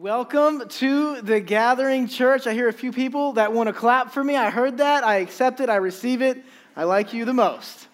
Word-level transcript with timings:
Welcome 0.00 0.68
to 0.68 1.20
the 1.22 1.40
Gathering 1.40 2.06
Church. 2.06 2.46
I 2.46 2.54
hear 2.54 2.68
a 2.68 2.72
few 2.72 2.92
people 2.92 3.32
that 3.32 3.52
want 3.52 3.66
to 3.66 3.72
clap 3.72 4.12
for 4.12 4.22
me. 4.22 4.36
I 4.36 4.48
heard 4.48 4.78
that. 4.78 5.02
I 5.02 5.16
accept 5.16 5.58
it. 5.58 5.68
I 5.68 5.74
receive 5.74 6.22
it. 6.22 6.44
I 6.76 6.84
like 6.84 7.12
you 7.12 7.24
the 7.24 7.34
most. 7.34 7.88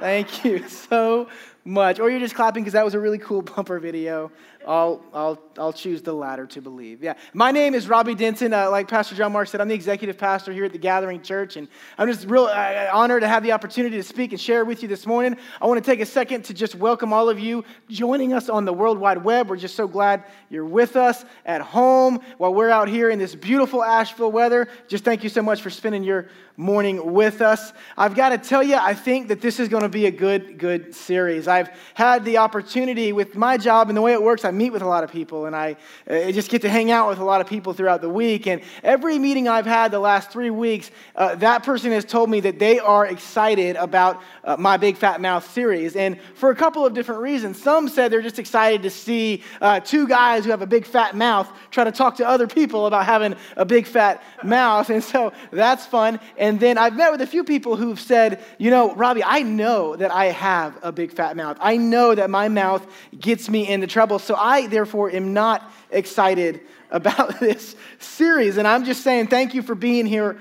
Thank 0.00 0.44
you 0.44 0.68
so 0.68 1.28
much. 1.64 2.00
Or 2.00 2.10
you're 2.10 2.18
just 2.18 2.34
clapping 2.34 2.64
because 2.64 2.72
that 2.72 2.84
was 2.84 2.94
a 2.94 2.98
really 2.98 3.18
cool 3.18 3.42
bumper 3.54 3.78
video. 3.78 4.32
I'll, 4.66 5.00
I'll, 5.14 5.38
I'll 5.58 5.72
choose 5.72 6.02
the 6.02 6.12
latter 6.12 6.46
to 6.46 6.60
believe. 6.60 7.02
Yeah. 7.02 7.14
My 7.32 7.52
name 7.52 7.74
is 7.74 7.88
Robbie 7.88 8.16
Denton. 8.16 8.52
Uh, 8.52 8.68
like 8.70 8.88
Pastor 8.88 9.14
John 9.14 9.32
Mark 9.32 9.46
said, 9.46 9.60
I'm 9.60 9.68
the 9.68 9.74
executive 9.74 10.18
pastor 10.18 10.52
here 10.52 10.64
at 10.64 10.72
the 10.72 10.78
Gathering 10.78 11.22
Church. 11.22 11.56
And 11.56 11.68
I'm 11.96 12.08
just 12.08 12.26
real 12.26 12.46
uh, 12.46 12.88
honored 12.92 13.22
to 13.22 13.28
have 13.28 13.44
the 13.44 13.52
opportunity 13.52 13.96
to 13.96 14.02
speak 14.02 14.32
and 14.32 14.40
share 14.40 14.64
with 14.64 14.82
you 14.82 14.88
this 14.88 15.06
morning. 15.06 15.36
I 15.60 15.66
want 15.66 15.82
to 15.82 15.88
take 15.88 16.00
a 16.00 16.06
second 16.06 16.44
to 16.46 16.54
just 16.54 16.74
welcome 16.74 17.12
all 17.12 17.28
of 17.28 17.38
you 17.38 17.64
joining 17.88 18.32
us 18.32 18.48
on 18.48 18.64
the 18.64 18.72
World 18.72 18.98
Wide 18.98 19.22
Web. 19.22 19.48
We're 19.48 19.56
just 19.56 19.76
so 19.76 19.86
glad 19.86 20.24
you're 20.50 20.64
with 20.64 20.96
us 20.96 21.24
at 21.44 21.60
home 21.60 22.20
while 22.38 22.52
we're 22.52 22.70
out 22.70 22.88
here 22.88 23.10
in 23.10 23.20
this 23.20 23.36
beautiful 23.36 23.84
Asheville 23.84 24.32
weather. 24.32 24.68
Just 24.88 25.04
thank 25.04 25.22
you 25.22 25.30
so 25.30 25.42
much 25.42 25.62
for 25.62 25.70
spending 25.70 26.02
your 26.02 26.28
morning 26.56 27.12
with 27.12 27.42
us. 27.42 27.72
I've 27.96 28.14
got 28.14 28.30
to 28.30 28.38
tell 28.38 28.62
you, 28.62 28.76
I 28.76 28.94
think 28.94 29.28
that 29.28 29.40
this 29.40 29.60
is 29.60 29.68
going 29.68 29.82
to 29.82 29.88
be 29.88 30.06
a 30.06 30.10
good, 30.10 30.58
good 30.58 30.94
series. 30.94 31.48
I've 31.48 31.68
had 31.94 32.24
the 32.24 32.38
opportunity 32.38 33.12
with 33.12 33.36
my 33.36 33.58
job 33.58 33.88
and 33.88 33.96
the 33.96 34.00
way 34.00 34.12
it 34.12 34.22
works, 34.22 34.44
I 34.44 34.50
meet 34.56 34.70
with 34.70 34.82
a 34.82 34.86
lot 34.86 35.04
of 35.04 35.12
people 35.12 35.46
and 35.46 35.54
I, 35.54 35.76
I 36.10 36.32
just 36.32 36.50
get 36.50 36.62
to 36.62 36.68
hang 36.68 36.90
out 36.90 37.08
with 37.08 37.18
a 37.18 37.24
lot 37.24 37.40
of 37.40 37.46
people 37.46 37.72
throughout 37.72 38.00
the 38.00 38.10
week. 38.10 38.46
And 38.46 38.62
every 38.82 39.18
meeting 39.18 39.48
I've 39.48 39.66
had 39.66 39.90
the 39.92 40.00
last 40.00 40.30
three 40.30 40.50
weeks, 40.50 40.90
uh, 41.14 41.36
that 41.36 41.62
person 41.62 41.92
has 41.92 42.04
told 42.04 42.30
me 42.30 42.40
that 42.40 42.58
they 42.58 42.78
are 42.78 43.06
excited 43.06 43.76
about 43.76 44.20
uh, 44.44 44.56
my 44.58 44.76
Big 44.76 44.96
Fat 44.96 45.20
Mouth 45.20 45.50
series. 45.52 45.94
And 45.94 46.18
for 46.34 46.50
a 46.50 46.56
couple 46.56 46.84
of 46.84 46.94
different 46.94 47.20
reasons. 47.20 47.62
Some 47.62 47.88
said 47.88 48.10
they're 48.10 48.22
just 48.22 48.38
excited 48.38 48.82
to 48.82 48.90
see 48.90 49.42
uh, 49.60 49.80
two 49.80 50.08
guys 50.08 50.44
who 50.44 50.50
have 50.50 50.62
a 50.62 50.66
big 50.66 50.86
fat 50.86 51.14
mouth 51.14 51.48
try 51.70 51.84
to 51.84 51.92
talk 51.92 52.16
to 52.16 52.26
other 52.26 52.46
people 52.46 52.86
about 52.86 53.04
having 53.04 53.36
a 53.56 53.64
big 53.64 53.86
fat 53.86 54.22
mouth. 54.42 54.90
And 54.90 55.04
so 55.04 55.32
that's 55.50 55.86
fun. 55.86 56.18
And 56.38 56.58
then 56.58 56.78
I've 56.78 56.96
met 56.96 57.12
with 57.12 57.20
a 57.20 57.26
few 57.26 57.44
people 57.44 57.76
who've 57.76 58.00
said, 58.00 58.42
you 58.58 58.70
know, 58.70 58.94
Robbie, 58.94 59.22
I 59.22 59.42
know 59.42 59.96
that 59.96 60.10
I 60.10 60.26
have 60.26 60.78
a 60.82 60.90
big 60.90 61.12
fat 61.12 61.36
mouth. 61.36 61.58
I 61.60 61.76
know 61.76 62.14
that 62.14 62.30
my 62.30 62.48
mouth 62.48 62.86
gets 63.18 63.48
me 63.48 63.68
into 63.68 63.86
trouble. 63.86 64.18
So 64.18 64.34
I, 64.46 64.68
therefore, 64.68 65.10
am 65.10 65.32
not 65.32 65.70
excited 65.90 66.60
about 66.96 67.38
this 67.40 67.76
series. 67.98 68.56
And 68.56 68.66
I'm 68.66 68.84
just 68.84 69.02
saying 69.02 69.28
thank 69.28 69.54
you 69.54 69.62
for 69.62 69.74
being 69.74 70.06
here 70.06 70.38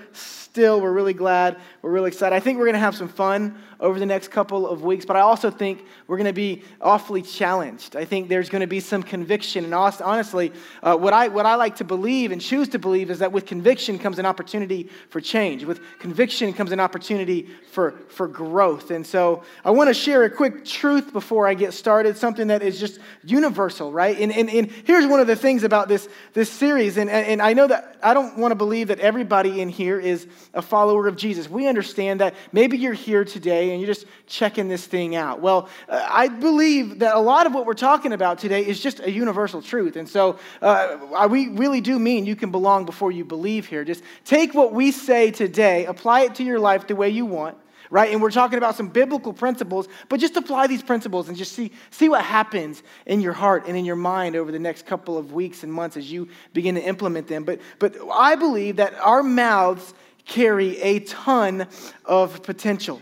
still. 0.56 0.80
We're 0.80 0.94
really 0.94 1.14
glad. 1.14 1.58
We're 1.82 1.92
really 1.92 2.08
excited. 2.08 2.34
I 2.34 2.40
think 2.40 2.58
we're 2.58 2.64
going 2.64 2.76
to 2.76 2.80
have 2.80 2.96
some 2.96 3.10
fun 3.10 3.62
over 3.80 4.00
the 4.00 4.06
next 4.06 4.30
couple 4.30 4.68
of 4.68 4.84
weeks, 4.84 5.06
but 5.06 5.18
I 5.18 5.20
also 5.20 5.52
think 5.52 5.84
we're 6.08 6.16
going 6.16 6.28
to 6.28 6.34
be 6.34 6.64
awfully 6.80 7.22
challenged. 7.22 7.98
I 7.98 8.06
think 8.06 8.30
there's 8.30 8.50
going 8.50 8.62
to 8.62 8.68
be 8.68 8.80
some 8.80 9.04
conviction. 9.04 9.66
And 9.66 9.74
honestly, 9.74 10.54
uh, 10.82 10.96
what, 10.96 11.14
I, 11.14 11.28
what 11.28 11.46
I 11.46 11.56
like 11.56 11.76
to 11.76 11.84
believe 11.84 12.32
and 12.32 12.40
choose 12.40 12.70
to 12.70 12.80
believe 12.80 13.12
is 13.12 13.20
that 13.20 13.34
with 13.34 13.46
conviction 13.46 14.00
comes 14.00 14.18
an 14.18 14.26
opportunity 14.26 14.90
for 15.10 15.20
change. 15.20 15.66
With 15.66 15.82
conviction 16.00 16.54
comes 16.54 16.72
an 16.72 16.80
opportunity 16.80 17.50
for, 17.72 17.92
for 18.08 18.28
growth. 18.28 18.92
And 18.92 19.06
so 19.06 19.44
I 19.66 19.72
want 19.72 19.90
to 19.90 19.94
share 19.94 20.24
a 20.24 20.30
quick 20.30 20.64
truth 20.64 21.12
before 21.12 21.48
I 21.48 21.54
get 21.54 21.74
started, 21.74 22.18
something 22.18 22.48
that 22.48 22.64
is 22.64 22.80
just 22.80 23.00
universal, 23.26 23.92
right? 23.92 24.18
And, 24.18 24.32
and, 24.32 24.50
and 24.50 24.72
here's 24.72 25.06
one 25.06 25.20
of 25.20 25.28
the 25.28 25.36
things 25.36 25.64
about 25.64 25.90
this, 25.90 26.08
this 26.32 26.45
series. 26.46 26.98
And, 26.98 27.10
and 27.10 27.42
I 27.42 27.54
know 27.54 27.68
that 27.68 27.98
I 28.02 28.14
don't 28.14 28.38
want 28.38 28.52
to 28.52 28.56
believe 28.56 28.90
that 28.90 29.00
everybody 29.00 29.62
in 29.62 29.70
here 29.70 30.00
is 30.00 30.28
a 30.54 30.62
follower 30.62 31.08
of 31.08 31.16
Jesus. 31.16 31.50
We 31.50 31.68
understand 31.68 32.20
that 32.22 32.36
maybe 32.52 32.78
you're 32.78 32.94
here 32.94 33.26
today 33.26 33.72
and 33.72 33.82
you're 33.82 33.88
just 33.88 34.06
checking 34.28 34.68
this 34.68 34.86
thing 34.86 35.16
out. 35.16 35.42
Well, 35.42 35.70
uh, 35.90 36.06
I 36.10 36.28
believe 36.28 37.00
that 37.00 37.16
a 37.16 37.20
lot 37.20 37.48
of 37.48 37.54
what 37.54 37.66
we're 37.66 37.74
talking 37.74 38.14
about 38.14 38.40
today 38.40 38.66
is 38.66 38.80
just 38.80 39.00
a 39.00 39.12
universal 39.12 39.62
truth. 39.62 39.96
And 39.96 40.08
so 40.08 40.40
uh, 40.62 41.28
we 41.30 41.50
really 41.50 41.82
do 41.82 42.00
mean 42.00 42.26
you 42.26 42.36
can 42.36 42.52
belong 42.52 42.86
before 42.86 43.12
you 43.12 43.26
believe 43.26 43.66
here. 43.66 43.84
Just 43.84 44.04
take 44.24 44.54
what 44.54 44.74
we 44.74 44.92
say 44.92 45.32
today, 45.32 45.86
apply 45.86 46.22
it 46.22 46.36
to 46.36 46.44
your 46.44 46.60
life 46.60 46.88
the 46.88 46.96
way 46.96 47.10
you 47.10 47.26
want 47.26 47.58
right? 47.90 48.12
And 48.12 48.22
we're 48.22 48.32
talking 48.32 48.58
about 48.58 48.76
some 48.76 48.90
biblical 48.90 49.34
principles, 49.34 49.88
but 50.10 50.20
just 50.20 50.36
apply 50.36 50.68
these 50.68 50.84
principles 50.84 51.28
and 51.28 51.38
just 51.38 51.54
see, 51.54 51.72
see 51.92 52.10
what 52.10 52.24
happens 52.24 52.84
in 53.06 53.22
your 53.22 53.34
heart 53.34 53.66
and 53.68 53.78
in 53.78 53.86
your 53.86 53.96
mind 53.96 54.36
over 54.36 54.52
the 54.52 54.60
next 54.60 54.86
couple 54.86 55.18
of 55.18 55.34
weeks 55.34 55.64
and 55.64 55.72
months 55.72 55.98
as 55.98 56.12
you 56.12 56.28
begin 56.54 56.76
to 56.76 56.82
implement 56.82 57.28
them. 57.28 57.44
But, 57.44 57.60
but 57.80 57.96
I 58.12 58.36
believe 58.36 58.78
that 58.78 58.94
our 59.00 59.24
mouths 59.24 59.94
carry 60.26 60.82
a 60.82 61.00
ton 61.00 61.68
of 62.04 62.44
potential. 62.44 63.02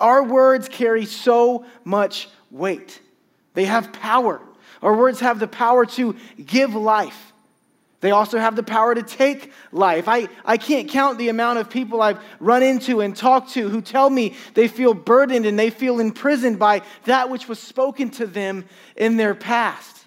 Our 0.00 0.22
words 0.22 0.68
carry 0.68 1.04
so 1.06 1.64
much 1.84 2.28
weight, 2.50 3.00
they 3.54 3.64
have 3.64 3.92
power. 3.92 4.40
Our 4.80 4.96
words 4.96 5.18
have 5.20 5.40
the 5.40 5.48
power 5.48 5.86
to 5.86 6.14
give 6.44 6.74
life. 6.74 7.32
They 8.00 8.12
also 8.12 8.38
have 8.38 8.54
the 8.54 8.62
power 8.62 8.94
to 8.94 9.02
take 9.02 9.52
life. 9.72 10.06
I, 10.06 10.28
I 10.44 10.56
can't 10.56 10.88
count 10.88 11.18
the 11.18 11.30
amount 11.30 11.58
of 11.58 11.68
people 11.68 12.00
I've 12.00 12.22
run 12.38 12.62
into 12.62 13.00
and 13.00 13.16
talked 13.16 13.50
to 13.54 13.68
who 13.68 13.80
tell 13.80 14.08
me 14.08 14.36
they 14.54 14.68
feel 14.68 14.94
burdened 14.94 15.46
and 15.46 15.58
they 15.58 15.70
feel 15.70 15.98
imprisoned 15.98 16.60
by 16.60 16.82
that 17.04 17.28
which 17.28 17.48
was 17.48 17.58
spoken 17.58 18.10
to 18.10 18.26
them 18.26 18.66
in 18.96 19.16
their 19.16 19.34
past 19.34 19.98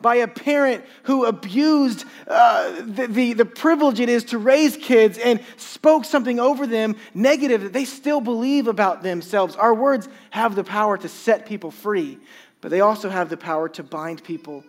by 0.00 0.16
a 0.16 0.28
parent 0.28 0.84
who 1.04 1.24
abused 1.24 2.04
uh, 2.26 2.82
the, 2.82 3.06
the, 3.06 3.32
the 3.32 3.44
privilege 3.44 4.00
it 4.00 4.08
is 4.08 4.24
to 4.24 4.38
raise 4.38 4.76
kids 4.76 5.18
and 5.18 5.40
spoke 5.56 6.04
something 6.04 6.38
over 6.38 6.66
them 6.66 6.96
negative 7.14 7.62
that 7.62 7.72
they 7.72 7.84
still 7.84 8.20
believe 8.20 8.66
about 8.66 9.02
themselves. 9.02 9.56
Our 9.56 9.74
words 9.74 10.08
have 10.30 10.54
the 10.54 10.64
power 10.64 10.98
to 10.98 11.08
set 11.08 11.46
people 11.46 11.70
free, 11.70 12.18
but 12.60 12.70
they 12.70 12.80
also 12.80 13.08
have 13.08 13.30
the 13.30 13.36
power 13.36 13.68
to 13.70 13.82
bind 13.82 14.22
people 14.22 14.64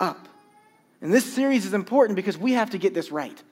up. 0.00 0.28
And 1.00 1.12
this 1.12 1.30
series 1.30 1.66
is 1.66 1.74
important 1.74 2.16
because 2.16 2.38
we 2.38 2.52
have 2.52 2.70
to 2.70 2.78
get 2.78 2.94
this 2.94 3.10
right. 3.10 3.42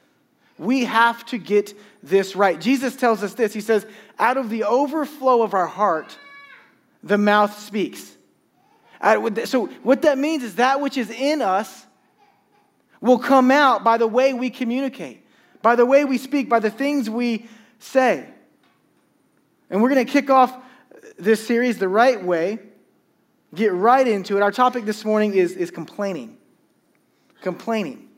We 0.58 0.84
have 0.84 1.24
to 1.26 1.38
get 1.38 1.76
this 2.02 2.36
right. 2.36 2.60
Jesus 2.60 2.96
tells 2.96 3.22
us 3.22 3.34
this 3.34 3.52
He 3.52 3.60
says, 3.60 3.86
Out 4.18 4.36
of 4.36 4.50
the 4.50 4.64
overflow 4.64 5.42
of 5.42 5.54
our 5.54 5.66
heart, 5.66 6.16
the 7.02 7.18
mouth 7.18 7.58
speaks. 7.58 8.16
So, 9.44 9.66
what 9.82 10.02
that 10.02 10.16
means 10.16 10.42
is 10.42 10.54
that 10.56 10.80
which 10.80 10.96
is 10.96 11.10
in 11.10 11.42
us 11.42 11.86
will 13.00 13.18
come 13.18 13.50
out 13.50 13.84
by 13.84 13.98
the 13.98 14.06
way 14.06 14.32
we 14.32 14.48
communicate, 14.48 15.26
by 15.60 15.76
the 15.76 15.84
way 15.84 16.04
we 16.06 16.16
speak, 16.16 16.48
by 16.48 16.60
the 16.60 16.70
things 16.70 17.10
we 17.10 17.46
say. 17.78 18.26
And 19.68 19.82
we're 19.82 19.90
going 19.90 20.06
to 20.06 20.10
kick 20.10 20.30
off 20.30 20.56
this 21.18 21.46
series 21.46 21.78
the 21.78 21.88
right 21.88 22.22
way, 22.22 22.58
get 23.54 23.72
right 23.72 24.06
into 24.06 24.36
it. 24.36 24.42
Our 24.42 24.52
topic 24.52 24.84
this 24.84 25.04
morning 25.04 25.34
is, 25.34 25.52
is 25.52 25.70
complaining. 25.70 26.38
Complaining. 27.44 28.08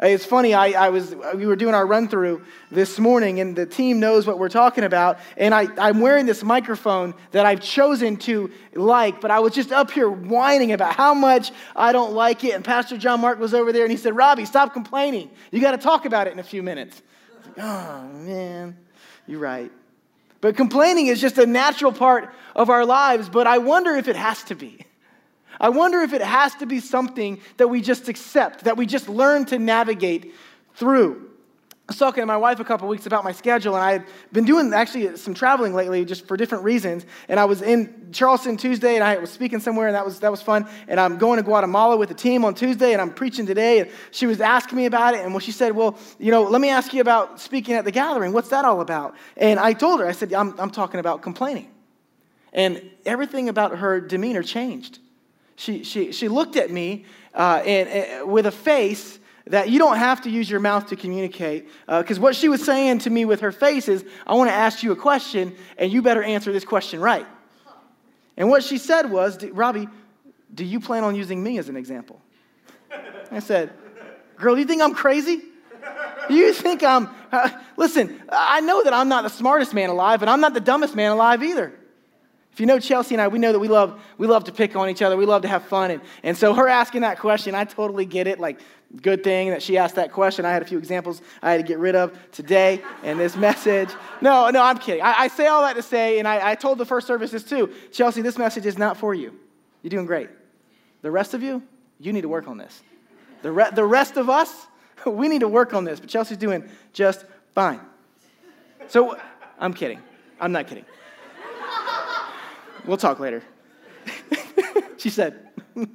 Uh, 0.00 0.06
it's 0.06 0.24
funny, 0.24 0.54
I, 0.54 0.86
I 0.86 0.90
was, 0.90 1.12
we 1.34 1.44
were 1.44 1.56
doing 1.56 1.74
our 1.74 1.84
run 1.84 2.06
through 2.06 2.42
this 2.70 3.00
morning, 3.00 3.40
and 3.40 3.56
the 3.56 3.66
team 3.66 3.98
knows 3.98 4.28
what 4.28 4.38
we're 4.38 4.48
talking 4.48 4.84
about. 4.84 5.18
And 5.36 5.52
I, 5.52 5.66
I'm 5.76 5.98
wearing 5.98 6.24
this 6.24 6.44
microphone 6.44 7.14
that 7.32 7.46
I've 7.46 7.60
chosen 7.60 8.16
to 8.18 8.48
like, 8.74 9.20
but 9.20 9.32
I 9.32 9.40
was 9.40 9.54
just 9.54 9.72
up 9.72 9.90
here 9.90 10.08
whining 10.08 10.70
about 10.70 10.94
how 10.94 11.14
much 11.14 11.50
I 11.74 11.90
don't 11.90 12.12
like 12.12 12.44
it. 12.44 12.54
And 12.54 12.64
Pastor 12.64 12.96
John 12.96 13.20
Mark 13.20 13.40
was 13.40 13.54
over 13.54 13.72
there, 13.72 13.82
and 13.82 13.90
he 13.90 13.98
said, 13.98 14.14
Robbie, 14.14 14.44
stop 14.44 14.72
complaining. 14.72 15.30
You 15.50 15.60
got 15.60 15.72
to 15.72 15.78
talk 15.78 16.04
about 16.04 16.28
it 16.28 16.32
in 16.32 16.38
a 16.38 16.44
few 16.44 16.62
minutes. 16.62 17.02
Like, 17.44 17.58
oh, 17.58 18.08
man, 18.12 18.76
you're 19.26 19.40
right. 19.40 19.72
But 20.40 20.56
complaining 20.56 21.08
is 21.08 21.20
just 21.20 21.38
a 21.38 21.46
natural 21.46 21.90
part 21.90 22.32
of 22.54 22.70
our 22.70 22.86
lives, 22.86 23.28
but 23.28 23.48
I 23.48 23.58
wonder 23.58 23.96
if 23.96 24.06
it 24.06 24.14
has 24.14 24.44
to 24.44 24.54
be. 24.54 24.86
I 25.60 25.68
wonder 25.68 26.00
if 26.00 26.14
it 26.14 26.22
has 26.22 26.54
to 26.56 26.66
be 26.66 26.80
something 26.80 27.40
that 27.58 27.68
we 27.68 27.82
just 27.82 28.08
accept, 28.08 28.64
that 28.64 28.78
we 28.78 28.86
just 28.86 29.08
learn 29.08 29.44
to 29.46 29.58
navigate 29.58 30.34
through. 30.74 31.26
I 31.90 31.92
was 31.92 31.98
talking 31.98 32.22
to 32.22 32.26
my 32.26 32.36
wife 32.36 32.60
a 32.60 32.64
couple 32.64 32.86
weeks 32.86 33.06
about 33.06 33.24
my 33.24 33.32
schedule, 33.32 33.74
and 33.74 33.84
I 33.84 33.92
had 33.92 34.06
been 34.32 34.44
doing 34.44 34.72
actually 34.72 35.16
some 35.16 35.34
traveling 35.34 35.74
lately 35.74 36.04
just 36.04 36.26
for 36.26 36.36
different 36.36 36.62
reasons. 36.62 37.04
And 37.28 37.38
I 37.38 37.44
was 37.44 37.62
in 37.62 38.10
Charleston 38.12 38.56
Tuesday, 38.56 38.94
and 38.94 39.02
I 39.02 39.18
was 39.18 39.28
speaking 39.28 39.58
somewhere, 39.58 39.88
and 39.88 39.96
that 39.96 40.04
was, 40.04 40.20
that 40.20 40.30
was 40.30 40.40
fun. 40.40 40.68
And 40.86 41.00
I'm 41.00 41.18
going 41.18 41.38
to 41.38 41.42
Guatemala 41.42 41.96
with 41.96 42.08
the 42.08 42.14
team 42.14 42.44
on 42.44 42.54
Tuesday, 42.54 42.92
and 42.92 43.02
I'm 43.02 43.12
preaching 43.12 43.44
today. 43.44 43.80
And 43.80 43.90
she 44.12 44.26
was 44.26 44.40
asking 44.40 44.78
me 44.78 44.86
about 44.86 45.14
it, 45.14 45.24
and 45.24 45.34
well, 45.34 45.40
she 45.40 45.50
said, 45.50 45.74
Well, 45.74 45.98
you 46.20 46.30
know, 46.30 46.44
let 46.44 46.60
me 46.60 46.70
ask 46.70 46.94
you 46.94 47.00
about 47.00 47.40
speaking 47.40 47.74
at 47.74 47.84
the 47.84 47.90
gathering. 47.90 48.32
What's 48.32 48.50
that 48.50 48.64
all 48.64 48.80
about? 48.80 49.16
And 49.36 49.58
I 49.58 49.72
told 49.72 49.98
her, 49.98 50.06
I 50.06 50.12
said, 50.12 50.32
I'm, 50.32 50.58
I'm 50.60 50.70
talking 50.70 51.00
about 51.00 51.22
complaining. 51.22 51.68
And 52.52 52.88
everything 53.04 53.48
about 53.48 53.78
her 53.78 54.00
demeanor 54.00 54.44
changed 54.44 55.00
she, 55.60 55.84
she, 55.84 56.10
she 56.10 56.28
looked 56.28 56.56
at 56.56 56.70
me 56.70 57.04
uh, 57.34 57.62
and, 57.66 57.86
and, 57.86 58.32
with 58.32 58.46
a 58.46 58.50
face 58.50 59.18
that 59.46 59.68
you 59.68 59.78
don't 59.78 59.98
have 59.98 60.22
to 60.22 60.30
use 60.30 60.50
your 60.50 60.58
mouth 60.58 60.86
to 60.86 60.96
communicate. 60.96 61.68
Because 61.86 62.16
uh, 62.16 62.22
what 62.22 62.34
she 62.34 62.48
was 62.48 62.64
saying 62.64 63.00
to 63.00 63.10
me 63.10 63.26
with 63.26 63.40
her 63.40 63.52
face 63.52 63.86
is, 63.86 64.02
I 64.26 64.34
want 64.34 64.48
to 64.48 64.54
ask 64.54 64.82
you 64.82 64.90
a 64.92 64.96
question, 64.96 65.54
and 65.76 65.92
you 65.92 66.00
better 66.00 66.22
answer 66.22 66.50
this 66.50 66.64
question 66.64 66.98
right. 66.98 67.26
And 68.38 68.48
what 68.48 68.64
she 68.64 68.78
said 68.78 69.10
was, 69.10 69.44
Robbie, 69.44 69.88
do 70.54 70.64
you 70.64 70.80
plan 70.80 71.04
on 71.04 71.14
using 71.14 71.42
me 71.42 71.58
as 71.58 71.68
an 71.68 71.76
example? 71.76 72.22
I 73.30 73.40
said, 73.40 73.70
Girl, 74.38 74.54
do 74.54 74.60
you 74.62 74.66
think 74.66 74.80
I'm 74.80 74.94
crazy? 74.94 75.42
You 76.30 76.54
think 76.54 76.82
I'm. 76.82 77.10
Uh, 77.30 77.50
listen, 77.76 78.22
I 78.32 78.60
know 78.62 78.82
that 78.82 78.94
I'm 78.94 79.10
not 79.10 79.24
the 79.24 79.28
smartest 79.28 79.74
man 79.74 79.90
alive, 79.90 80.22
and 80.22 80.30
I'm 80.30 80.40
not 80.40 80.54
the 80.54 80.60
dumbest 80.60 80.94
man 80.94 81.10
alive 81.10 81.42
either. 81.42 81.74
If 82.52 82.58
you 82.58 82.66
know 82.66 82.78
Chelsea 82.78 83.14
and 83.14 83.22
I, 83.22 83.28
we 83.28 83.38
know 83.38 83.52
that 83.52 83.58
we 83.58 83.68
love, 83.68 84.00
we 84.18 84.26
love 84.26 84.44
to 84.44 84.52
pick 84.52 84.74
on 84.76 84.88
each 84.88 85.02
other. 85.02 85.16
We 85.16 85.24
love 85.24 85.42
to 85.42 85.48
have 85.48 85.64
fun. 85.64 85.90
And, 85.92 86.02
and 86.22 86.36
so 86.36 86.52
her 86.54 86.68
asking 86.68 87.02
that 87.02 87.18
question, 87.18 87.54
I 87.54 87.64
totally 87.64 88.04
get 88.04 88.26
it. 88.26 88.40
Like, 88.40 88.60
good 89.02 89.22
thing 89.22 89.50
that 89.50 89.62
she 89.62 89.78
asked 89.78 89.94
that 89.94 90.12
question. 90.12 90.44
I 90.44 90.50
had 90.50 90.62
a 90.62 90.64
few 90.64 90.78
examples 90.78 91.22
I 91.42 91.52
had 91.52 91.58
to 91.58 91.66
get 91.66 91.78
rid 91.78 91.94
of 91.94 92.16
today 92.32 92.82
in 93.04 93.18
this 93.18 93.36
message. 93.36 93.90
No, 94.20 94.50
no, 94.50 94.62
I'm 94.62 94.78
kidding. 94.78 95.02
I, 95.02 95.14
I 95.20 95.28
say 95.28 95.46
all 95.46 95.62
that 95.62 95.76
to 95.76 95.82
say, 95.82 96.18
and 96.18 96.26
I, 96.26 96.50
I 96.50 96.54
told 96.54 96.78
the 96.78 96.84
first 96.84 97.06
services 97.06 97.44
too 97.44 97.72
Chelsea, 97.92 98.20
this 98.22 98.36
message 98.36 98.66
is 98.66 98.76
not 98.76 98.96
for 98.96 99.14
you. 99.14 99.38
You're 99.82 99.90
doing 99.90 100.06
great. 100.06 100.28
The 101.02 101.10
rest 101.10 101.34
of 101.34 101.42
you, 101.42 101.62
you 101.98 102.12
need 102.12 102.22
to 102.22 102.28
work 102.28 102.48
on 102.48 102.58
this. 102.58 102.82
The, 103.42 103.52
re- 103.52 103.70
the 103.72 103.84
rest 103.84 104.16
of 104.16 104.28
us, 104.28 104.66
we 105.06 105.28
need 105.28 105.40
to 105.40 105.48
work 105.48 105.72
on 105.72 105.84
this, 105.84 106.00
but 106.00 106.08
Chelsea's 106.08 106.36
doing 106.36 106.68
just 106.92 107.24
fine. 107.54 107.80
So, 108.88 109.16
I'm 109.58 109.72
kidding. 109.72 110.00
I'm 110.40 110.52
not 110.52 110.66
kidding. 110.66 110.84
We'll 112.84 112.96
talk 112.96 113.20
later. 113.20 113.42
she 114.96 115.10
said. 115.10 115.48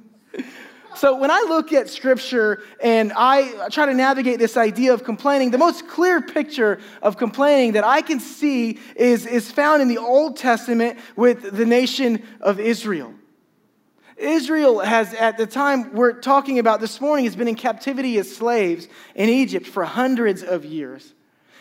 so, 0.96 1.18
when 1.18 1.30
I 1.30 1.44
look 1.48 1.72
at 1.72 1.88
scripture 1.88 2.62
and 2.82 3.12
I 3.14 3.68
try 3.70 3.86
to 3.86 3.94
navigate 3.94 4.38
this 4.38 4.56
idea 4.56 4.94
of 4.94 5.04
complaining, 5.04 5.50
the 5.50 5.58
most 5.58 5.88
clear 5.88 6.20
picture 6.20 6.80
of 7.02 7.16
complaining 7.16 7.72
that 7.72 7.84
I 7.84 8.02
can 8.02 8.20
see 8.20 8.78
is, 8.94 9.26
is 9.26 9.50
found 9.50 9.82
in 9.82 9.88
the 9.88 9.98
Old 9.98 10.36
Testament 10.36 10.98
with 11.16 11.56
the 11.56 11.66
nation 11.66 12.22
of 12.40 12.60
Israel. 12.60 13.14
Israel 14.16 14.80
has, 14.80 15.12
at 15.12 15.36
the 15.36 15.46
time 15.46 15.92
we're 15.92 16.14
talking 16.20 16.58
about 16.58 16.80
this 16.80 17.00
morning, 17.00 17.26
has 17.26 17.36
been 17.36 17.48
in 17.48 17.54
captivity 17.54 18.16
as 18.18 18.34
slaves 18.34 18.88
in 19.14 19.28
Egypt 19.28 19.66
for 19.66 19.84
hundreds 19.84 20.42
of 20.42 20.64
years. 20.64 21.12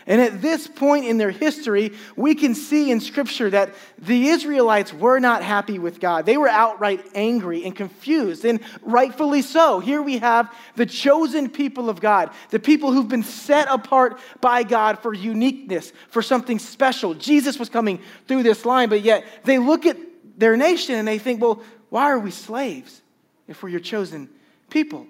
And 0.08 0.22
at 0.22 0.40
this 0.40 0.68
point 0.68 1.06
in 1.06 1.18
their 1.18 1.32
history, 1.32 1.92
we 2.16 2.36
can 2.36 2.54
see 2.54 2.92
in 2.92 3.00
Scripture 3.00 3.50
that 3.50 3.74
the 3.98 4.28
Israelites 4.28 4.94
were 4.94 5.20
not 5.20 5.42
happy 5.42 5.80
with 5.80 6.00
God. 6.00 6.28
They 6.28 6.38
were 6.38 6.48
outright 6.48 7.04
angry 7.16 7.66
and 7.66 7.76
confused, 7.76 8.46
and 8.46 8.60
rightfully 8.84 9.42
so. 9.42 9.80
Here 9.80 10.04
we 10.04 10.20
have 10.20 10.54
the 10.76 10.86
chosen 10.86 11.50
people 11.50 11.90
of 11.90 12.02
God, 12.02 12.30
the 12.52 12.60
people 12.60 12.92
who've 12.92 13.08
been 13.08 13.24
set 13.24 13.68
apart 13.68 14.20
by 14.42 14.62
God 14.62 15.00
for 15.00 15.12
uniqueness, 15.12 15.92
for 16.10 16.22
something 16.22 16.60
special. 16.60 17.16
Jesus 17.16 17.58
was 17.58 17.70
coming 17.70 18.00
through 18.28 18.44
this 18.44 18.64
line, 18.64 18.90
but 18.90 19.02
yet 19.02 19.26
they 19.44 19.58
look 19.58 19.88
at 19.88 19.98
their 20.38 20.56
nation 20.56 20.96
and 20.96 21.08
they 21.08 21.18
think, 21.18 21.42
well, 21.42 21.64
why 21.90 22.12
are 22.12 22.20
we 22.20 22.30
slaves 22.30 23.02
if 23.48 23.64
we're 23.64 23.70
your 23.70 23.80
chosen 23.80 24.30
people? 24.70 25.08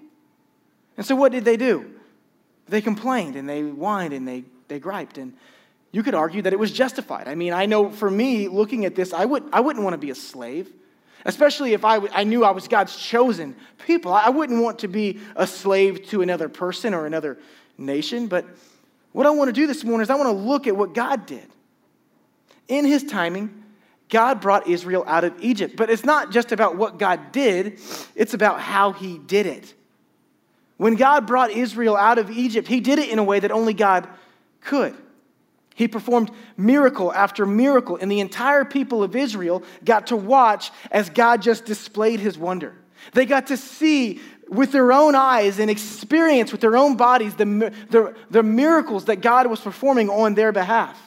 And 0.96 1.04
so 1.04 1.14
what 1.16 1.32
did 1.32 1.44
they 1.44 1.58
do? 1.58 1.90
They 2.68 2.80
complained 2.80 3.36
and 3.36 3.46
they 3.46 3.60
whined 3.60 4.14
and 4.14 4.26
they 4.26 4.44
they 4.68 4.78
griped. 4.78 5.18
And 5.18 5.34
you 5.92 6.02
could 6.02 6.14
argue 6.14 6.42
that 6.42 6.52
it 6.52 6.58
was 6.58 6.72
justified. 6.72 7.28
I 7.28 7.34
mean, 7.34 7.52
I 7.52 7.66
know 7.66 7.90
for 7.90 8.10
me, 8.10 8.48
looking 8.48 8.84
at 8.84 8.94
this, 8.94 9.12
I, 9.12 9.24
would, 9.24 9.44
I 9.52 9.60
wouldn't 9.60 9.84
want 9.84 9.94
to 9.94 9.98
be 9.98 10.10
a 10.10 10.14
slave, 10.14 10.70
especially 11.24 11.72
if 11.72 11.84
I, 11.84 11.98
I 12.08 12.24
knew 12.24 12.44
I 12.44 12.50
was 12.50 12.68
God's 12.68 12.96
chosen 12.96 13.56
people. 13.86 14.12
I 14.12 14.28
wouldn't 14.28 14.62
want 14.62 14.80
to 14.80 14.88
be 14.88 15.20
a 15.34 15.46
slave 15.46 16.06
to 16.08 16.22
another 16.22 16.48
person 16.48 16.94
or 16.94 17.06
another 17.06 17.38
nation. 17.78 18.26
But 18.26 18.44
what 19.12 19.26
I 19.26 19.30
want 19.30 19.48
to 19.48 19.52
do 19.52 19.66
this 19.66 19.84
morning 19.84 20.02
is 20.02 20.10
I 20.10 20.16
want 20.16 20.28
to 20.28 20.32
look 20.32 20.66
at 20.66 20.76
what 20.76 20.94
God 20.94 21.26
did. 21.26 21.48
In 22.68 22.84
his 22.84 23.04
timing, 23.04 23.64
God 24.08 24.40
brought 24.40 24.68
Israel 24.68 25.04
out 25.06 25.24
of 25.24 25.34
Egypt. 25.40 25.76
But 25.76 25.90
it's 25.90 26.04
not 26.04 26.30
just 26.30 26.52
about 26.52 26.76
what 26.76 26.98
God 26.98 27.32
did, 27.32 27.80
it's 28.14 28.34
about 28.34 28.60
how 28.60 28.92
he 28.92 29.18
did 29.18 29.46
it. 29.46 29.74
When 30.76 30.94
God 30.94 31.26
brought 31.26 31.50
Israel 31.50 31.96
out 31.96 32.18
of 32.18 32.30
Egypt, 32.30 32.68
he 32.68 32.80
did 32.80 32.98
it 32.98 33.08
in 33.08 33.18
a 33.18 33.24
way 33.24 33.40
that 33.40 33.50
only 33.50 33.72
God 33.72 34.06
could. 34.66 34.94
He 35.74 35.88
performed 35.88 36.30
miracle 36.56 37.12
after 37.12 37.44
miracle, 37.44 37.96
and 37.96 38.10
the 38.10 38.20
entire 38.20 38.64
people 38.64 39.02
of 39.02 39.14
Israel 39.14 39.62
got 39.84 40.08
to 40.08 40.16
watch 40.16 40.70
as 40.90 41.10
God 41.10 41.42
just 41.42 41.64
displayed 41.66 42.18
his 42.18 42.38
wonder. 42.38 42.74
They 43.12 43.26
got 43.26 43.48
to 43.48 43.56
see 43.56 44.20
with 44.48 44.72
their 44.72 44.92
own 44.92 45.14
eyes 45.14 45.58
and 45.58 45.70
experience 45.70 46.52
with 46.52 46.60
their 46.60 46.76
own 46.76 46.96
bodies 46.96 47.34
the, 47.34 47.44
the, 47.90 48.14
the 48.30 48.42
miracles 48.42 49.06
that 49.06 49.20
God 49.20 49.48
was 49.48 49.60
performing 49.60 50.08
on 50.08 50.34
their 50.34 50.52
behalf. 50.52 50.98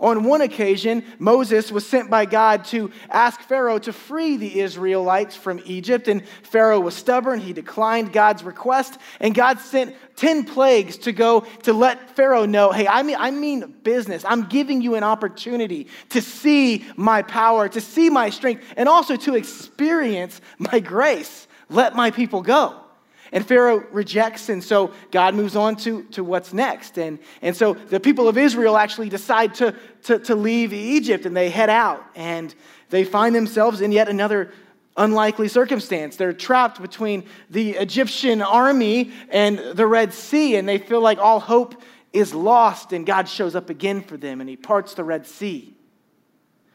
On 0.00 0.24
one 0.24 0.40
occasion, 0.40 1.04
Moses 1.18 1.70
was 1.70 1.86
sent 1.86 2.08
by 2.08 2.24
God 2.24 2.64
to 2.66 2.90
ask 3.10 3.38
Pharaoh 3.42 3.78
to 3.80 3.92
free 3.92 4.38
the 4.38 4.60
Israelites 4.60 5.36
from 5.36 5.60
Egypt, 5.66 6.08
and 6.08 6.26
Pharaoh 6.42 6.80
was 6.80 6.94
stubborn. 6.96 7.38
He 7.38 7.52
declined 7.52 8.10
God's 8.10 8.42
request, 8.42 8.98
and 9.20 9.34
God 9.34 9.60
sent 9.60 9.94
10 10.16 10.44
plagues 10.44 10.96
to 10.98 11.12
go 11.12 11.42
to 11.64 11.74
let 11.74 12.16
Pharaoh 12.16 12.46
know 12.46 12.72
hey, 12.72 12.88
I 12.88 13.02
mean, 13.02 13.16
I 13.18 13.30
mean 13.30 13.74
business. 13.82 14.24
I'm 14.24 14.46
giving 14.46 14.80
you 14.80 14.94
an 14.94 15.04
opportunity 15.04 15.86
to 16.08 16.22
see 16.22 16.86
my 16.96 17.20
power, 17.20 17.68
to 17.68 17.80
see 17.80 18.08
my 18.08 18.30
strength, 18.30 18.64
and 18.78 18.88
also 18.88 19.16
to 19.16 19.34
experience 19.34 20.40
my 20.58 20.80
grace. 20.80 21.46
Let 21.68 21.94
my 21.94 22.10
people 22.10 22.40
go. 22.40 22.89
And 23.32 23.46
Pharaoh 23.46 23.84
rejects, 23.92 24.48
and 24.48 24.62
so 24.62 24.92
God 25.12 25.34
moves 25.34 25.54
on 25.54 25.76
to, 25.76 26.02
to 26.04 26.24
what's 26.24 26.52
next. 26.52 26.98
And, 26.98 27.18
and 27.42 27.56
so 27.56 27.74
the 27.74 28.00
people 28.00 28.28
of 28.28 28.36
Israel 28.36 28.76
actually 28.76 29.08
decide 29.08 29.54
to, 29.56 29.74
to, 30.04 30.18
to 30.20 30.34
leave 30.34 30.72
Egypt 30.72 31.26
and 31.26 31.36
they 31.36 31.48
head 31.48 31.70
out. 31.70 32.04
And 32.16 32.52
they 32.90 33.04
find 33.04 33.34
themselves 33.34 33.80
in 33.80 33.92
yet 33.92 34.08
another 34.08 34.52
unlikely 34.96 35.46
circumstance. 35.46 36.16
They're 36.16 36.32
trapped 36.32 36.82
between 36.82 37.24
the 37.48 37.70
Egyptian 37.70 38.42
army 38.42 39.12
and 39.30 39.58
the 39.58 39.86
Red 39.86 40.12
Sea, 40.12 40.56
and 40.56 40.68
they 40.68 40.78
feel 40.78 41.00
like 41.00 41.18
all 41.18 41.38
hope 41.38 41.80
is 42.12 42.34
lost. 42.34 42.92
And 42.92 43.06
God 43.06 43.28
shows 43.28 43.54
up 43.54 43.70
again 43.70 44.02
for 44.02 44.16
them, 44.16 44.40
and 44.40 44.50
He 44.50 44.56
parts 44.56 44.94
the 44.94 45.04
Red 45.04 45.26
Sea. 45.26 45.74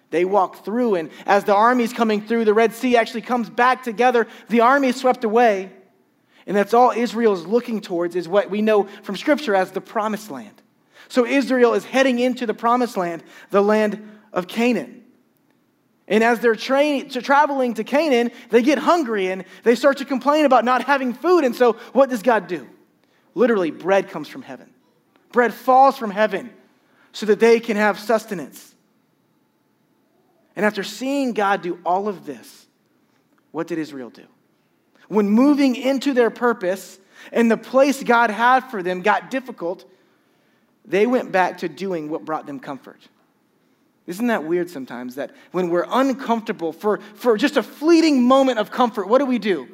They 0.10 0.24
walk 0.24 0.64
through, 0.64 0.96
and 0.96 1.10
as 1.26 1.44
the 1.44 1.54
army's 1.54 1.92
coming 1.92 2.22
through, 2.22 2.46
the 2.46 2.54
Red 2.54 2.74
Sea 2.74 2.96
actually 2.96 3.22
comes 3.22 3.50
back 3.50 3.84
together. 3.84 4.28
The 4.48 4.62
army 4.62 4.88
is 4.88 4.96
swept 4.96 5.26
away. 5.26 5.72
And 6.48 6.56
that's 6.56 6.74
all 6.74 6.92
Israel 6.92 7.34
is 7.34 7.46
looking 7.46 7.82
towards, 7.82 8.16
is 8.16 8.28
what 8.28 8.50
we 8.50 8.62
know 8.62 8.84
from 9.04 9.16
Scripture 9.16 9.56
as 9.56 9.72
the 9.72 9.82
promised 9.82 10.30
land. 10.30 10.62
So 11.08 11.26
Israel 11.26 11.74
is 11.74 11.86
heading 11.86 12.20
into 12.20 12.46
the 12.46 12.54
promised 12.54 12.98
land, 12.98 13.24
the 13.50 13.62
land 13.62 14.18
of 14.34 14.48
Canaan. 14.48 15.04
And 16.08 16.24
as 16.24 16.40
they're 16.40 16.56
tra- 16.56 17.04
traveling 17.10 17.74
to 17.76 17.84
Canaan, 17.84 18.32
they 18.50 18.62
get 18.62 18.78
hungry 18.78 19.28
and 19.28 19.44
they 19.64 19.76
start 19.76 19.98
to 19.98 20.06
complain 20.06 20.46
about 20.46 20.64
not 20.64 20.84
having 20.84 21.14
food. 21.14 21.44
And 21.44 21.56
so, 21.56 21.74
what 21.94 22.10
does 22.10 22.22
God 22.22 22.48
do? 22.48 22.68
Literally, 23.34 23.72
bread 23.72 24.10
comes 24.10 24.28
from 24.28 24.44
heaven. 24.44 24.70
Bread 25.32 25.54
falls 25.54 25.98
from 25.98 26.12
heaven 26.12 26.52
so 27.12 27.26
that 27.26 27.40
they 27.40 27.60
can 27.60 27.76
have 27.76 28.00
sustenance. 28.00 28.76
And 30.56 30.66
after 30.66 30.84
seeing 30.84 31.34
God 31.34 31.62
do 31.62 31.80
all 31.86 32.08
of 32.08 32.26
this, 32.26 32.68
what 33.52 33.68
did 33.68 33.78
Israel 33.78 34.10
do? 34.10 34.26
When 35.08 35.30
moving 35.30 35.76
into 35.76 36.14
their 36.14 36.30
purpose 36.30 37.00
and 37.32 37.50
the 37.50 37.58
place 37.58 38.04
God 38.04 38.30
had 38.30 38.62
for 38.62 38.84
them 38.84 39.02
got 39.02 39.32
difficult, 39.32 39.86
they 40.86 41.06
went 41.06 41.32
back 41.32 41.60
to 41.60 41.70
doing 41.70 42.10
what 42.10 42.26
brought 42.26 42.46
them 42.46 42.60
comfort. 42.60 43.00
Isn't 44.08 44.28
that 44.28 44.44
weird 44.44 44.70
sometimes 44.70 45.16
that 45.16 45.36
when 45.52 45.70
we're 45.70 45.88
uncomfortable 45.90 46.72
for, 46.72 47.00
for 47.16 47.38
just 47.38 47.58
a 47.58 47.64
fleeting 47.64 48.24
moment 48.24 48.60
of 48.60 48.70
comfort, 48.70 49.08
what 49.08 49.18
do 49.18 49.26
we 49.26 49.40
do? 49.40 49.68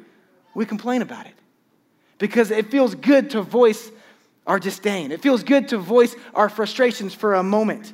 We 0.54 0.64
complain 0.64 1.02
about 1.02 1.26
it 1.26 1.34
because 2.18 2.50
it 2.50 2.70
feels 2.70 2.94
good 2.94 3.30
to 3.30 3.42
voice 3.42 3.90
our 4.46 4.58
disdain. 4.58 5.12
It 5.12 5.20
feels 5.20 5.42
good 5.42 5.68
to 5.68 5.78
voice 5.78 6.14
our 6.34 6.48
frustrations 6.48 7.14
for 7.14 7.34
a 7.34 7.42
moment. 7.42 7.92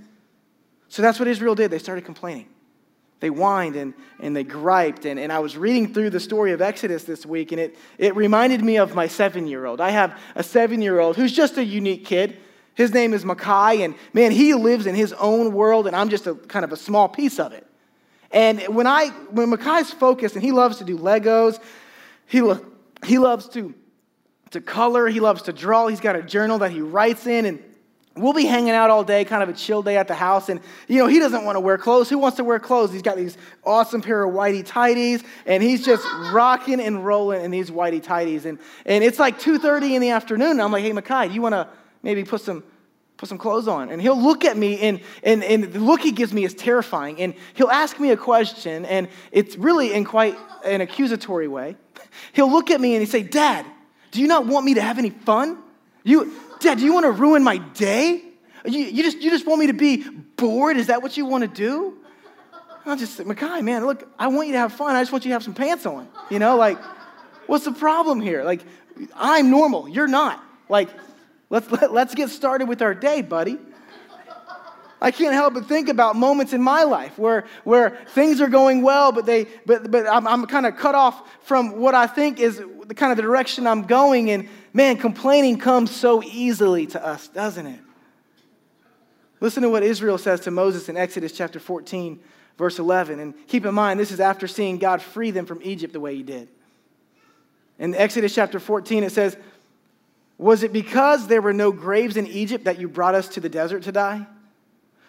So 0.89 1.03
that's 1.03 1.19
what 1.19 1.29
Israel 1.29 1.55
did. 1.55 1.71
They 1.71 1.79
started 1.79 2.05
complaining. 2.05 2.49
They 3.21 3.29
whined 3.29 3.77
and, 3.77 3.95
and 4.21 4.35
they 4.35 4.45
griped. 4.45 5.05
And, 5.05 5.19
and 5.19 5.33
I 5.33 5.41
was 5.41 5.57
reading 5.57 5.93
through 5.93 6.11
the 6.11 6.21
story 6.21 6.53
of 6.53 6.63
Exodus 6.63 7.05
this 7.05 7.27
week, 7.27 7.53
and 7.53 7.61
it, 7.61 7.77
it 7.99 8.15
reminded 8.15 8.63
me 8.63 8.79
of 8.79 8.95
my 8.95 9.09
seven 9.09 9.47
year 9.47 9.67
old. 9.67 9.81
I 9.81 9.91
have 9.91 10.19
a 10.35 10.43
seven 10.43 10.81
year 10.81 11.01
old 11.01 11.17
who's 11.17 11.33
just 11.33 11.57
a 11.57 11.65
unique 11.65 12.05
kid. 12.05 12.39
His 12.75 12.95
name 12.95 13.13
is 13.13 13.25
Makai, 13.25 13.85
and 13.85 13.97
man, 14.13 14.31
he 14.31 14.55
lives 14.55 14.87
in 14.87 14.95
his 14.95 15.13
own 15.15 15.53
world, 15.53 15.89
and 15.89 15.97
I'm 15.97 16.09
just 16.09 16.29
a 16.29 16.35
kind 16.35 16.65
of 16.65 16.73
a 16.73 16.77
small 16.77 17.09
piece 17.09 17.41
of 17.41 17.53
it. 17.53 17.67
And 18.31 18.61
when 18.69 18.87
I 18.87 19.09
when 19.31 19.51
Makai's 19.51 19.91
focused, 19.91 20.37
and 20.37 20.45
he 20.45 20.53
loves 20.53 20.79
to 20.79 20.85
do 20.85 20.97
Legos, 20.97 21.59
he, 22.27 22.41
lo- 22.41 22.65
he 23.05 23.19
loves 23.19 23.49
to, 23.51 23.75
to 24.51 24.61
color, 24.61 25.09
he 25.09 25.19
loves 25.19 25.43
to 25.43 25.53
draw, 25.53 25.89
he's 25.89 26.01
got 26.01 26.15
a 26.15 26.23
journal 26.23 26.59
that 26.59 26.71
he 26.71 26.81
writes 26.81 27.27
in, 27.27 27.47
and 27.47 27.63
We'll 28.21 28.33
be 28.33 28.47
hanging 28.47 28.71
out 28.71 28.91
all 28.91 29.05
day, 29.05 29.25
kind 29.25 29.43
of 29.43 29.49
a 29.49 29.53
chill 29.53 29.83
day 29.83 29.97
at 29.97 30.09
the 30.09 30.15
house. 30.15 30.49
And, 30.49 30.61
you 30.89 30.99
know, 30.99 31.07
he 31.07 31.19
doesn't 31.19 31.45
want 31.45 31.57
to 31.57 31.61
wear 31.61 31.79
clothes. 31.79 32.09
Who 32.09 32.19
wants 32.19 32.37
to 32.37 32.45
wear 32.45 32.59
clothes? 32.59 32.93
He's 32.93 33.03
got 33.03 33.17
these 33.17 33.37
awesome 33.65 34.03
pair 34.03 34.25
of 34.25 34.35
whitey 34.35 34.67
tighties, 34.67 35.25
and 35.47 35.63
he's 35.63 35.85
just 35.85 36.05
rocking 36.33 36.81
and 36.81 37.05
rolling 37.05 37.45
in 37.45 37.51
these 37.51 37.71
whitey 37.71 38.03
tighties. 38.03 38.45
And, 38.45 38.59
and 38.87 39.05
it's 39.05 39.19
like 39.19 39.41
2.30 39.41 39.93
in 39.93 40.03
the 40.03 40.11
afternoon, 40.11 40.53
and 40.53 40.63
I'm 40.63 40.73
like, 40.73 40.83
hey, 40.83 40.93
Makai, 40.93 41.33
you 41.33 41.43
want 41.43 41.55
to 41.55 41.69
maybe 42.03 42.25
put 42.25 42.41
some, 42.41 42.65
put 43.17 43.29
some 43.29 43.39
clothes 43.39 43.69
on? 43.69 43.91
And 43.91 44.01
he'll 44.01 44.21
look 44.21 44.45
at 44.45 44.57
me, 44.57 44.81
and, 44.81 45.01
and, 45.23 45.45
and 45.45 45.65
the 45.65 45.81
look 45.81 46.01
he 46.01 46.13
gives 46.13 46.33
me 46.33 46.45
is 46.45 46.55
terrifying. 46.55 47.21
And 47.21 47.35
he'll 47.55 47.71
ask 47.71 47.99
me 47.99 48.11
a 48.11 48.17
question, 48.17 48.85
and 48.85 49.09
it's 49.33 49.57
really 49.57 49.93
in 49.93 50.05
quite 50.05 50.37
an 50.65 50.81
accusatory 50.81 51.49
way. 51.49 51.77
He'll 52.33 52.51
look 52.51 52.71
at 52.71 52.81
me 52.81 52.95
and 52.95 53.03
he'll 53.03 53.11
say, 53.11 53.23
Dad, 53.23 53.65
do 54.11 54.21
you 54.21 54.27
not 54.27 54.47
want 54.47 54.65
me 54.65 54.75
to 54.75 54.83
have 54.83 54.99
any 54.99 55.11
fun? 55.11 55.59
You, 56.05 56.33
Dad, 56.61 56.79
do 56.79 56.85
you 56.85 56.93
want 56.93 57.05
to 57.05 57.13
ruin 57.13 57.43
my 57.43 57.59
day? 57.59 58.23
You, 58.65 58.81
you, 58.81 59.03
just, 59.03 59.19
you 59.19 59.31
just 59.31 59.47
want 59.47 59.61
me 59.61 59.69
to 59.69 59.73
be 59.73 60.05
bored? 60.37 60.77
Is 60.77 60.89
that 60.89 61.03
what 61.03 61.17
you 61.17 61.27
want 61.27 61.43
to 61.43 61.49
do? 61.49 61.99
I'll 62.85 62.97
just 62.97 63.15
say, 63.15 63.25
Makai, 63.25 63.63
man, 63.63 63.85
look, 63.85 64.09
I 64.19 64.29
want 64.29 64.49
you 64.49 64.55
to 64.55 64.59
have 64.59 64.73
fun. 64.73 64.97
I 64.97 65.03
just 65.03 65.13
want 65.13 65.25
you 65.25 65.29
to 65.31 65.35
have 65.35 65.43
some 65.43 65.55
pants 65.55 65.85
on. 65.87 66.09
You 66.31 66.39
know, 66.39 66.57
like, 66.57 66.79
what's 67.47 67.65
the 67.65 67.73
problem 67.73 68.21
here? 68.21 68.45
Like, 68.45 68.63
I'm 69.15 69.51
normal. 69.51 69.89
You're 69.89 70.09
not. 70.09 70.43
Like, 70.69 70.89
let's, 71.51 71.71
let, 71.71 71.85
us 71.85 71.91
let 71.91 72.09
us 72.09 72.15
get 72.15 72.31
started 72.31 72.69
with 72.69 72.83
our 72.83 72.95
day, 72.95 73.23
buddy. 73.23 73.59
I 75.01 75.13
can't 75.13 75.35
help 75.35 75.55
but 75.55 75.67
think 75.67 75.89
about 75.89 76.17
moments 76.17 76.53
in 76.53 76.61
my 76.61 76.83
life 76.83 77.19
where, 77.19 77.47
where 77.63 77.91
things 78.09 78.41
are 78.41 78.49
going 78.49 78.83
well, 78.83 79.13
but, 79.13 79.27
they, 79.27 79.47
but, 79.65 79.91
but 79.91 80.09
I'm, 80.09 80.27
I'm 80.27 80.47
kind 80.47 80.67
of 80.67 80.77
cut 80.77 80.97
off 80.97 81.23
from 81.45 81.79
what 81.79 81.95
I 81.95 82.09
think 82.09 82.41
is 82.41 82.61
the 82.87 82.95
kind 82.95 83.13
of 83.13 83.17
the 83.17 83.23
direction 83.23 83.67
I'm 83.67 83.83
going. 83.83 84.31
And 84.31 84.49
man, 84.73 84.97
complaining 84.97 85.59
comes 85.59 85.95
so 85.95 86.23
easily 86.23 86.87
to 86.89 87.05
us, 87.05 87.29
doesn't 87.29 87.67
it? 87.67 87.81
Listen 89.41 89.63
to 89.63 89.71
what 89.71 89.83
Israel 89.83 90.19
says 90.19 90.41
to 90.41 90.51
Moses 90.51 90.89
in 90.89 90.97
Exodus 90.97 91.33
chapter 91.33 91.61
14, 91.61 92.19
verse 92.57 92.79
11. 92.79 93.21
And 93.21 93.35
keep 93.47 93.65
in 93.65 93.75
mind, 93.75 94.01
this 94.01 94.11
is 94.11 94.21
after 94.21 94.49
seeing 94.49 94.79
God 94.79 95.01
free 95.01 95.31
them 95.31 95.47
from 95.47 95.61
Egypt 95.63 95.93
the 95.93 96.01
way 96.01 96.17
he 96.17 96.23
did. 96.23 96.49
In 97.79 97.95
Exodus 97.95 98.35
chapter 98.35 98.59
14, 98.59 99.05
it 99.05 99.13
says, 99.13 99.37
Was 100.39 100.65
it 100.65 100.73
because 100.73 101.29
there 101.29 101.41
were 101.41 101.53
no 101.53 101.71
graves 101.71 102.17
in 102.17 102.27
Egypt 102.27 102.65
that 102.65 102.81
you 102.81 102.89
brought 102.89 103.15
us 103.15 103.29
to 103.29 103.41
the 103.41 103.49
desert 103.49 103.85
to 103.85 103.93
die? 103.93 104.27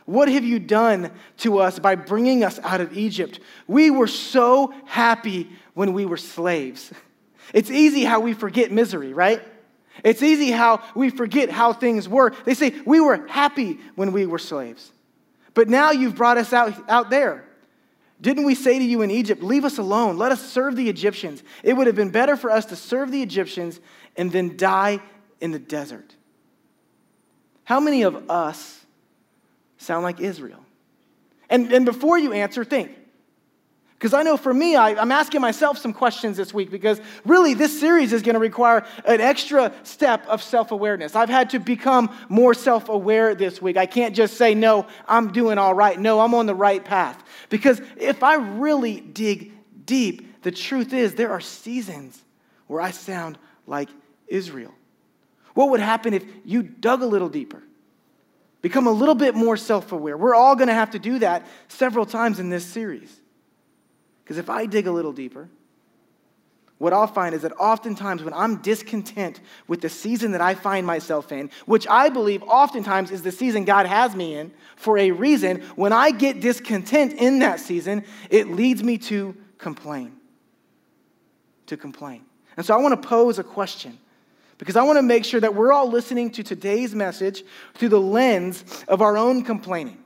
What 0.05 0.29
have 0.29 0.43
you 0.43 0.59
done 0.59 1.11
to 1.37 1.59
us 1.59 1.77
by 1.77 1.95
bringing 1.95 2.43
us 2.43 2.59
out 2.63 2.81
of 2.81 2.97
Egypt? 2.97 3.39
We 3.67 3.91
were 3.91 4.07
so 4.07 4.73
happy 4.85 5.49
when 5.73 5.93
we 5.93 6.05
were 6.05 6.17
slaves. 6.17 6.91
It's 7.53 7.71
easy 7.71 8.03
how 8.03 8.19
we 8.19 8.33
forget 8.33 8.71
misery, 8.71 9.13
right? 9.13 9.41
It's 10.03 10.23
easy 10.23 10.51
how 10.51 10.81
we 10.95 11.09
forget 11.09 11.49
how 11.49 11.73
things 11.73 12.07
were. 12.07 12.33
They 12.45 12.53
say, 12.53 12.73
We 12.85 12.99
were 12.99 13.27
happy 13.27 13.79
when 13.95 14.11
we 14.11 14.25
were 14.25 14.39
slaves. 14.39 14.91
But 15.53 15.67
now 15.67 15.91
you've 15.91 16.15
brought 16.15 16.37
us 16.37 16.53
out, 16.53 16.89
out 16.89 17.09
there. 17.09 17.45
Didn't 18.21 18.45
we 18.45 18.55
say 18.55 18.79
to 18.79 18.85
you 18.85 19.01
in 19.01 19.11
Egypt, 19.11 19.41
Leave 19.41 19.65
us 19.65 19.77
alone, 19.77 20.17
let 20.17 20.31
us 20.31 20.41
serve 20.41 20.75
the 20.75 20.89
Egyptians? 20.89 21.43
It 21.63 21.73
would 21.73 21.87
have 21.87 21.95
been 21.95 22.11
better 22.11 22.37
for 22.37 22.51
us 22.51 22.65
to 22.67 22.75
serve 22.75 23.11
the 23.11 23.21
Egyptians 23.21 23.79
and 24.15 24.31
then 24.31 24.57
die 24.57 24.99
in 25.41 25.51
the 25.51 25.59
desert. 25.59 26.15
How 27.63 27.79
many 27.79 28.03
of 28.03 28.29
us 28.29 28.85
sound 29.77 30.03
like 30.03 30.19
Israel? 30.19 30.65
And, 31.49 31.71
and 31.71 31.85
before 31.85 32.17
you 32.17 32.33
answer, 32.33 32.63
think. 32.63 32.91
Because 33.99 34.13
I 34.13 34.23
know 34.23 34.37
for 34.37 34.53
me, 34.53 34.77
I, 34.77 34.91
I'm 34.91 35.11
asking 35.11 35.41
myself 35.41 35.77
some 35.77 35.91
questions 35.91 36.37
this 36.37 36.53
week 36.53 36.71
because 36.71 37.01
really 37.25 37.53
this 37.53 37.77
series 37.77 38.13
is 38.13 38.21
going 38.21 38.35
to 38.35 38.39
require 38.39 38.85
an 39.03 39.19
extra 39.19 39.73
step 39.83 40.25
of 40.27 40.41
self 40.41 40.71
awareness. 40.71 41.17
I've 41.17 41.27
had 41.27 41.49
to 41.49 41.59
become 41.59 42.09
more 42.29 42.53
self 42.53 42.87
aware 42.87 43.35
this 43.35 43.61
week. 43.61 43.75
I 43.75 43.85
can't 43.85 44.15
just 44.15 44.37
say, 44.37 44.55
no, 44.55 44.87
I'm 45.05 45.33
doing 45.33 45.57
all 45.57 45.73
right. 45.73 45.99
No, 45.99 46.21
I'm 46.21 46.33
on 46.33 46.45
the 46.45 46.55
right 46.55 46.83
path. 46.83 47.21
Because 47.49 47.81
if 47.97 48.23
I 48.23 48.35
really 48.35 49.01
dig 49.01 49.51
deep, 49.85 50.43
the 50.43 50.51
truth 50.51 50.93
is 50.93 51.15
there 51.15 51.31
are 51.31 51.41
seasons 51.41 52.23
where 52.67 52.79
I 52.79 52.91
sound 52.91 53.37
like 53.67 53.89
Israel. 54.29 54.73
What 55.55 55.71
would 55.71 55.81
happen 55.81 56.13
if 56.13 56.23
you 56.45 56.63
dug 56.63 57.01
a 57.01 57.05
little 57.05 57.27
deeper? 57.27 57.61
Become 58.61 58.87
a 58.87 58.93
little 58.93 59.15
bit 59.15 59.35
more 59.35 59.57
self 59.57 59.91
aware. 59.91 60.17
We're 60.17 60.35
all 60.35 60.55
going 60.55 60.69
to 60.69 60.73
have 60.73 60.91
to 60.91 60.99
do 60.99 61.19
that 61.19 61.45
several 61.67 62.05
times 62.05 62.39
in 62.39 62.49
this 62.49 62.63
series. 62.63 63.13
Because 64.29 64.37
if 64.37 64.47
I 64.47 64.67
dig 64.67 64.85
a 64.85 64.91
little 64.91 65.11
deeper, 65.11 65.49
what 66.77 66.93
I'll 66.93 67.07
find 67.07 67.33
is 67.33 67.41
that 67.41 67.51
oftentimes 67.53 68.23
when 68.23 68.35
I'm 68.35 68.57
discontent 68.57 69.41
with 69.67 69.81
the 69.81 69.89
season 69.89 70.33
that 70.33 70.39
I 70.39 70.53
find 70.53 70.85
myself 70.85 71.31
in, 71.31 71.49
which 71.65 71.87
I 71.87 72.09
believe 72.09 72.43
oftentimes 72.43 73.09
is 73.09 73.23
the 73.23 73.31
season 73.31 73.65
God 73.65 73.87
has 73.87 74.15
me 74.15 74.35
in 74.35 74.51
for 74.75 74.99
a 74.99 75.09
reason, 75.09 75.61
when 75.75 75.93
I 75.93 76.11
get 76.11 76.41
discontent 76.41 77.13
in 77.13 77.39
that 77.39 77.59
season, 77.59 78.05
it 78.29 78.51
leads 78.51 78.83
me 78.83 78.99
to 78.99 79.35
complain. 79.57 80.15
To 81.65 81.75
complain. 81.75 82.23
And 82.55 82.63
so 82.63 82.75
I 82.75 82.77
want 82.77 83.01
to 83.01 83.09
pose 83.09 83.39
a 83.39 83.43
question 83.43 83.97
because 84.59 84.75
I 84.75 84.83
want 84.83 84.99
to 84.99 85.03
make 85.03 85.25
sure 85.25 85.39
that 85.39 85.55
we're 85.55 85.73
all 85.73 85.89
listening 85.89 86.29
to 86.33 86.43
today's 86.43 86.93
message 86.93 87.43
through 87.73 87.89
the 87.89 87.99
lens 87.99 88.85
of 88.87 89.01
our 89.01 89.17
own 89.17 89.41
complaining. 89.41 89.97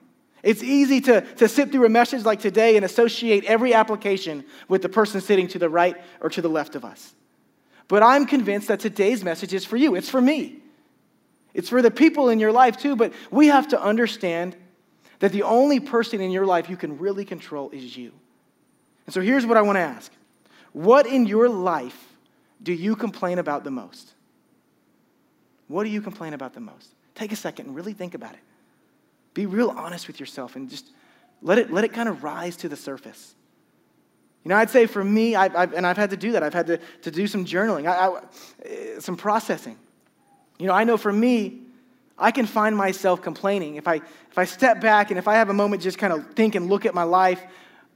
It's 0.44 0.62
easy 0.62 1.00
to, 1.02 1.22
to 1.22 1.48
sit 1.48 1.72
through 1.72 1.86
a 1.86 1.90
message 1.90 2.26
like 2.26 2.42
today 2.42 2.76
and 2.76 2.84
associate 2.84 3.46
every 3.46 3.74
application 3.74 4.44
with 4.68 4.82
the 4.82 4.90
person 4.90 5.22
sitting 5.22 5.48
to 5.50 5.60
the 5.60 5.70
right 5.70 5.96
or 6.20 6.30
to 6.30 6.42
the 6.42 6.50
left 6.50 6.76
of 6.76 6.84
us. 6.84 7.16
But 7.88 8.04
I'm 8.04 8.26
convinced 8.26 8.68
that 8.68 8.82
today's 8.82 9.24
message 9.24 9.54
is 9.54 9.64
for 9.64 9.78
you, 9.78 9.96
it's 9.96 10.10
for 10.10 10.22
me. 10.22 10.60
It's 11.54 11.70
for 11.70 11.82
the 11.82 11.92
people 11.92 12.30
in 12.30 12.40
your 12.40 12.52
life 12.52 12.78
too, 12.78 12.96
but 12.96 13.14
we 13.32 13.48
have 13.48 13.70
to 13.70 13.82
understand 13.82 14.58
that 15.20 15.32
the 15.32 15.44
only 15.44 15.80
person 15.80 16.20
in 16.20 16.32
your 16.32 16.46
life 16.46 16.70
you 16.70 16.76
can 16.76 16.98
really 16.98 17.24
control 17.24 17.70
is 17.70 17.96
you. 17.96 18.12
And 19.06 19.14
so 19.14 19.22
here's 19.22 19.46
what 19.46 19.58
I 19.58 19.62
want 19.62 19.78
to 19.78 19.82
ask 19.82 20.12
What 20.74 21.06
in 21.06 21.26
your 21.26 21.48
life 21.48 22.16
do 22.62 22.74
you 22.74 22.96
complain 22.96 23.40
about 23.40 23.64
the 23.64 23.72
most? 23.72 24.14
What 25.68 25.84
do 25.84 25.90
you 25.90 26.02
complain 26.02 26.34
about 26.34 26.54
the 26.54 26.60
most? 26.60 26.90
Take 27.16 27.32
a 27.32 27.38
second 27.38 27.68
and 27.68 27.76
really 27.76 27.94
think 27.94 28.14
about 28.14 28.34
it. 28.34 28.40
Be 29.34 29.46
real 29.46 29.70
honest 29.70 30.08
with 30.08 30.20
yourself 30.20 30.56
and 30.56 30.70
just 30.70 30.92
let 31.42 31.58
it, 31.58 31.72
let 31.72 31.84
it 31.84 31.94
kind 31.94 32.08
of 32.08 32.24
rise 32.24 32.56
to 32.58 32.70
the 32.70 32.76
surface. 32.76 33.36
You 34.44 34.50
know, 34.50 34.56
I'd 34.56 34.70
say 34.70 34.86
for 34.86 35.04
me, 35.04 35.36
I've, 35.36 35.56
I've, 35.56 35.74
and 35.74 35.88
I've 35.88 35.98
had 35.98 36.10
to 36.10 36.18
do 36.18 36.34
that, 36.34 36.44
I've 36.44 36.54
had 36.54 36.68
to, 36.68 36.80
to 37.04 37.12
do 37.12 37.28
some 37.28 37.46
journaling, 37.46 37.88
I, 37.88 38.08
I, 38.08 38.22
eh, 38.66 39.00
some 39.00 39.16
processing. 39.16 39.78
You 40.60 40.68
know, 40.68 40.74
I 40.74 40.84
know 40.84 40.98
for 40.98 41.14
me, 41.14 41.62
I 42.18 42.32
can 42.32 42.46
find 42.46 42.76
myself 42.76 43.22
complaining. 43.22 43.76
If 43.76 43.88
I, 43.88 43.96
if 43.96 44.38
I 44.38 44.46
step 44.46 44.82
back 44.82 45.12
and 45.12 45.18
if 45.18 45.28
I 45.28 45.36
have 45.36 45.50
a 45.50 45.54
moment 45.54 45.82
just 45.82 45.98
kind 45.98 46.14
of 46.14 46.34
think 46.34 46.56
and 46.56 46.70
look 46.70 46.86
at 46.86 46.94
my 46.94 47.04
life, 47.04 47.44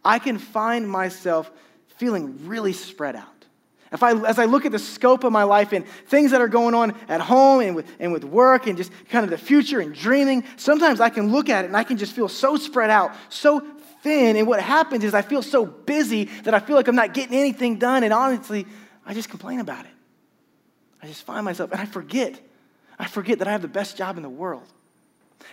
I 0.03 0.20
can 0.20 0.38
find 0.38 0.89
myself 0.89 1.51
feeling 1.98 2.48
really 2.48 2.74
spread 2.74 3.15
out. 3.15 3.37
If 3.91 4.03
I, 4.03 4.13
as 4.25 4.38
I 4.38 4.46
look 4.46 4.65
at 4.65 4.72
the 4.72 4.79
scope 4.79 5.24
of 5.24 5.32
my 5.32 5.44
life 5.44 5.72
and 5.72 5.88
things 5.88 6.32
that 6.32 6.41
are 6.41 6.48
going 6.48 6.75
on 6.75 6.94
at 7.08 7.22
home 7.22 7.62
and 7.62 7.75
with, 7.75 7.89
and 8.00 8.12
with 8.12 8.25
work 8.25 8.67
and 8.67 8.75
just 8.77 8.91
kind 9.10 9.24
of 9.24 9.29
the 9.29 9.38
future 9.38 9.79
and 9.79 9.96
dreaming, 9.96 10.44
sometimes 10.58 11.00
I 11.00 11.10
can 11.10 11.32
look 11.32 11.50
at 11.50 11.63
it 11.63 11.67
and 11.67 11.77
I 11.77 11.84
can 11.84 11.98
just 11.98 12.13
feel 12.13 12.27
so 12.27 12.58
spread 12.58 12.89
out, 12.89 13.12
so 13.29 13.62
thin. 14.03 14.36
And 14.36 14.48
what 14.48 14.62
happens 14.62 15.03
is 15.03 15.13
I 15.13 15.22
feel 15.22 15.41
so 15.41 15.65
busy 15.65 16.25
that 16.44 16.53
I 16.53 16.60
feel 16.60 16.75
like 16.75 16.88
I'm 16.88 16.96
not 16.96 17.13
getting 17.13 17.38
anything 17.38 17.77
done. 17.77 18.03
And 18.03 18.13
honestly, 18.13 18.67
I 19.06 19.13
just 19.13 19.29
complain 19.29 19.60
about 19.60 19.86
it. 19.86 19.91
I 21.01 21.08
just 21.08 21.24
find 21.24 21.46
myself, 21.46 21.72
and 21.72 21.79
I 21.79 21.86
forget. 21.86 22.39
I 23.00 23.06
forget 23.06 23.39
that 23.39 23.48
I 23.48 23.51
have 23.51 23.62
the 23.62 23.67
best 23.67 23.98
job 23.98 24.17
in 24.17 24.24
the 24.24 24.29
world. 24.29 24.67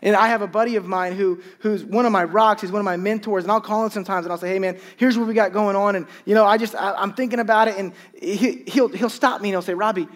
And 0.02 0.16
I 0.16 0.28
have 0.28 0.42
a 0.42 0.46
buddy 0.46 0.76
of 0.76 0.86
mine 0.86 1.14
who, 1.14 1.40
who's 1.60 1.84
one 1.84 2.06
of 2.06 2.12
my 2.12 2.24
rocks. 2.24 2.60
He's 2.60 2.72
one 2.72 2.80
of 2.80 2.84
my 2.84 2.96
mentors. 2.96 3.44
And 3.44 3.52
I'll 3.52 3.60
call 3.60 3.84
him 3.84 3.90
sometimes 3.90 4.26
and 4.26 4.32
I'll 4.32 4.38
say, 4.38 4.48
hey, 4.48 4.58
man, 4.58 4.78
here's 4.96 5.16
what 5.16 5.26
we 5.26 5.34
got 5.34 5.52
going 5.52 5.76
on. 5.76 5.96
And, 5.96 6.06
you 6.24 6.34
know, 6.34 6.44
I 6.44 6.58
just, 6.58 6.74
I, 6.74 7.02
am 7.02 7.14
thinking 7.14 7.38
about 7.38 7.68
it. 7.68 7.76
And 7.76 7.92
he, 8.20 8.64
he'll, 8.66 8.88
he'll 8.88 9.10
stop 9.10 9.40
me 9.40 9.48
and 9.48 9.54
he'll 9.54 9.62
say, 9.62 9.74
Robbie, 9.74 10.08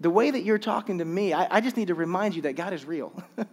the 0.00 0.10
way 0.10 0.30
that 0.30 0.42
you're 0.42 0.58
talking 0.58 0.98
to 0.98 1.04
me, 1.04 1.32
I, 1.32 1.56
I 1.56 1.60
just 1.60 1.76
need 1.76 1.88
to 1.88 1.94
remind 1.94 2.34
you 2.34 2.42
that 2.42 2.54
God 2.54 2.72
is 2.72 2.84
real. 2.84 3.12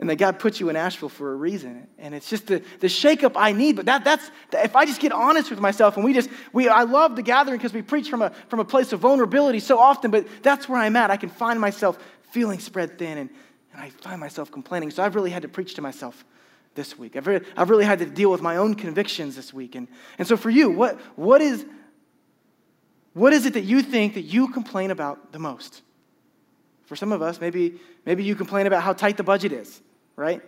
and 0.00 0.08
that 0.08 0.16
God 0.16 0.38
put 0.38 0.58
you 0.58 0.70
in 0.70 0.76
Asheville 0.76 1.10
for 1.10 1.30
a 1.30 1.36
reason. 1.36 1.86
And 1.98 2.14
it's 2.14 2.30
just 2.30 2.46
the, 2.46 2.62
the 2.80 2.86
shakeup 2.86 3.32
I 3.36 3.52
need. 3.52 3.76
But 3.76 3.84
that, 3.84 4.02
that's, 4.02 4.30
if 4.50 4.74
I 4.74 4.86
just 4.86 4.98
get 4.98 5.12
honest 5.12 5.50
with 5.50 5.60
myself 5.60 5.96
and 5.96 6.04
we 6.04 6.14
just, 6.14 6.30
we, 6.54 6.70
I 6.70 6.84
love 6.84 7.16
the 7.16 7.22
gathering 7.22 7.58
because 7.58 7.74
we 7.74 7.82
preach 7.82 8.08
from 8.08 8.22
a, 8.22 8.30
from 8.48 8.60
a 8.60 8.64
place 8.64 8.94
of 8.94 9.00
vulnerability 9.00 9.60
so 9.60 9.78
often, 9.78 10.10
but 10.10 10.26
that's 10.42 10.70
where 10.70 10.80
I'm 10.80 10.96
at. 10.96 11.10
I 11.10 11.18
can 11.18 11.28
find 11.28 11.60
myself 11.60 11.98
feeling 12.30 12.60
spread 12.60 12.98
thin 12.98 13.18
and 13.18 13.30
and 13.80 13.86
I 13.86 13.90
find 14.02 14.20
myself 14.20 14.50
complaining. 14.50 14.90
So 14.90 15.02
I've 15.02 15.14
really 15.14 15.30
had 15.30 15.42
to 15.42 15.48
preach 15.48 15.74
to 15.74 15.82
myself 15.82 16.24
this 16.74 16.98
week. 16.98 17.16
I've 17.16 17.26
really, 17.26 17.46
I've 17.56 17.70
really 17.70 17.86
had 17.86 17.98
to 18.00 18.06
deal 18.06 18.30
with 18.30 18.42
my 18.42 18.56
own 18.56 18.74
convictions 18.74 19.36
this 19.36 19.54
week. 19.54 19.74
And, 19.74 19.88
and 20.18 20.28
so 20.28 20.36
for 20.36 20.50
you, 20.50 20.70
what, 20.70 21.00
what, 21.16 21.40
is, 21.40 21.64
what 23.14 23.32
is 23.32 23.46
it 23.46 23.54
that 23.54 23.62
you 23.62 23.80
think 23.82 24.14
that 24.14 24.22
you 24.22 24.48
complain 24.48 24.90
about 24.90 25.32
the 25.32 25.38
most? 25.38 25.82
For 26.84 26.94
some 26.94 27.10
of 27.10 27.22
us, 27.22 27.40
maybe, 27.40 27.80
maybe 28.04 28.22
you 28.22 28.34
complain 28.34 28.66
about 28.66 28.82
how 28.82 28.92
tight 28.92 29.16
the 29.16 29.22
budget 29.22 29.52
is, 29.52 29.80
right? 30.14 30.42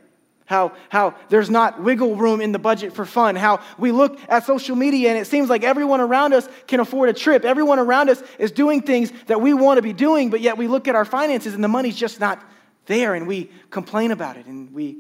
How, 0.44 0.72
how 0.90 1.14
there's 1.30 1.48
not 1.48 1.82
wiggle 1.82 2.16
room 2.16 2.42
in 2.42 2.52
the 2.52 2.58
budget 2.58 2.92
for 2.92 3.06
fun. 3.06 3.36
How 3.36 3.60
we 3.78 3.92
look 3.92 4.18
at 4.28 4.44
social 4.44 4.76
media 4.76 5.08
and 5.08 5.18
it 5.18 5.26
seems 5.26 5.48
like 5.48 5.64
everyone 5.64 6.00
around 6.00 6.34
us 6.34 6.46
can 6.66 6.80
afford 6.80 7.08
a 7.08 7.14
trip. 7.14 7.46
Everyone 7.46 7.78
around 7.78 8.10
us 8.10 8.22
is 8.38 8.52
doing 8.52 8.82
things 8.82 9.10
that 9.26 9.40
we 9.40 9.54
want 9.54 9.78
to 9.78 9.82
be 9.82 9.94
doing, 9.94 10.28
but 10.28 10.42
yet 10.42 10.58
we 10.58 10.66
look 10.66 10.86
at 10.86 10.94
our 10.94 11.06
finances 11.06 11.54
and 11.54 11.64
the 11.64 11.68
money's 11.68 11.96
just 11.96 12.20
not 12.20 12.44
there 12.86 13.14
and 13.14 13.26
we 13.26 13.50
complain 13.70 14.10
about 14.10 14.36
it 14.36 14.46
and 14.46 14.72
we, 14.72 14.98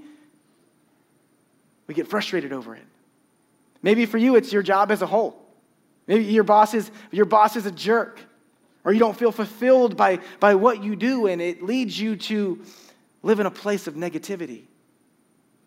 we 1.86 1.94
get 1.94 2.08
frustrated 2.08 2.52
over 2.52 2.74
it. 2.74 2.84
Maybe 3.82 4.06
for 4.06 4.18
you, 4.18 4.36
it's 4.36 4.52
your 4.52 4.62
job 4.62 4.90
as 4.90 5.02
a 5.02 5.06
whole. 5.06 5.38
Maybe 6.06 6.24
your 6.24 6.44
boss 6.44 6.74
is, 6.74 6.90
your 7.10 7.24
boss 7.24 7.56
is 7.56 7.66
a 7.66 7.70
jerk, 7.70 8.20
or 8.84 8.92
you 8.92 8.98
don't 8.98 9.16
feel 9.16 9.32
fulfilled 9.32 9.96
by, 9.96 10.18
by 10.40 10.54
what 10.54 10.82
you 10.82 10.96
do, 10.96 11.26
and 11.26 11.40
it 11.40 11.62
leads 11.62 11.98
you 11.98 12.16
to 12.16 12.60
live 13.22 13.40
in 13.40 13.46
a 13.46 13.50
place 13.50 13.86
of 13.86 13.94
negativity. 13.94 14.64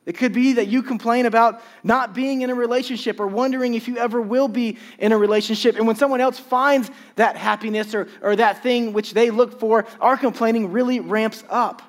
It 0.06 0.18
could 0.18 0.34
be 0.34 0.54
that 0.54 0.68
you 0.68 0.84
complain 0.84 1.26
about 1.26 1.64
not 1.84 2.14
being 2.14 2.42
in 2.42 2.52
a 2.52 2.56
relationship 2.56 3.20
or 3.20 3.26
wondering 3.26 3.74
if 3.74 3.88
you 3.88 3.98
ever 3.98 4.22
will 4.22 4.48
be 4.48 4.78
in 5.00 5.12
a 5.12 5.18
relationship. 5.18 5.78
And 5.78 5.88
when 5.88 5.96
someone 5.96 6.22
else 6.22 6.38
finds 6.38 6.92
that 7.16 7.36
happiness 7.36 7.96
or, 7.96 8.08
or 8.22 8.36
that 8.36 8.62
thing 8.62 8.94
which 8.94 9.14
they 9.14 9.32
look 9.32 9.60
for, 9.60 9.86
our 10.00 10.16
complaining 10.16 10.72
really 10.72 11.00
ramps 11.00 11.44
up. 11.50 11.82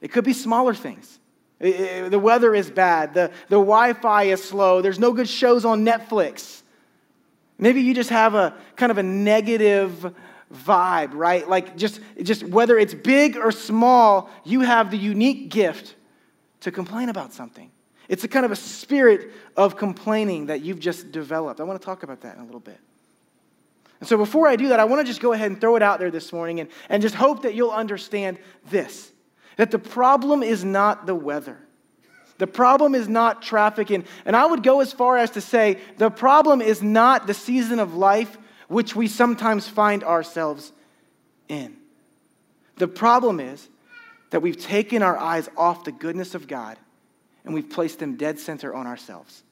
It 0.00 0.12
could 0.12 0.24
be 0.24 0.32
smaller 0.32 0.74
things. 0.74 1.18
The 1.58 2.20
weather 2.22 2.54
is 2.54 2.70
bad. 2.70 3.14
The, 3.14 3.30
the 3.48 3.56
Wi 3.56 3.94
Fi 3.94 4.24
is 4.24 4.44
slow. 4.44 4.82
There's 4.82 4.98
no 4.98 5.12
good 5.12 5.28
shows 5.28 5.64
on 5.64 5.84
Netflix. 5.84 6.62
Maybe 7.58 7.80
you 7.80 7.94
just 7.94 8.10
have 8.10 8.34
a 8.34 8.54
kind 8.76 8.92
of 8.92 8.98
a 8.98 9.02
negative 9.02 10.14
vibe, 10.52 11.14
right? 11.14 11.48
Like 11.48 11.76
just, 11.76 12.00
just 12.22 12.44
whether 12.44 12.78
it's 12.78 12.92
big 12.92 13.38
or 13.38 13.50
small, 13.50 14.28
you 14.44 14.60
have 14.60 14.90
the 14.90 14.98
unique 14.98 15.48
gift 15.48 15.94
to 16.60 16.70
complain 16.70 17.08
about 17.08 17.32
something. 17.32 17.70
It's 18.08 18.22
a 18.22 18.28
kind 18.28 18.44
of 18.44 18.52
a 18.52 18.56
spirit 18.56 19.32
of 19.56 19.76
complaining 19.76 20.46
that 20.46 20.60
you've 20.60 20.78
just 20.78 21.10
developed. 21.10 21.60
I 21.60 21.64
want 21.64 21.80
to 21.80 21.84
talk 21.84 22.02
about 22.02 22.20
that 22.20 22.36
in 22.36 22.42
a 22.42 22.44
little 22.44 22.60
bit. 22.60 22.78
And 23.98 24.08
so 24.08 24.18
before 24.18 24.46
I 24.46 24.56
do 24.56 24.68
that, 24.68 24.78
I 24.78 24.84
want 24.84 25.00
to 25.00 25.06
just 25.06 25.20
go 25.20 25.32
ahead 25.32 25.50
and 25.50 25.60
throw 25.60 25.74
it 25.76 25.82
out 25.82 25.98
there 25.98 26.10
this 26.10 26.32
morning 26.32 26.60
and, 26.60 26.68
and 26.90 27.02
just 27.02 27.14
hope 27.14 27.42
that 27.42 27.54
you'll 27.54 27.70
understand 27.70 28.38
this 28.68 29.10
that 29.56 29.70
the 29.70 29.78
problem 29.78 30.42
is 30.42 30.64
not 30.64 31.06
the 31.06 31.14
weather. 31.14 31.58
The 32.38 32.46
problem 32.46 32.94
is 32.94 33.08
not 33.08 33.42
traffic. 33.42 33.90
And, 33.90 34.04
and 34.24 34.36
I 34.36 34.46
would 34.46 34.62
go 34.62 34.80
as 34.80 34.92
far 34.92 35.16
as 35.16 35.30
to 35.32 35.40
say 35.40 35.78
the 35.96 36.10
problem 36.10 36.60
is 36.60 36.82
not 36.82 37.26
the 37.26 37.34
season 37.34 37.78
of 37.78 37.94
life 37.94 38.36
which 38.68 38.94
we 38.94 39.08
sometimes 39.08 39.68
find 39.68 40.04
ourselves 40.04 40.72
in. 41.48 41.76
The 42.76 42.88
problem 42.88 43.40
is 43.40 43.68
that 44.30 44.40
we've 44.40 44.60
taken 44.60 45.02
our 45.02 45.16
eyes 45.16 45.48
off 45.56 45.84
the 45.84 45.92
goodness 45.92 46.34
of 46.34 46.46
God 46.46 46.76
and 47.44 47.54
we've 47.54 47.70
placed 47.70 48.00
them 48.00 48.16
dead 48.16 48.38
center 48.38 48.74
on 48.74 48.86
ourselves. 48.86 49.42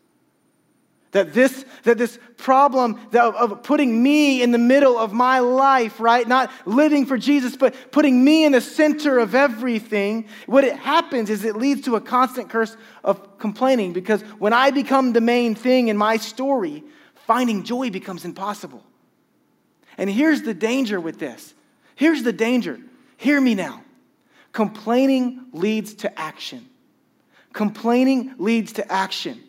That 1.14 1.32
this, 1.32 1.64
that 1.84 1.96
this 1.96 2.18
problem 2.38 2.98
of 3.14 3.62
putting 3.62 4.02
me 4.02 4.42
in 4.42 4.50
the 4.50 4.58
middle 4.58 4.98
of 4.98 5.12
my 5.12 5.38
life, 5.38 6.00
right? 6.00 6.26
Not 6.26 6.50
living 6.66 7.06
for 7.06 7.16
Jesus, 7.16 7.56
but 7.56 7.92
putting 7.92 8.24
me 8.24 8.44
in 8.44 8.50
the 8.50 8.60
center 8.60 9.20
of 9.20 9.32
everything. 9.32 10.26
What 10.46 10.64
it 10.64 10.74
happens 10.74 11.30
is 11.30 11.44
it 11.44 11.54
leads 11.54 11.82
to 11.82 11.94
a 11.94 12.00
constant 12.00 12.50
curse 12.50 12.76
of 13.04 13.38
complaining 13.38 13.92
because 13.92 14.22
when 14.40 14.52
I 14.52 14.72
become 14.72 15.12
the 15.12 15.20
main 15.20 15.54
thing 15.54 15.86
in 15.86 15.96
my 15.96 16.16
story, 16.16 16.82
finding 17.28 17.62
joy 17.62 17.90
becomes 17.90 18.24
impossible. 18.24 18.82
And 19.96 20.10
here's 20.10 20.42
the 20.42 20.52
danger 20.52 21.00
with 21.00 21.20
this. 21.20 21.54
Here's 21.94 22.24
the 22.24 22.32
danger. 22.32 22.80
Hear 23.18 23.40
me 23.40 23.54
now. 23.54 23.84
Complaining 24.50 25.46
leads 25.52 25.94
to 25.94 26.18
action. 26.18 26.68
Complaining 27.52 28.34
leads 28.38 28.72
to 28.72 28.92
action. 28.92 29.43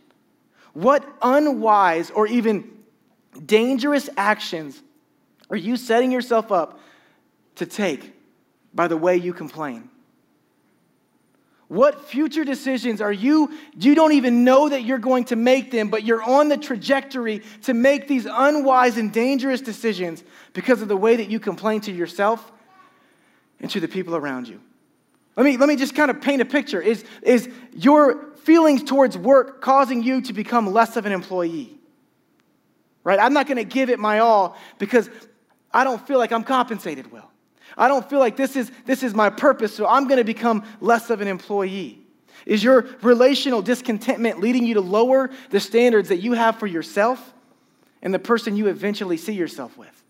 What 0.75 1.08
unwise 1.22 2.12
or 2.12 2.27
even 2.27 2.70
dangerous 3.46 4.10
actions 4.17 4.82
are 5.50 5.55
you 5.55 5.77
setting 5.77 6.12
yourself 6.12 6.51
up 6.51 6.79
to 7.55 7.65
take 7.65 8.13
by 8.74 8.89
the 8.89 8.98
way 8.98 9.15
you 9.15 9.34
complain? 9.34 9.89
What 11.70 12.10
future 12.10 12.44
decisions 12.44 13.00
are 13.00 13.12
you, 13.12 13.58
you 13.79 13.96
don't 13.96 14.12
even 14.12 14.44
know 14.44 14.67
that 14.67 14.84
you're 14.84 15.00
going 15.00 15.24
to 15.25 15.38
make 15.38 15.72
them, 15.72 15.89
but 15.89 16.03
you're 16.03 16.22
on 16.22 16.50
the 16.50 16.58
trajectory 16.58 17.41
to 17.63 17.74
make 17.74 18.10
these 18.10 18.27
unwise 18.29 18.98
and 18.98 19.13
dangerous 19.13 19.62
decisions 19.62 20.25
because 20.51 20.82
of 20.82 20.89
the 20.89 20.98
way 20.98 21.15
that 21.15 21.29
you 21.29 21.39
complain 21.39 21.79
to 21.82 21.91
yourself 21.94 22.51
and 23.62 23.72
to 23.72 23.79
the 23.79 23.88
people 23.88 24.13
around 24.13 24.50
you? 24.50 24.60
Let 25.35 25.43
me, 25.43 25.57
let 25.57 25.67
me 25.67 25.75
just 25.75 25.95
kind 25.95 26.09
of 26.09 26.21
paint 26.21 26.41
a 26.41 26.45
picture. 26.45 26.81
Is, 26.81 27.03
is 27.21 27.49
your 27.73 28.33
feelings 28.43 28.83
towards 28.83 29.17
work 29.17 29.61
causing 29.61 30.01
you 30.01 30.21
to 30.21 30.33
become 30.33 30.71
less 30.71 30.95
of 30.95 31.05
an 31.05 31.11
employee? 31.11 31.77
Right? 33.03 33.19
I'm 33.19 33.33
not 33.33 33.47
going 33.47 33.57
to 33.57 33.63
give 33.65 33.89
it 33.89 33.99
my 33.99 34.19
all 34.19 34.57
because 34.79 35.09
I 35.73 35.83
don't 35.83 36.05
feel 36.07 36.19
like 36.19 36.31
I'm 36.31 36.43
compensated 36.43 37.11
well. 37.11 37.31
I 37.77 37.87
don't 37.87 38.09
feel 38.09 38.19
like 38.19 38.37
this 38.37 38.55
is, 38.55 38.71
this 38.85 39.03
is 39.03 39.13
my 39.13 39.29
purpose, 39.29 39.75
so 39.75 39.85
I'm 39.85 40.07
going 40.07 40.17
to 40.17 40.23
become 40.23 40.63
less 40.79 41.09
of 41.09 41.19
an 41.19 41.27
employee. 41.27 41.99
Is 42.45 42.63
your 42.63 42.87
relational 43.01 43.61
discontentment 43.61 44.39
leading 44.39 44.65
you 44.65 44.75
to 44.75 44.81
lower 44.81 45.29
the 45.49 45.59
standards 45.59 46.09
that 46.09 46.17
you 46.17 46.33
have 46.33 46.57
for 46.57 46.67
yourself 46.67 47.33
and 48.01 48.13
the 48.13 48.19
person 48.19 48.55
you 48.55 48.67
eventually 48.67 49.17
see 49.17 49.33
yourself 49.33 49.77
with? 49.77 50.03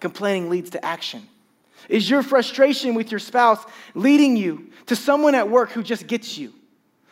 Complaining 0.00 0.50
leads 0.50 0.70
to 0.70 0.84
action. 0.84 1.28
Is 1.88 2.08
your 2.08 2.22
frustration 2.22 2.94
with 2.94 3.10
your 3.10 3.20
spouse 3.20 3.64
leading 3.94 4.36
you 4.36 4.70
to 4.86 4.96
someone 4.96 5.34
at 5.34 5.48
work 5.48 5.70
who 5.70 5.82
just 5.82 6.06
gets 6.06 6.36
you? 6.38 6.52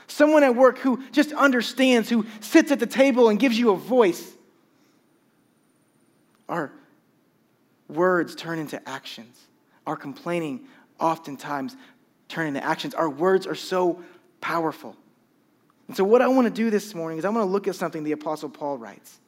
Someone 0.06 0.44
at 0.44 0.54
work 0.54 0.78
who 0.78 1.02
just 1.12 1.32
understands, 1.32 2.08
who 2.08 2.26
sits 2.40 2.70
at 2.70 2.78
the 2.78 2.86
table 2.86 3.28
and 3.28 3.38
gives 3.38 3.58
you 3.58 3.70
a 3.70 3.76
voice? 3.76 4.34
Our 6.48 6.72
words 7.88 8.34
turn 8.34 8.58
into 8.58 8.86
actions. 8.88 9.40
Our 9.86 9.96
complaining 9.96 10.66
oftentimes 10.98 11.76
turn 12.28 12.46
into 12.48 12.64
actions. 12.64 12.94
Our 12.94 13.10
words 13.10 13.46
are 13.46 13.54
so 13.54 14.02
powerful. 14.40 14.96
And 15.88 15.96
so, 15.96 16.04
what 16.04 16.22
I 16.22 16.28
want 16.28 16.46
to 16.46 16.52
do 16.52 16.70
this 16.70 16.94
morning 16.94 17.18
is 17.18 17.24
I 17.24 17.28
want 17.28 17.46
to 17.46 17.50
look 17.50 17.68
at 17.68 17.76
something 17.76 18.02
the 18.02 18.12
Apostle 18.12 18.48
Paul 18.48 18.78
writes. 18.78 19.20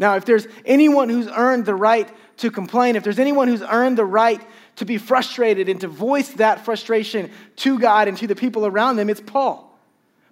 Now, 0.00 0.16
if 0.16 0.24
there's 0.24 0.48
anyone 0.64 1.10
who's 1.10 1.28
earned 1.28 1.66
the 1.66 1.74
right 1.74 2.08
to 2.38 2.50
complain, 2.50 2.96
if 2.96 3.04
there's 3.04 3.18
anyone 3.18 3.48
who's 3.48 3.60
earned 3.60 3.98
the 3.98 4.04
right 4.04 4.40
to 4.76 4.86
be 4.86 4.96
frustrated 4.96 5.68
and 5.68 5.78
to 5.82 5.88
voice 5.88 6.30
that 6.30 6.64
frustration 6.64 7.30
to 7.56 7.78
God 7.78 8.08
and 8.08 8.16
to 8.16 8.26
the 8.26 8.34
people 8.34 8.64
around 8.64 8.96
them, 8.96 9.10
it's 9.10 9.20
Paul. 9.20 9.78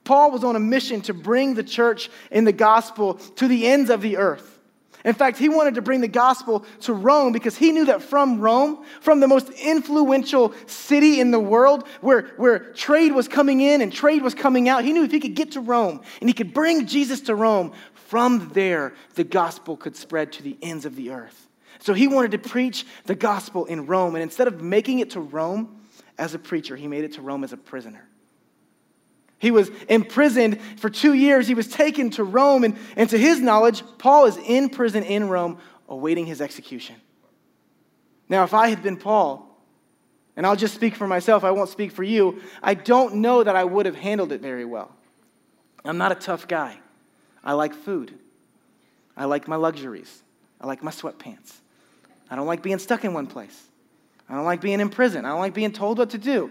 Paul 0.05 0.31
was 0.31 0.43
on 0.43 0.57
a 0.57 0.59
mission 0.59 1.03
to 1.03 1.13
bring 1.13 1.53
the 1.53 1.63
church 1.63 2.09
and 2.33 2.47
the 2.47 2.53
gospel 2.53 3.15
to 3.37 3.47
the 3.47 3.67
ends 3.67 3.91
of 3.91 4.01
the 4.01 4.17
earth. 4.17 4.59
In 5.05 5.13
fact, 5.13 5.37
he 5.37 5.51
wanted 5.51 5.75
to 5.75 5.83
bring 5.83 6.01
the 6.01 6.09
gospel 6.09 6.65
to 6.81 6.95
Rome 6.95 7.33
because 7.33 7.57
he 7.57 7.71
knew 7.71 7.85
that 7.85 8.03
from 8.03 8.41
Rome, 8.41 8.85
from 9.01 9.21
the 9.21 9.29
most 9.29 9.51
influential 9.51 10.55
city 10.67 11.21
in 11.21 11.31
the 11.31 11.39
world, 11.39 11.87
where, 12.01 12.23
where 12.39 12.73
trade 12.73 13.13
was 13.13 13.29
coming 13.29 13.61
in 13.61 13.83
and 13.83 13.93
trade 13.93 14.23
was 14.23 14.35
coming 14.35 14.69
out, 14.69 14.83
he 14.83 14.95
knew 14.95 15.05
if 15.05 15.13
he 15.13 15.21
could 15.21 15.35
get 15.35 15.53
to 15.53 15.61
Rome 15.61 16.01
and 16.21 16.29
he 16.29 16.33
could 16.33 16.55
bring 16.55 16.87
Jesus 16.87 17.21
to 17.23 17.35
Rome, 17.35 17.73
from 18.09 18.49
there, 18.55 18.95
the 19.17 19.25
gospel 19.25 19.77
could 19.77 19.95
spread 19.95 20.33
to 20.33 20.43
the 20.43 20.57
ends 20.63 20.87
of 20.87 20.97
the 20.97 21.11
earth. 21.11 21.47
So 21.79 21.93
he 21.93 22.09
wanted 22.09 22.31
to 22.31 22.39
preach 22.39 22.87
the 23.05 23.15
gospel 23.15 23.67
in 23.67 23.85
Rome. 23.85 24.15
And 24.15 24.23
instead 24.23 24.49
of 24.49 24.63
making 24.63 25.01
it 25.01 25.11
to 25.11 25.21
Rome 25.21 25.83
as 26.17 26.33
a 26.33 26.39
preacher, 26.39 26.75
he 26.75 26.89
made 26.89 27.05
it 27.05 27.13
to 27.13 27.21
Rome 27.21 27.45
as 27.45 27.53
a 27.53 27.59
prisoner. 27.59 28.09
He 29.39 29.51
was 29.51 29.71
imprisoned 29.91 30.59
for 30.79 30.89
two 30.89 31.13
years. 31.13 31.47
He 31.47 31.53
was 31.53 31.69
taken 31.69 32.09
to 32.13 32.25
Rome. 32.25 32.65
And, 32.65 32.79
and 32.97 33.11
to 33.11 33.19
his 33.19 33.43
knowledge, 33.43 33.83
Paul 33.99 34.25
is 34.25 34.39
in 34.39 34.71
prison 34.71 35.03
in 35.03 35.29
Rome 35.29 35.59
awaiting 35.87 36.25
his 36.25 36.41
execution. 36.41 36.97
Now, 38.27 38.45
if 38.45 38.55
I 38.55 38.69
had 38.69 38.83
been 38.83 38.97
Paul, 38.97 39.55
and 40.35 40.47
I'll 40.47 40.57
just 40.57 40.75
speak 40.75 40.97
for 40.97 41.07
myself, 41.07 41.45
I 41.45 41.51
won't 41.51 41.69
speak 41.69 41.93
for 41.93 42.05
you, 42.05 42.41
I 42.63 42.73
don't 42.73 43.17
know 43.17 43.45
that 43.45 43.55
I 43.55 43.65
would 43.65 43.85
have 43.85 43.97
handled 43.97 44.33
it 44.33 44.41
very 44.41 44.65
well. 44.65 44.97
I'm 45.85 45.99
not 45.99 46.11
a 46.11 46.15
tough 46.15 46.49
guy. 46.49 46.81
I 47.49 47.53
like 47.53 47.73
food. 47.73 48.13
I 49.17 49.25
like 49.25 49.49
my 49.49 49.57
luxuries. 49.57 50.23
I 50.61 50.67
like 50.67 50.83
my 50.83 50.91
sweatpants. 50.91 51.55
I 52.31 52.37
don't 52.37 52.47
like 52.47 52.61
being 52.63 52.79
stuck 52.79 53.07
in 53.07 53.15
one 53.15 53.27
place. 53.27 53.59
I 54.29 54.35
don't 54.35 54.45
like 54.45 54.61
being 54.61 54.81
in 54.81 54.91
prison. 54.91 55.25
I 55.25 55.31
don't 55.31 55.41
like 55.41 55.55
being 55.55 55.73
told 55.73 55.97
what 55.97 56.11
to 56.11 56.19
do. 56.19 56.51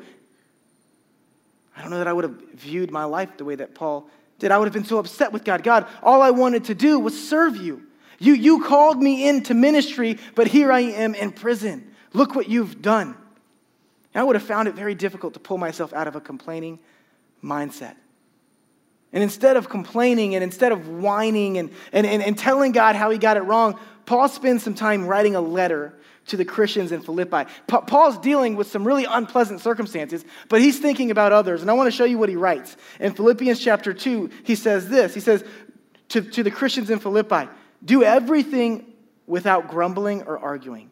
I 1.75 1.83
don't 1.83 1.91
know 1.91 1.99
that 1.99 2.07
I 2.07 2.13
would 2.13 2.23
have 2.23 2.41
viewed 2.55 2.89
my 2.89 3.03
life 3.03 3.37
the 3.37 3.45
way 3.45 3.53
that 3.53 3.75
Paul 3.75 4.09
did. 4.39 4.49
I 4.49 4.57
would 4.57 4.65
have 4.65 4.73
been 4.73 4.85
so 4.85 4.97
upset 4.97 5.31
with 5.31 5.43
God. 5.43 5.61
God, 5.61 5.85
all 6.01 6.23
I 6.23 6.31
wanted 6.31 6.63
to 6.65 6.73
do 6.73 6.99
was 6.99 7.29
serve 7.29 7.57
you. 7.57 7.83
You, 8.17 8.33
you 8.33 8.63
called 8.63 8.99
me 8.99 9.29
into 9.29 9.53
ministry, 9.53 10.17
but 10.33 10.47
here 10.47 10.71
I 10.71 10.79
am 10.79 11.13
in 11.13 11.31
prison. 11.31 11.93
Look 12.13 12.33
what 12.33 12.49
you've 12.49 12.81
done. 12.81 13.15
And 14.15 14.21
I 14.21 14.23
would 14.23 14.35
have 14.35 14.41
found 14.41 14.67
it 14.67 14.73
very 14.73 14.95
difficult 14.95 15.35
to 15.35 15.39
pull 15.39 15.59
myself 15.59 15.93
out 15.93 16.07
of 16.07 16.15
a 16.15 16.21
complaining 16.21 16.79
mindset. 17.43 17.97
And 19.13 19.23
instead 19.23 19.57
of 19.57 19.69
complaining 19.69 20.35
and 20.35 20.43
instead 20.43 20.71
of 20.71 20.87
whining 20.89 21.57
and, 21.57 21.71
and, 21.91 22.05
and, 22.05 22.21
and 22.21 22.37
telling 22.37 22.71
God 22.71 22.95
how 22.95 23.09
he 23.09 23.17
got 23.17 23.37
it 23.37 23.41
wrong, 23.41 23.79
Paul 24.05 24.27
spends 24.29 24.63
some 24.63 24.73
time 24.73 25.07
writing 25.07 25.35
a 25.35 25.41
letter 25.41 25.93
to 26.27 26.37
the 26.37 26.45
Christians 26.45 26.91
in 26.91 27.01
Philippi. 27.01 27.49
Pa- 27.67 27.81
Paul's 27.81 28.17
dealing 28.17 28.55
with 28.55 28.67
some 28.67 28.85
really 28.85 29.05
unpleasant 29.05 29.61
circumstances, 29.61 30.25
but 30.49 30.61
he's 30.61 30.79
thinking 30.79 31.09
about 31.09 31.31
others. 31.31 31.61
And 31.61 31.71
I 31.71 31.73
want 31.73 31.87
to 31.87 31.91
show 31.91 32.05
you 32.05 32.17
what 32.17 32.29
he 32.29 32.35
writes. 32.35 32.75
In 32.99 33.13
Philippians 33.13 33.59
chapter 33.59 33.93
2, 33.93 34.29
he 34.43 34.55
says 34.55 34.89
this 34.89 35.13
He 35.13 35.19
says 35.19 35.43
to, 36.09 36.21
to 36.21 36.43
the 36.43 36.51
Christians 36.51 36.89
in 36.89 36.99
Philippi, 36.99 37.49
Do 37.83 38.03
everything 38.03 38.93
without 39.25 39.69
grumbling 39.69 40.23
or 40.23 40.37
arguing, 40.37 40.89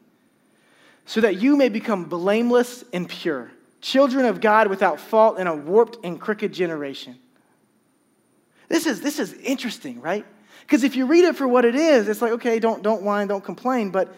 so 1.05 1.21
that 1.21 1.41
you 1.41 1.55
may 1.55 1.69
become 1.69 2.05
blameless 2.05 2.83
and 2.93 3.07
pure, 3.07 3.51
children 3.81 4.25
of 4.25 4.39
God 4.39 4.67
without 4.67 4.99
fault 4.99 5.37
in 5.37 5.47
a 5.47 5.55
warped 5.55 5.97
and 6.03 6.19
crooked 6.19 6.53
generation. 6.53 7.17
This 8.67 8.85
is, 8.85 9.01
this 9.01 9.19
is 9.19 9.33
interesting, 9.33 10.01
right? 10.01 10.25
Because 10.61 10.83
if 10.83 10.95
you 10.95 11.05
read 11.05 11.25
it 11.25 11.35
for 11.35 11.47
what 11.47 11.65
it 11.65 11.75
is, 11.75 12.07
it's 12.07 12.21
like, 12.21 12.31
okay, 12.33 12.59
don't, 12.59 12.81
don't 12.81 13.03
whine, 13.03 13.27
don't 13.27 13.43
complain. 13.43 13.91
But 13.91 14.15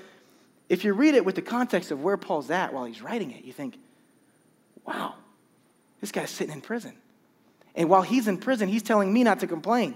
if 0.69 0.83
you 0.83 0.93
read 0.93 1.15
it 1.15 1.25
with 1.25 1.35
the 1.35 1.41
context 1.41 1.91
of 1.91 2.01
where 2.01 2.17
Paul's 2.17 2.49
at 2.49 2.73
while 2.73 2.85
he's 2.85 3.01
writing 3.01 3.31
it, 3.31 3.43
you 3.43 3.53
think, 3.53 3.77
wow, 4.85 5.15
this 5.99 6.11
guy's 6.11 6.29
sitting 6.29 6.53
in 6.53 6.61
prison. 6.61 6.93
And 7.75 7.89
while 7.89 8.01
he's 8.01 8.27
in 8.27 8.37
prison, 8.37 8.69
he's 8.69 8.83
telling 8.83 9.11
me 9.11 9.23
not 9.23 9.41
to 9.41 9.47
complain. 9.47 9.95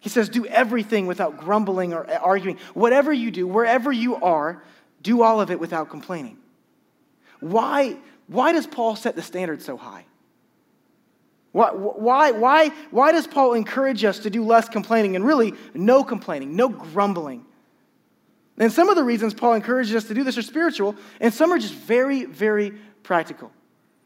He 0.00 0.08
says, 0.08 0.30
do 0.30 0.46
everything 0.46 1.06
without 1.06 1.36
grumbling 1.36 1.92
or 1.92 2.10
arguing. 2.10 2.58
Whatever 2.72 3.12
you 3.12 3.30
do, 3.30 3.46
wherever 3.46 3.92
you 3.92 4.16
are, 4.16 4.62
do 5.02 5.22
all 5.22 5.40
of 5.40 5.50
it 5.50 5.60
without 5.60 5.90
complaining. 5.90 6.38
Why, 7.40 7.96
why 8.26 8.52
does 8.52 8.66
Paul 8.66 8.96
set 8.96 9.14
the 9.14 9.22
standard 9.22 9.60
so 9.60 9.76
high? 9.76 10.06
Why, 11.52 11.70
why, 11.72 12.30
why, 12.30 12.68
why 12.90 13.12
does 13.12 13.26
Paul 13.26 13.54
encourage 13.54 14.04
us 14.04 14.20
to 14.20 14.30
do 14.30 14.44
less 14.44 14.68
complaining 14.68 15.16
and 15.16 15.24
really 15.24 15.54
no 15.74 16.04
complaining, 16.04 16.54
no 16.54 16.68
grumbling? 16.68 17.44
And 18.58 18.70
some 18.72 18.88
of 18.88 18.96
the 18.96 19.02
reasons 19.02 19.34
Paul 19.34 19.54
encourages 19.54 19.94
us 19.94 20.04
to 20.04 20.14
do 20.14 20.22
this 20.22 20.38
are 20.38 20.42
spiritual, 20.42 20.94
and 21.18 21.32
some 21.32 21.50
are 21.52 21.58
just 21.58 21.74
very, 21.74 22.24
very 22.26 22.72
practical. 23.02 23.50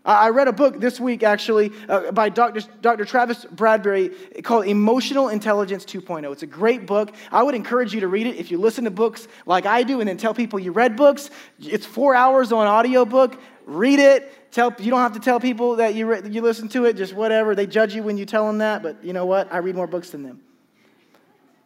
I 0.05 0.29
read 0.29 0.49
a 0.49 0.53
book 0.53 0.81
this 0.81 1.01
week, 1.01 1.23
actually, 1.23 1.73
uh, 1.89 2.13
by 2.13 2.29
Dr. 2.29 2.61
Dr. 2.83 3.07
Travis 3.07 3.47
Bradberry 3.47 4.45
called 4.45 4.67
Emotional 4.67 5.31
Intelligence 5.31 5.87
2.0. 5.87 6.31
It's 6.31 6.43
a 6.43 6.47
great 6.47 6.87
book. 6.87 7.15
I 7.33 7.43
would 7.43 7.55
encourage 7.55 7.95
you 7.95 8.01
to 8.01 8.09
read 8.09 8.27
it 8.27 8.37
if 8.37 8.51
you 8.51 8.59
listen 8.59 8.85
to 8.85 8.91
books 8.91 9.27
like 9.47 9.65
I 9.65 9.83
do 9.83 10.01
and 10.01 10.09
then 10.09 10.19
tell 10.19 10.35
people 10.35 10.59
you 10.59 10.73
read 10.73 10.95
books. 10.95 11.31
It's 11.59 11.87
four 11.87 12.15
hours 12.15 12.53
on 12.53 12.67
audiobook. 12.67 13.41
Read 13.65 13.99
it. 13.99 14.53
Tell, 14.53 14.75
you 14.79 14.91
don't 14.91 15.01
have 15.01 15.15
to 15.15 15.21
tell 15.21 15.41
people 15.41 15.77
that 15.77 15.95
you, 15.95 16.07
re- 16.07 16.29
you 16.29 16.43
listen 16.43 16.69
to 16.69 16.85
it, 16.85 16.97
just 16.97 17.15
whatever. 17.15 17.55
They 17.55 17.67
judge 17.67 17.95
you 17.95 18.03
when 18.03 18.19
you 18.19 18.27
tell 18.27 18.47
them 18.47 18.59
that, 18.59 18.83
but 18.83 19.03
you 19.03 19.15
know 19.15 19.25
what? 19.25 19.51
I 19.51 19.57
read 19.59 19.75
more 19.75 19.87
books 19.87 20.11
than 20.11 20.23
them. 20.23 20.43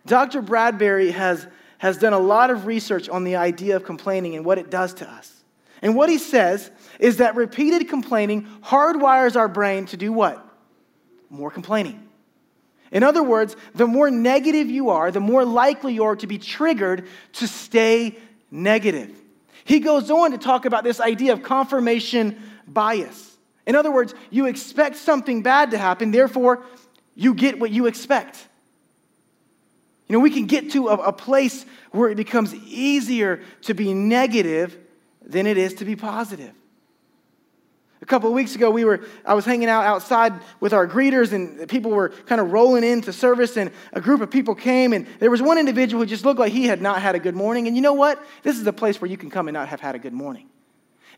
Dr. 0.07 0.43
Bradberry 0.43 1.11
has, 1.11 1.47
has 1.79 1.99
done 1.99 2.13
a 2.13 2.19
lot 2.19 2.51
of 2.51 2.67
research 2.67 3.09
on 3.09 3.25
the 3.25 3.35
idea 3.35 3.75
of 3.75 3.85
complaining 3.85 4.37
and 4.37 4.45
what 4.45 4.59
it 4.59 4.71
does 4.71 4.95
to 4.95 5.11
us. 5.11 5.43
And 5.83 5.95
what 5.95 6.09
he 6.09 6.19
says 6.19 6.71
is 6.99 7.19
that 7.19 7.37
repeated 7.37 7.89
complaining 7.89 8.49
hardwires 8.63 9.37
our 9.37 9.49
brain 9.49 9.87
to 9.87 9.97
do 9.97 10.13
what? 10.13 10.45
More 11.31 11.51
complaining. 11.51 12.09
In 12.91 13.03
other 13.03 13.23
words, 13.23 13.57
the 13.75 13.87
more 13.87 14.11
negative 14.11 14.69
you 14.71 14.91
are, 14.91 15.11
the 15.11 15.21
more 15.21 15.45
likely 15.45 15.95
you 15.95 16.05
are 16.05 16.17
to 16.17 16.27
be 16.27 16.39
triggered 16.39 17.07
to 17.35 17.47
stay 17.47 18.17
negative. 18.51 19.15
He 19.65 19.81
goes 19.81 20.11
on 20.11 20.31
to 20.31 20.39
talk 20.39 20.65
about 20.65 20.85
this 20.85 21.01
idea 21.01 21.35
of 21.35 21.43
confirmation 21.43 22.41
bias. 22.67 23.37
In 23.67 23.77
other 23.77 23.91
words, 23.91 24.15
you 24.31 24.47
expect 24.47 24.97
something 24.97 25.43
bad 25.43 25.73
to 25.73 25.79
happen, 25.79 26.11
therefore, 26.11 26.65
you 27.15 27.35
get 27.35 27.59
what 27.59 27.71
you 27.71 27.87
expect. 27.87 28.49
You 30.09 30.15
know, 30.15 30.21
we 30.21 30.31
can 30.31 30.47
get 30.47 30.71
to 30.71 30.89
a, 30.89 30.95
a 30.95 31.13
place 31.13 31.67
where 31.91 32.09
it 32.09 32.15
becomes 32.15 32.55
easier 32.55 33.43
to 33.63 33.75
be 33.75 33.93
negative 33.93 34.79
than 35.23 35.47
it 35.47 35.59
is 35.59 35.75
to 35.75 35.85
be 35.85 35.97
positive. 35.97 36.53
A 38.01 38.07
couple 38.07 38.29
of 38.29 38.35
weeks 38.35 38.55
ago, 38.55 38.71
we 38.71 38.85
were, 38.85 39.05
I 39.25 39.35
was 39.35 39.45
hanging 39.45 39.69
out 39.69 39.85
outside 39.85 40.33
with 40.61 40.73
our 40.73 40.87
greeters, 40.87 41.33
and 41.33 41.69
people 41.69 41.91
were 41.91 42.11
kind 42.27 42.41
of 42.41 42.53
rolling 42.53 42.85
into 42.85 43.13
service, 43.13 43.57
and 43.57 43.73
a 43.93 44.01
group 44.01 44.21
of 44.21 44.31
people 44.31 44.55
came, 44.55 44.93
and 44.93 45.07
there 45.19 45.31
was 45.31 45.43
one 45.43 45.59
individual 45.59 46.03
who 46.03 46.07
just 46.07 46.25
looked 46.25 46.39
like 46.39 46.53
he 46.53 46.67
had 46.67 46.81
not 46.81 47.03
had 47.03 47.17
a 47.17 47.19
good 47.19 47.35
morning. 47.35 47.67
And 47.67 47.75
you 47.75 47.83
know 47.83 47.95
what? 47.95 48.25
This 48.45 48.59
is 48.59 48.67
a 48.67 48.73
place 48.73 49.01
where 49.01 49.11
you 49.11 49.17
can 49.17 49.31
come 49.31 49.49
and 49.49 49.55
not 49.55 49.69
have 49.69 49.81
had 49.81 49.97
a 49.97 49.99
good 49.99 50.13
morning. 50.13 50.49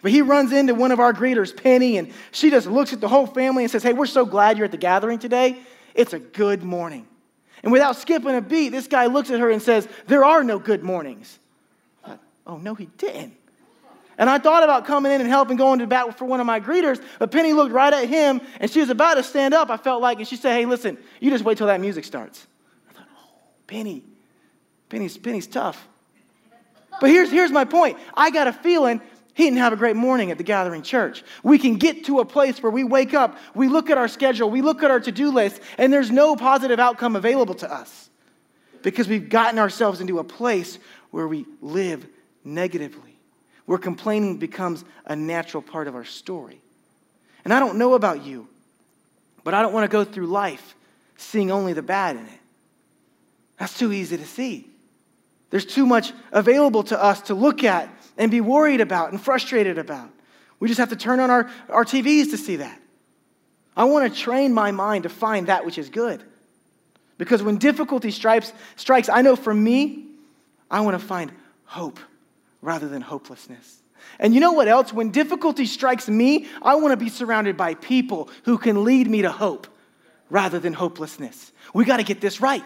But 0.02 0.12
he 0.12 0.22
runs 0.22 0.52
into 0.52 0.74
one 0.74 0.92
of 0.92 1.00
our 1.00 1.12
greeters, 1.12 1.54
Penny, 1.54 1.98
and 1.98 2.12
she 2.30 2.50
just 2.50 2.66
looks 2.66 2.92
at 2.94 3.00
the 3.00 3.08
whole 3.08 3.26
family 3.26 3.64
and 3.64 3.70
says, 3.70 3.82
Hey, 3.82 3.92
we're 3.92 4.06
so 4.06 4.24
glad 4.24 4.56
you're 4.56 4.64
at 4.64 4.70
the 4.70 4.78
gathering 4.78 5.18
today. 5.18 5.58
It's 5.94 6.14
a 6.14 6.18
good 6.18 6.62
morning. 6.62 7.06
And 7.62 7.72
without 7.72 7.96
skipping 7.96 8.34
a 8.34 8.40
beat, 8.40 8.70
this 8.70 8.86
guy 8.86 9.06
looks 9.06 9.30
at 9.30 9.40
her 9.40 9.50
and 9.50 9.60
says, 9.60 9.86
There 10.06 10.24
are 10.24 10.42
no 10.42 10.58
good 10.58 10.82
mornings. 10.82 11.38
Thought, 12.06 12.20
oh, 12.46 12.56
no, 12.56 12.74
he 12.74 12.86
didn't. 12.96 13.36
And 14.20 14.28
I 14.28 14.36
thought 14.36 14.62
about 14.62 14.84
coming 14.84 15.10
in 15.12 15.22
and 15.22 15.30
helping 15.30 15.56
going 15.56 15.78
to 15.78 15.86
bat 15.86 16.18
for 16.18 16.26
one 16.26 16.40
of 16.40 16.46
my 16.46 16.60
greeters, 16.60 17.02
but 17.18 17.30
Penny 17.30 17.54
looked 17.54 17.72
right 17.72 17.92
at 17.92 18.06
him 18.06 18.42
and 18.60 18.70
she 18.70 18.80
was 18.80 18.90
about 18.90 19.14
to 19.14 19.22
stand 19.22 19.54
up, 19.54 19.70
I 19.70 19.78
felt 19.78 20.02
like, 20.02 20.18
and 20.18 20.28
she 20.28 20.36
said, 20.36 20.52
Hey, 20.52 20.66
listen, 20.66 20.98
you 21.20 21.30
just 21.30 21.42
wait 21.42 21.56
till 21.56 21.68
that 21.68 21.80
music 21.80 22.04
starts. 22.04 22.46
I 22.90 22.92
thought, 22.92 23.08
Oh, 23.16 23.38
Penny. 23.66 24.04
Penny's, 24.90 25.16
Penny's 25.16 25.46
tough. 25.46 25.88
But 27.00 27.08
here's, 27.08 27.30
here's 27.30 27.50
my 27.50 27.64
point 27.64 27.96
I 28.14 28.30
got 28.30 28.46
a 28.46 28.52
feeling 28.52 29.00
he 29.32 29.44
didn't 29.44 29.58
have 29.58 29.72
a 29.72 29.76
great 29.76 29.96
morning 29.96 30.30
at 30.30 30.36
the 30.36 30.44
gathering 30.44 30.82
church. 30.82 31.24
We 31.42 31.56
can 31.56 31.76
get 31.76 32.04
to 32.04 32.18
a 32.18 32.26
place 32.26 32.62
where 32.62 32.70
we 32.70 32.84
wake 32.84 33.14
up, 33.14 33.38
we 33.54 33.68
look 33.68 33.88
at 33.88 33.96
our 33.96 34.08
schedule, 34.08 34.50
we 34.50 34.60
look 34.60 34.82
at 34.82 34.90
our 34.90 35.00
to 35.00 35.12
do 35.12 35.30
list, 35.30 35.62
and 35.78 35.90
there's 35.90 36.10
no 36.10 36.36
positive 36.36 36.78
outcome 36.78 37.16
available 37.16 37.54
to 37.54 37.72
us 37.72 38.10
because 38.82 39.08
we've 39.08 39.30
gotten 39.30 39.58
ourselves 39.58 40.02
into 40.02 40.18
a 40.18 40.24
place 40.24 40.78
where 41.10 41.26
we 41.26 41.46
live 41.62 42.06
negatively 42.44 43.09
where 43.70 43.78
complaining 43.78 44.36
becomes 44.36 44.84
a 45.06 45.14
natural 45.14 45.62
part 45.62 45.86
of 45.86 45.94
our 45.94 46.04
story. 46.04 46.60
And 47.44 47.54
I 47.54 47.60
don't 47.60 47.78
know 47.78 47.94
about 47.94 48.24
you, 48.24 48.48
but 49.44 49.54
I 49.54 49.62
don't 49.62 49.72
want 49.72 49.88
to 49.88 49.88
go 49.88 50.02
through 50.02 50.26
life 50.26 50.74
seeing 51.16 51.52
only 51.52 51.72
the 51.72 51.80
bad 51.80 52.16
in 52.16 52.26
it. 52.26 52.40
That's 53.58 53.78
too 53.78 53.92
easy 53.92 54.16
to 54.16 54.26
see. 54.26 54.68
There's 55.50 55.64
too 55.64 55.86
much 55.86 56.12
available 56.32 56.82
to 56.82 57.00
us 57.00 57.20
to 57.28 57.34
look 57.36 57.62
at 57.62 57.88
and 58.18 58.28
be 58.28 58.40
worried 58.40 58.80
about 58.80 59.12
and 59.12 59.20
frustrated 59.20 59.78
about. 59.78 60.10
We 60.58 60.66
just 60.66 60.80
have 60.80 60.88
to 60.88 60.96
turn 60.96 61.20
on 61.20 61.30
our, 61.30 61.48
our 61.68 61.84
TVs 61.84 62.32
to 62.32 62.38
see 62.38 62.56
that. 62.56 62.82
I 63.76 63.84
want 63.84 64.12
to 64.12 64.20
train 64.20 64.52
my 64.52 64.72
mind 64.72 65.04
to 65.04 65.08
find 65.08 65.46
that 65.46 65.64
which 65.64 65.78
is 65.78 65.90
good. 65.90 66.24
Because 67.18 67.40
when 67.40 67.56
difficulty 67.56 68.10
strikes, 68.10 68.52
strikes 68.74 69.08
I 69.08 69.22
know 69.22 69.36
for 69.36 69.54
me, 69.54 70.06
I 70.68 70.80
want 70.80 71.00
to 71.00 71.06
find 71.06 71.30
hope 71.66 72.00
rather 72.62 72.88
than 72.88 73.02
hopelessness. 73.02 73.82
And 74.18 74.34
you 74.34 74.40
know 74.40 74.52
what 74.52 74.68
else? 74.68 74.92
When 74.92 75.10
difficulty 75.10 75.66
strikes 75.66 76.08
me, 76.08 76.46
I 76.62 76.74
want 76.76 76.92
to 76.92 76.96
be 76.96 77.10
surrounded 77.10 77.56
by 77.56 77.74
people 77.74 78.30
who 78.44 78.58
can 78.58 78.84
lead 78.84 79.08
me 79.08 79.22
to 79.22 79.30
hope 79.30 79.66
rather 80.30 80.58
than 80.58 80.72
hopelessness. 80.72 81.52
We 81.74 81.84
got 81.84 81.98
to 81.98 82.02
get 82.02 82.20
this 82.20 82.40
right. 82.40 82.64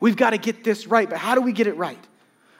We've 0.00 0.16
got 0.16 0.30
to 0.30 0.38
get 0.38 0.64
this 0.64 0.86
right. 0.86 1.08
But 1.08 1.18
how 1.18 1.34
do 1.34 1.40
we 1.40 1.52
get 1.52 1.66
it 1.66 1.76
right? 1.76 1.98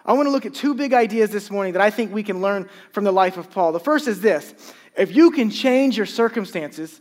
I 0.05 0.15
want 0.15 0.27
to 0.27 0.31
look 0.31 0.47
at 0.47 0.55
two 0.55 0.75
big 0.75 0.93
ideas 0.93 1.31
this 1.31 1.51
morning 1.51 1.75
that 1.75 1.83
I 1.83 1.91
think 1.91 2.13
we 2.13 2.23
can 2.23 2.41
learn 2.41 2.69
from 2.93 3.05
the 3.05 3.13
life 3.13 3.37
of 3.37 3.51
Paul. 3.51 3.73
The 3.73 3.81
first 3.81 4.09
is 4.09 4.21
this 4.21 4.55
if 4.97 5.15
you 5.15 5.31
can 5.31 5.51
change 5.51 5.97
your 5.97 6.07
circumstances, 6.07 7.01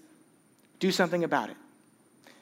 do 0.80 0.92
something 0.92 1.24
about 1.24 1.50
it. 1.50 1.58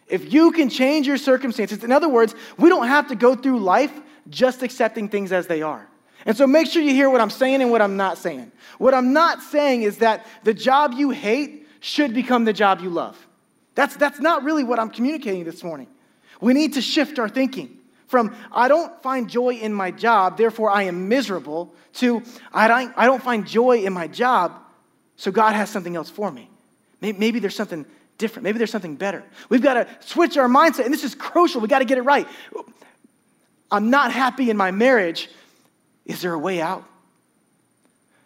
If 0.08 0.34
you 0.34 0.52
can 0.52 0.70
change 0.70 1.06
your 1.06 1.18
circumstances, 1.18 1.84
in 1.84 1.92
other 1.92 2.10
words, 2.10 2.34
we 2.58 2.70
don't 2.70 2.88
have 2.88 3.10
to 3.10 3.16
go 3.16 3.36
through 3.36 3.60
life 3.60 3.92
just 4.30 4.64
accepting 4.64 5.10
things 5.10 5.32
as 5.32 5.48
they 5.48 5.62
are. 5.62 5.88
And 6.26 6.36
so 6.36 6.48
make 6.48 6.68
sure 6.68 6.82
you 6.82 6.94
hear 6.94 7.10
what 7.10 7.22
I'm 7.22 7.30
saying 7.30 7.62
and 7.62 7.72
what 7.72 7.82
I'm 7.82 7.98
not 7.98 8.18
saying. 8.18 8.52
What 8.78 8.94
I'm 8.94 9.14
not 9.14 9.42
saying 9.42 9.84
is 9.84 10.00
that 10.00 10.26
the 10.44 10.54
job 10.54 10.94
you 10.94 11.12
hate 11.12 11.68
should 11.80 12.14
become 12.14 12.46
the 12.46 12.54
job 12.54 12.82
you 12.82 12.90
love. 12.90 13.18
That's, 13.76 13.96
that's 13.96 14.20
not 14.20 14.44
really 14.44 14.64
what 14.64 14.80
I'm 14.80 14.90
communicating 14.90 15.44
this 15.44 15.64
morning. 15.64 15.88
We 16.42 16.54
need 16.54 16.74
to 16.74 16.82
shift 16.82 17.20
our 17.20 17.30
thinking 17.30 17.78
from 18.08 18.36
I 18.52 18.68
don't 18.68 19.02
find 19.04 19.30
joy 19.30 19.56
in 19.56 19.74
my 19.74 19.92
job, 19.92 20.38
therefore 20.38 20.72
I 20.72 20.84
am 20.84 21.10
miserable, 21.10 21.74
to 21.96 22.24
I 22.54 22.68
don't, 22.68 22.94
I 22.98 23.06
don't 23.06 23.22
find 23.22 23.46
joy 23.46 23.84
in 23.84 23.94
my 23.94 24.08
job, 24.08 24.60
so 25.18 25.32
God 25.32 25.54
has 25.54 25.70
something 25.70 25.96
else 25.96 26.10
for 26.10 26.32
me. 26.32 26.50
Maybe, 27.02 27.18
maybe 27.18 27.40
there's 27.40 27.56
something 27.56 27.86
different. 28.18 28.44
Maybe 28.44 28.58
there's 28.58 28.72
something 28.72 28.96
better. 28.96 29.24
We've 29.50 29.62
got 29.62 29.76
to 29.76 29.88
switch 30.00 30.38
our 30.38 30.48
mindset, 30.48 30.86
and 30.86 30.94
this 30.94 31.04
is 31.04 31.14
crucial. 31.16 31.62
We've 31.62 31.70
got 31.70 31.80
to 31.80 31.86
get 31.86 31.98
it 31.98 32.04
right. 32.04 32.28
I'm 33.70 33.90
not 33.90 34.12
happy 34.12 34.50
in 34.50 34.58
my 34.58 34.72
marriage, 34.72 35.30
is 36.08 36.22
there 36.22 36.34
a 36.34 36.40
way 36.40 36.60
out? 36.60 36.84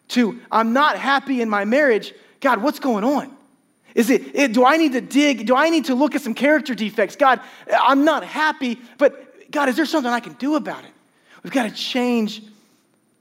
Two, 0.08 0.40
I'm 0.52 0.72
not 0.72 0.98
happy 0.98 1.42
in 1.42 1.50
my 1.50 1.66
marriage. 1.66 2.14
God, 2.40 2.62
what's 2.62 2.80
going 2.80 3.04
on? 3.04 3.36
Is 3.96 4.10
it, 4.10 4.36
it, 4.36 4.54
do 4.54 4.66
I 4.66 4.78
need 4.78 4.94
to 4.94 5.02
dig? 5.02 5.46
Do 5.46 5.56
I 5.56 5.70
need 5.70 5.86
to 5.86 5.96
look 5.96 6.16
at 6.16 6.22
some 6.22 6.34
character 6.34 6.74
defects? 6.76 7.16
God, 7.16 7.42
I'm 7.74 8.06
not 8.06 8.24
happy, 8.24 8.80
but 8.98 9.52
God, 9.52 9.68
is 9.68 9.76
there 9.76 9.86
something 9.86 10.12
I 10.12 10.22
can 10.22 10.34
do 10.34 10.56
about 10.56 10.84
it? 10.86 10.92
We've 11.44 11.52
got 11.52 11.64
to 11.64 11.76
change 11.76 12.44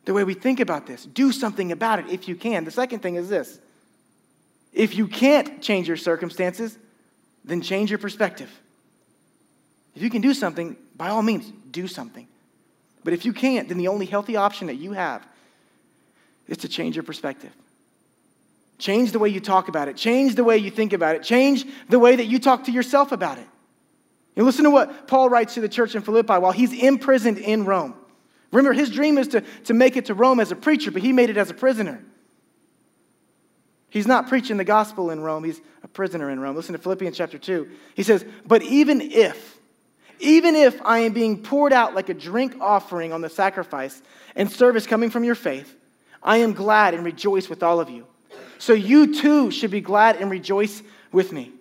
the 0.05 0.13
way 0.13 0.25
we 0.25 0.35
think 0.35 0.61
about 0.61 0.87
this. 0.87 1.07
Do 1.07 1.33
something 1.33 1.73
about 1.73 2.01
it 2.01 2.07
if 2.11 2.29
you 2.29 2.37
can. 2.37 2.65
The 2.65 2.71
second 2.71 3.01
thing 3.01 3.17
is 3.17 3.29
this 3.29 3.59
if 4.73 4.95
you 4.95 5.09
can't 5.09 5.61
change 5.63 5.89
your 5.89 5.97
circumstances, 5.97 6.79
then 7.45 7.63
change 7.63 7.91
your 7.91 7.99
perspective. 7.99 8.51
If 9.97 10.03
you 10.03 10.11
can 10.11 10.21
do 10.21 10.35
something, 10.35 10.77
by 10.97 11.09
all 11.09 11.23
means, 11.23 11.51
do 11.71 11.89
something. 11.89 12.29
But 13.05 13.13
if 13.13 13.25
you 13.25 13.33
can't, 13.33 13.69
then 13.69 13.79
the 13.79 13.89
only 13.89 14.07
healthy 14.07 14.37
option 14.37 14.67
that 14.67 14.77
you 14.77 14.93
have 14.93 15.27
is 16.49 16.59
to 16.59 16.69
change 16.69 16.97
your 16.97 17.03
perspective. 17.03 17.53
Change 18.79 19.13
the 19.13 19.19
way 19.19 19.29
you 19.29 19.41
talk 19.41 19.69
about 19.69 19.89
it. 19.89 19.97
Change 19.97 20.35
the 20.35 20.45
way 20.45 20.57
you 20.57 20.71
think 20.71 20.93
about 20.93 21.15
it. 21.15 21.23
Change 21.23 21.65
the 21.89 21.99
way 21.99 22.17
that 22.17 22.27
you 22.27 22.39
talk 22.39 22.65
to 22.65 22.73
yourself 22.73 23.13
about 23.13 23.39
it. 23.39 23.47
And 24.37 24.47
listen 24.47 24.65
to 24.65 24.71
what 24.71 25.07
Paul 25.07 25.29
writes 25.29 25.55
to 25.55 25.61
the 25.61 25.69
church 25.69 25.95
in 25.95 26.03
Philippi 26.03 26.35
while 26.35 26.53
he's 26.53 26.73
imprisoned 26.73 27.39
in 27.39 27.65
Rome. 27.65 27.95
Remember, 28.53 28.73
his 28.73 28.91
dream 28.91 29.19
is 29.19 29.29
to, 29.29 29.43
to 29.65 29.75
make 29.75 29.97
it 29.97 30.07
to 30.07 30.15
Rome 30.15 30.41
as 30.41 30.51
a 30.51 30.57
preacher, 30.57 30.91
but 30.91 31.03
he 31.03 31.13
made 31.13 31.31
it 31.31 31.37
as 31.37 31.51
a 31.51 31.55
prisoner. 31.55 32.03
He's 33.91 34.07
not 34.07 34.29
preaching 34.29 34.57
the 34.57 34.65
gospel 34.65 35.11
in 35.11 35.21
Rome, 35.21 35.45
he's 35.45 35.61
a 35.83 35.89
prisoner 35.89 36.31
in 36.31 36.41
Rome. 36.41 36.57
Listen 36.57 36.73
to 36.73 36.79
Philippians 36.79 37.17
chapter 37.17 37.39
2. 37.39 37.69
He 37.95 38.03
says, 38.03 38.25
But 38.47 38.63
even 38.63 39.01
if, 39.01 39.60
even 40.21 40.55
if 40.55 40.81
I 40.85 41.01
am 41.01 41.13
being 41.13 41.43
poured 41.43 41.73
out 41.73 41.95
like 41.95 42.09
a 42.09 42.15
drink 42.15 42.57
offering 42.61 43.13
on 43.13 43.21
the 43.21 43.29
sacrifice 43.29 44.01
and 44.37 44.51
service 44.51 44.87
coming 44.87 45.11
from 45.11 45.25
your 45.25 45.35
faith, 45.35 45.77
I 46.23 46.39
am 46.39 46.53
glad 46.53 46.95
and 46.95 47.05
rejoice 47.05 47.49
with 47.49 47.63
all 47.63 47.81
of 47.81 47.91
you. 47.91 48.07
So 48.59 48.75
you 48.75 49.15
too 49.15 49.51
should 49.51 49.71
be 49.71 49.81
glad 49.81 50.17
and 50.17 50.31
rejoice 50.31 50.83
with 51.13 51.33
me. 51.33 51.53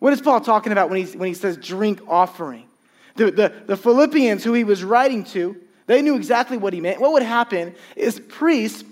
What 0.00 0.12
is 0.12 0.20
Paul 0.20 0.40
talking 0.40 0.72
about 0.72 0.90
when, 0.90 0.98
he's, 0.98 1.16
when 1.16 1.28
he 1.28 1.34
says 1.34 1.56
drink 1.56 2.00
offering? 2.08 2.68
The, 3.16 3.30
the, 3.30 3.52
the 3.66 3.76
Philippians 3.76 4.44
who 4.44 4.52
he 4.52 4.64
was 4.64 4.84
writing 4.84 5.24
to, 5.24 5.56
they 5.86 6.02
knew 6.02 6.16
exactly 6.16 6.56
what 6.56 6.72
he 6.72 6.80
meant. 6.80 7.00
What 7.00 7.12
would 7.12 7.22
happen 7.22 7.74
is 7.96 8.20
priests, 8.20 8.84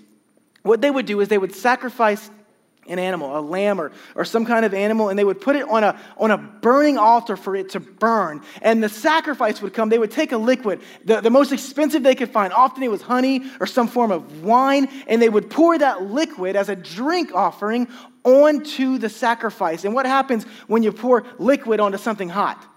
what 0.62 0.80
they 0.80 0.90
would 0.90 1.06
do 1.06 1.20
is 1.20 1.28
they 1.28 1.38
would 1.38 1.54
sacrifice 1.54 2.30
an 2.88 2.98
animal, 2.98 3.38
a 3.38 3.40
lamb 3.40 3.80
or, 3.80 3.92
or 4.14 4.24
some 4.24 4.44
kind 4.44 4.64
of 4.64 4.74
animal, 4.74 5.08
and 5.08 5.18
they 5.18 5.24
would 5.24 5.40
put 5.40 5.56
it 5.56 5.68
on 5.68 5.84
a, 5.84 5.98
on 6.16 6.30
a 6.30 6.38
burning 6.38 6.98
altar 6.98 7.36
for 7.36 7.56
it 7.56 7.70
to 7.70 7.80
burn. 7.80 8.42
And 8.62 8.82
the 8.82 8.88
sacrifice 8.88 9.60
would 9.62 9.74
come. 9.74 9.88
They 9.88 9.98
would 9.98 10.10
take 10.10 10.32
a 10.32 10.38
liquid, 10.38 10.80
the, 11.04 11.20
the 11.20 11.30
most 11.30 11.52
expensive 11.52 12.02
they 12.02 12.14
could 12.14 12.30
find. 12.30 12.52
Often 12.52 12.82
it 12.82 12.90
was 12.90 13.02
honey 13.02 13.44
or 13.60 13.66
some 13.66 13.88
form 13.88 14.10
of 14.10 14.42
wine, 14.42 14.88
and 15.06 15.20
they 15.20 15.28
would 15.28 15.50
pour 15.50 15.78
that 15.78 16.02
liquid 16.02 16.56
as 16.56 16.68
a 16.68 16.76
drink 16.76 17.34
offering 17.34 17.88
onto 18.24 18.98
the 18.98 19.08
sacrifice. 19.08 19.84
And 19.84 19.94
what 19.94 20.06
happens 20.06 20.44
when 20.66 20.82
you 20.82 20.92
pour 20.92 21.24
liquid 21.38 21.80
onto 21.80 21.98
something 21.98 22.28
hot? 22.28 22.75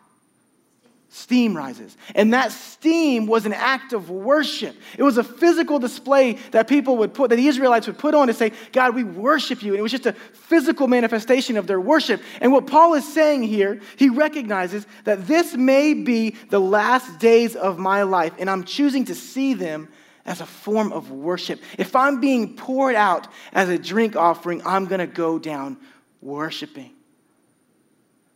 Steam 1.09 1.57
rises. 1.57 1.97
And 2.13 2.33
that 2.33 2.51
steam 2.51 3.25
was 3.25 3.47
an 3.47 3.53
act 3.53 3.93
of 3.93 4.11
worship. 4.11 4.75
It 4.97 5.01
was 5.01 5.17
a 5.17 5.23
physical 5.23 5.79
display 5.79 6.33
that 6.51 6.67
people 6.67 6.97
would 6.97 7.15
put, 7.15 7.31
that 7.31 7.35
the 7.35 7.47
Israelites 7.47 7.87
would 7.87 7.97
put 7.97 8.13
on 8.13 8.27
to 8.27 8.33
say, 8.33 8.51
God, 8.71 8.93
we 8.93 9.03
worship 9.03 9.63
you. 9.63 9.71
And 9.71 9.79
it 9.79 9.81
was 9.81 9.91
just 9.91 10.05
a 10.05 10.13
physical 10.13 10.87
manifestation 10.87 11.57
of 11.57 11.65
their 11.65 11.81
worship. 11.81 12.21
And 12.41 12.51
what 12.51 12.67
Paul 12.67 12.93
is 12.93 13.11
saying 13.11 13.43
here, 13.43 13.81
he 13.97 14.09
recognizes 14.09 14.85
that 15.05 15.25
this 15.25 15.55
may 15.55 15.95
be 15.95 16.35
the 16.49 16.59
last 16.59 17.19
days 17.19 17.55
of 17.55 17.79
my 17.79 18.03
life, 18.03 18.33
and 18.37 18.49
I'm 18.49 18.63
choosing 18.63 19.05
to 19.05 19.15
see 19.15 19.55
them 19.55 19.89
as 20.25 20.41
a 20.41 20.45
form 20.45 20.93
of 20.93 21.09
worship. 21.09 21.59
If 21.79 21.95
I'm 21.95 22.21
being 22.21 22.55
poured 22.55 22.93
out 22.93 23.27
as 23.51 23.69
a 23.69 23.79
drink 23.79 24.15
offering, 24.15 24.61
I'm 24.63 24.85
going 24.85 24.99
to 24.99 25.07
go 25.07 25.39
down 25.39 25.77
worshiping. 26.21 26.91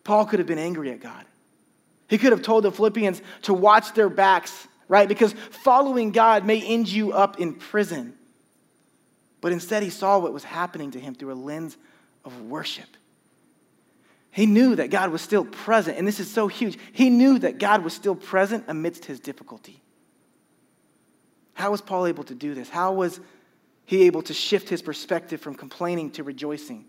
Paul 0.04 0.26
could 0.26 0.40
have 0.40 0.48
been 0.48 0.58
angry 0.58 0.90
at 0.92 1.00
God. 1.00 1.24
He 2.14 2.20
could 2.20 2.32
have 2.32 2.44
told 2.44 2.64
the 2.64 2.72
Philippians 2.72 3.24
to 3.42 3.56
watch 3.56 3.96
their 3.96 4.08
backs, 4.08 4.68
right? 4.88 5.08
Because 5.08 5.34
following 5.50 6.12
God 6.12 6.46
may 6.46 6.62
end 6.62 6.88
you 6.88 7.12
up 7.12 7.40
in 7.40 7.56
prison. 7.56 8.14
But 9.42 9.52
instead, 9.52 9.82
he 9.82 9.90
saw 9.90 10.20
what 10.20 10.32
was 10.32 10.44
happening 10.44 10.92
to 10.92 11.00
him 11.00 11.16
through 11.16 11.34
a 11.34 11.34
lens 11.34 11.76
of 12.24 12.40
worship. 12.44 12.86
He 14.30 14.46
knew 14.46 14.76
that 14.76 14.92
God 14.92 15.10
was 15.10 15.24
still 15.24 15.44
present, 15.44 15.98
and 15.98 16.08
this 16.08 16.20
is 16.20 16.30
so 16.30 16.48
huge. 16.48 16.78
He 16.92 17.10
knew 17.10 17.40
that 17.40 17.58
God 17.58 17.84
was 17.84 17.96
still 17.96 18.14
present 18.14 18.66
amidst 18.68 19.06
his 19.06 19.20
difficulty. 19.20 19.82
How 21.56 21.72
was 21.72 21.82
Paul 21.82 22.06
able 22.06 22.26
to 22.26 22.36
do 22.36 22.54
this? 22.54 22.70
How 22.70 22.94
was 22.94 23.20
he 23.86 24.04
able 24.04 24.22
to 24.22 24.36
shift 24.36 24.70
his 24.70 24.84
perspective 24.84 25.42
from 25.42 25.56
complaining 25.56 26.12
to 26.12 26.24
rejoicing? 26.24 26.86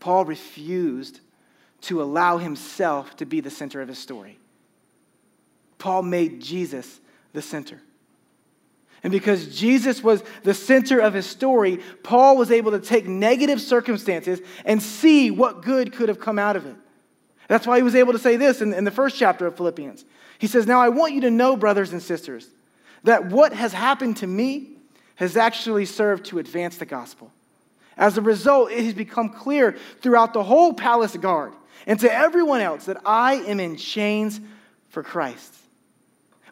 Paul 0.00 0.26
refused 0.26 1.20
to 1.82 2.02
allow 2.02 2.38
himself 2.38 3.16
to 3.16 3.26
be 3.26 3.40
the 3.40 3.50
center 3.50 3.80
of 3.80 3.88
his 3.88 3.98
story. 3.98 4.38
Paul 5.78 6.02
made 6.02 6.40
Jesus 6.40 7.00
the 7.32 7.42
center. 7.42 7.80
And 9.04 9.12
because 9.12 9.56
Jesus 9.56 10.02
was 10.02 10.24
the 10.42 10.54
center 10.54 10.98
of 10.98 11.14
his 11.14 11.24
story, 11.24 11.80
Paul 12.02 12.36
was 12.36 12.50
able 12.50 12.72
to 12.72 12.80
take 12.80 13.06
negative 13.06 13.60
circumstances 13.60 14.40
and 14.64 14.82
see 14.82 15.30
what 15.30 15.62
good 15.62 15.92
could 15.92 16.08
have 16.08 16.18
come 16.18 16.38
out 16.38 16.56
of 16.56 16.66
it. 16.66 16.74
That's 17.46 17.66
why 17.66 17.76
he 17.76 17.82
was 17.82 17.94
able 17.94 18.12
to 18.12 18.18
say 18.18 18.36
this 18.36 18.60
in, 18.60 18.74
in 18.74 18.84
the 18.84 18.90
first 18.90 19.16
chapter 19.16 19.46
of 19.46 19.56
Philippians. 19.56 20.04
He 20.38 20.48
says, 20.48 20.66
Now 20.66 20.80
I 20.80 20.88
want 20.88 21.14
you 21.14 21.20
to 21.22 21.30
know, 21.30 21.56
brothers 21.56 21.92
and 21.92 22.02
sisters, 22.02 22.48
that 23.04 23.26
what 23.26 23.52
has 23.52 23.72
happened 23.72 24.18
to 24.18 24.26
me 24.26 24.72
has 25.14 25.36
actually 25.36 25.84
served 25.84 26.26
to 26.26 26.40
advance 26.40 26.76
the 26.76 26.86
gospel. 26.86 27.32
As 27.96 28.18
a 28.18 28.22
result, 28.22 28.70
it 28.70 28.84
has 28.84 28.94
become 28.94 29.30
clear 29.30 29.76
throughout 30.00 30.32
the 30.32 30.42
whole 30.42 30.72
palace 30.72 31.16
guard 31.16 31.52
and 31.88 31.98
to 32.00 32.12
everyone 32.12 32.60
else 32.60 32.84
that 32.84 32.98
I 33.04 33.34
am 33.34 33.58
in 33.58 33.76
chains 33.76 34.40
for 34.90 35.02
Christ. 35.02 35.54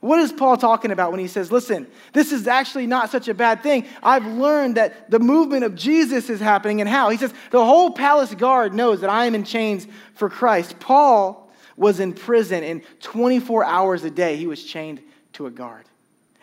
What 0.01 0.19
is 0.19 0.33
Paul 0.33 0.57
talking 0.57 0.91
about 0.91 1.11
when 1.11 1.21
he 1.21 1.29
says, 1.29 1.53
listen, 1.53 1.87
this 2.13 2.33
is 2.33 2.47
actually 2.47 2.87
not 2.87 3.11
such 3.11 3.29
a 3.29 3.35
bad 3.35 3.63
thing? 3.63 3.87
I've 4.03 4.27
learned 4.27 4.77
that 4.77 5.11
the 5.11 5.19
movement 5.19 5.65
of 5.65 5.75
Jesus 5.75 6.31
is 6.31 6.41
happening 6.41 6.81
and 6.81 6.89
how? 6.89 7.11
He 7.11 7.19
says, 7.19 7.33
the 7.51 7.65
whole 7.65 7.91
palace 7.91 8.35
guard 8.35 8.75
knows 8.75 9.01
that 9.03 9.11
I 9.11 9.27
am 9.27 9.35
in 9.35 9.45
chains 9.45 9.87
for 10.15 10.29
Christ. 10.29 10.79
Paul 10.79 11.51
was 11.77 12.01
in 12.01 12.15
prison, 12.15 12.65
and 12.65 12.83
24 13.01 13.65
hours 13.65 14.05
a 14.05 14.11
day 14.11 14.37
he 14.37 14.47
was 14.47 14.65
chained 14.65 15.03
to 15.35 15.47
a 15.47 15.51
guard. 15.51 15.85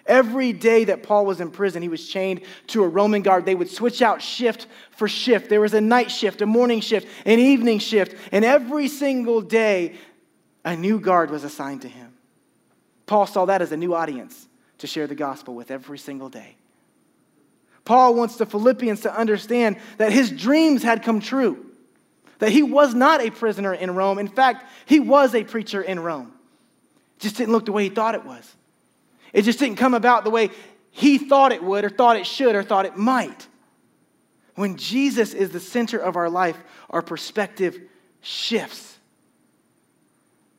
Every 0.06 0.52
day 0.52 0.84
that 0.86 1.04
Paul 1.04 1.26
was 1.26 1.40
in 1.40 1.50
prison, 1.50 1.82
he 1.82 1.88
was 1.88 2.08
chained 2.08 2.42
to 2.68 2.84
a 2.84 2.88
Roman 2.88 3.22
guard. 3.22 3.46
They 3.46 3.56
would 3.56 3.70
switch 3.70 4.02
out 4.02 4.22
shift 4.22 4.68
for 4.92 5.08
shift. 5.08 5.50
There 5.50 5.62
was 5.62 5.74
a 5.74 5.82
night 5.82 6.12
shift, 6.12 6.42
a 6.42 6.46
morning 6.46 6.82
shift, 6.82 7.08
an 7.26 7.40
evening 7.40 7.80
shift, 7.80 8.16
and 8.32 8.44
every 8.44 8.90
single 8.90 9.42
day, 9.42 9.96
a 10.66 10.76
new 10.76 11.00
guard 11.00 11.32
was 11.32 11.44
assigned 11.44 11.84
to 11.84 11.88
him. 11.88 12.14
Paul 13.06 13.28
saw 13.28 13.46
that 13.46 13.62
as 13.62 13.72
a 13.72 13.78
new 13.78 13.94
audience 13.94 14.48
to 14.80 14.88
share 14.88 15.08
the 15.08 15.16
gospel 15.16 15.56
with 15.56 15.72
every 15.72 15.98
single 15.98 16.30
day. 16.30 16.56
Paul 17.86 18.16
wants 18.16 18.38
the 18.38 18.46
Philippians 18.46 19.02
to 19.02 19.18
understand 19.18 19.78
that 19.98 20.12
his 20.12 20.32
dreams 20.32 20.84
had 20.84 21.04
come 21.04 21.20
true, 21.20 21.66
that 22.40 22.52
he 22.52 22.64
was 22.64 22.94
not 22.94 23.22
a 23.22 23.30
prisoner 23.30 23.74
in 23.74 23.96
Rome. 23.96 24.20
In 24.20 24.28
fact, 24.28 24.66
he 24.86 25.00
was 25.00 25.36
a 25.36 25.44
preacher 25.44 25.82
in 25.82 26.00
Rome. 26.00 26.34
Just 27.20 27.38
didn't 27.38 27.54
look 27.54 27.66
the 27.66 27.72
way 27.72 27.84
he 27.84 27.90
thought 27.90 28.16
it 28.16 28.26
was. 28.26 28.56
It 29.34 29.42
just 29.42 29.60
didn't 29.60 29.78
come 29.78 29.94
about 29.94 30.24
the 30.24 30.30
way 30.30 30.52
he 30.92 31.18
thought 31.18 31.52
it 31.52 31.64
would, 31.64 31.84
or 31.84 31.90
thought 31.90 32.18
it 32.18 32.28
should, 32.28 32.56
or 32.56 32.64
thought 32.64 32.86
it 32.86 32.96
might. 32.96 33.48
When 34.56 34.78
Jesus 34.78 35.34
is 35.34 35.50
the 35.50 35.60
center 35.60 35.98
of 35.98 36.16
our 36.16 36.30
life, 36.30 36.58
our 36.92 37.02
perspective 37.02 37.82
shifts. 38.22 39.00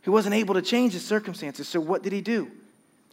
He 0.02 0.10
wasn't 0.10 0.34
able 0.34 0.54
to 0.54 0.62
change 0.62 0.92
his 0.92 1.04
circumstances, 1.04 1.68
so 1.68 1.80
what 1.80 2.02
did 2.02 2.12
he 2.12 2.20
do? 2.20 2.50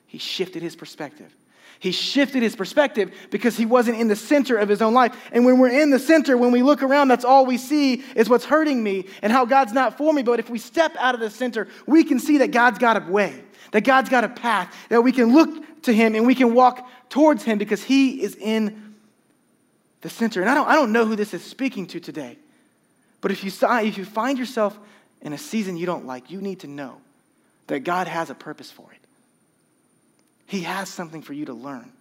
He 0.07 0.17
shifted 0.17 0.63
his 0.63 0.75
perspective. 0.75 1.33
He 1.79 1.91
shifted 1.91 2.43
his 2.43 2.55
perspective 2.55 3.11
because 3.29 3.55
he 3.55 3.65
wasn't 3.65 3.99
in 3.99 4.07
the 4.07 4.15
center 4.15 4.57
of 4.57 4.67
his 4.67 4.81
own 4.81 4.93
life. 4.93 5.15
And 5.31 5.45
when 5.45 5.57
we're 5.57 5.81
in 5.81 5.89
the 5.89 5.99
center, 5.99 6.37
when 6.37 6.51
we 6.51 6.63
look 6.63 6.83
around, 6.83 7.07
that's 7.07 7.25
all 7.25 7.45
we 7.45 7.57
see 7.57 8.03
is 8.15 8.29
what's 8.29 8.45
hurting 8.45 8.83
me 8.83 9.05
and 9.21 9.31
how 9.31 9.45
God's 9.45 9.73
not 9.73 9.97
for 9.97 10.11
me. 10.11 10.21
But 10.21 10.39
if 10.39 10.49
we 10.49 10.59
step 10.59 10.95
out 10.97 11.15
of 11.15 11.21
the 11.21 11.29
center, 11.29 11.67
we 11.87 12.03
can 12.03 12.19
see 12.19 12.39
that 12.39 12.51
God's 12.51 12.77
got 12.77 12.97
a 12.97 13.11
way 13.11 13.43
that 13.71 13.83
God's 13.83 14.09
got 14.09 14.23
a 14.23 14.29
path, 14.29 14.73
that 14.89 15.01
we 15.01 15.11
can 15.11 15.33
look 15.33 15.81
to 15.83 15.93
Him 15.93 16.15
and 16.15 16.27
we 16.27 16.35
can 16.35 16.53
walk 16.53 16.87
towards 17.09 17.43
Him 17.43 17.57
because 17.57 17.83
He 17.83 18.21
is 18.21 18.35
in 18.35 18.95
the 20.01 20.09
center. 20.09 20.41
And 20.41 20.49
I 20.49 20.55
don't, 20.55 20.67
I 20.67 20.75
don't 20.75 20.91
know 20.91 21.05
who 21.05 21.15
this 21.15 21.33
is 21.33 21.43
speaking 21.43 21.87
to 21.87 21.99
today, 21.99 22.37
but 23.21 23.31
if 23.31 23.43
you, 23.43 23.51
if 23.61 23.97
you 23.97 24.05
find 24.05 24.37
yourself 24.37 24.77
in 25.21 25.33
a 25.33 25.37
season 25.37 25.77
you 25.77 25.85
don't 25.85 26.05
like, 26.05 26.31
you 26.31 26.41
need 26.41 26.61
to 26.61 26.67
know 26.67 26.97
that 27.67 27.81
God 27.81 28.07
has 28.07 28.29
a 28.29 28.35
purpose 28.35 28.71
for 28.71 28.91
it. 28.91 28.99
He 30.47 30.61
has 30.61 30.89
something 30.89 31.21
for 31.21 31.33
you 31.33 31.45
to 31.45 31.53
learn. 31.53 31.91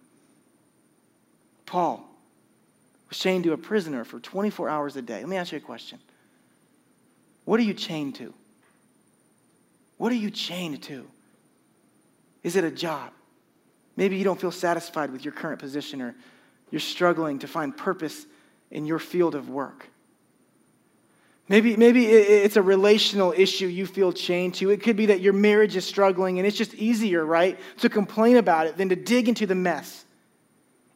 Paul 1.65 2.05
was 3.07 3.17
chained 3.17 3.45
to 3.45 3.53
a 3.53 3.57
prisoner 3.57 4.03
for 4.03 4.19
24 4.19 4.67
hours 4.67 4.97
a 4.97 5.01
day. 5.01 5.19
Let 5.19 5.29
me 5.29 5.37
ask 5.37 5.53
you 5.53 5.57
a 5.57 5.61
question. 5.61 5.99
What 7.45 7.59
are 7.59 7.63
you 7.63 7.73
chained 7.73 8.15
to? 8.15 8.33
What 9.97 10.11
are 10.11 10.15
you 10.15 10.31
chained 10.31 10.83
to? 10.83 11.07
Is 12.43 12.55
it 12.55 12.63
a 12.63 12.71
job? 12.71 13.11
Maybe 13.95 14.17
you 14.17 14.23
don't 14.23 14.39
feel 14.39 14.51
satisfied 14.51 15.11
with 15.11 15.23
your 15.23 15.33
current 15.33 15.59
position 15.59 16.01
or 16.01 16.15
you're 16.71 16.79
struggling 16.79 17.39
to 17.39 17.47
find 17.47 17.75
purpose 17.75 18.25
in 18.71 18.85
your 18.85 18.99
field 18.99 19.35
of 19.35 19.49
work. 19.49 19.87
Maybe, 21.49 21.75
maybe 21.75 22.05
it's 22.05 22.55
a 22.55 22.61
relational 22.61 23.33
issue 23.35 23.67
you 23.67 23.85
feel 23.85 24.13
chained 24.13 24.53
to. 24.55 24.69
It 24.69 24.81
could 24.81 24.95
be 24.95 25.07
that 25.07 25.19
your 25.19 25.33
marriage 25.33 25.75
is 25.75 25.83
struggling 25.83 26.39
and 26.39 26.47
it's 26.47 26.55
just 26.55 26.73
easier, 26.75 27.25
right, 27.25 27.59
to 27.79 27.89
complain 27.89 28.37
about 28.37 28.67
it 28.67 28.77
than 28.77 28.87
to 28.89 28.95
dig 28.95 29.27
into 29.27 29.45
the 29.45 29.55
mess 29.55 30.05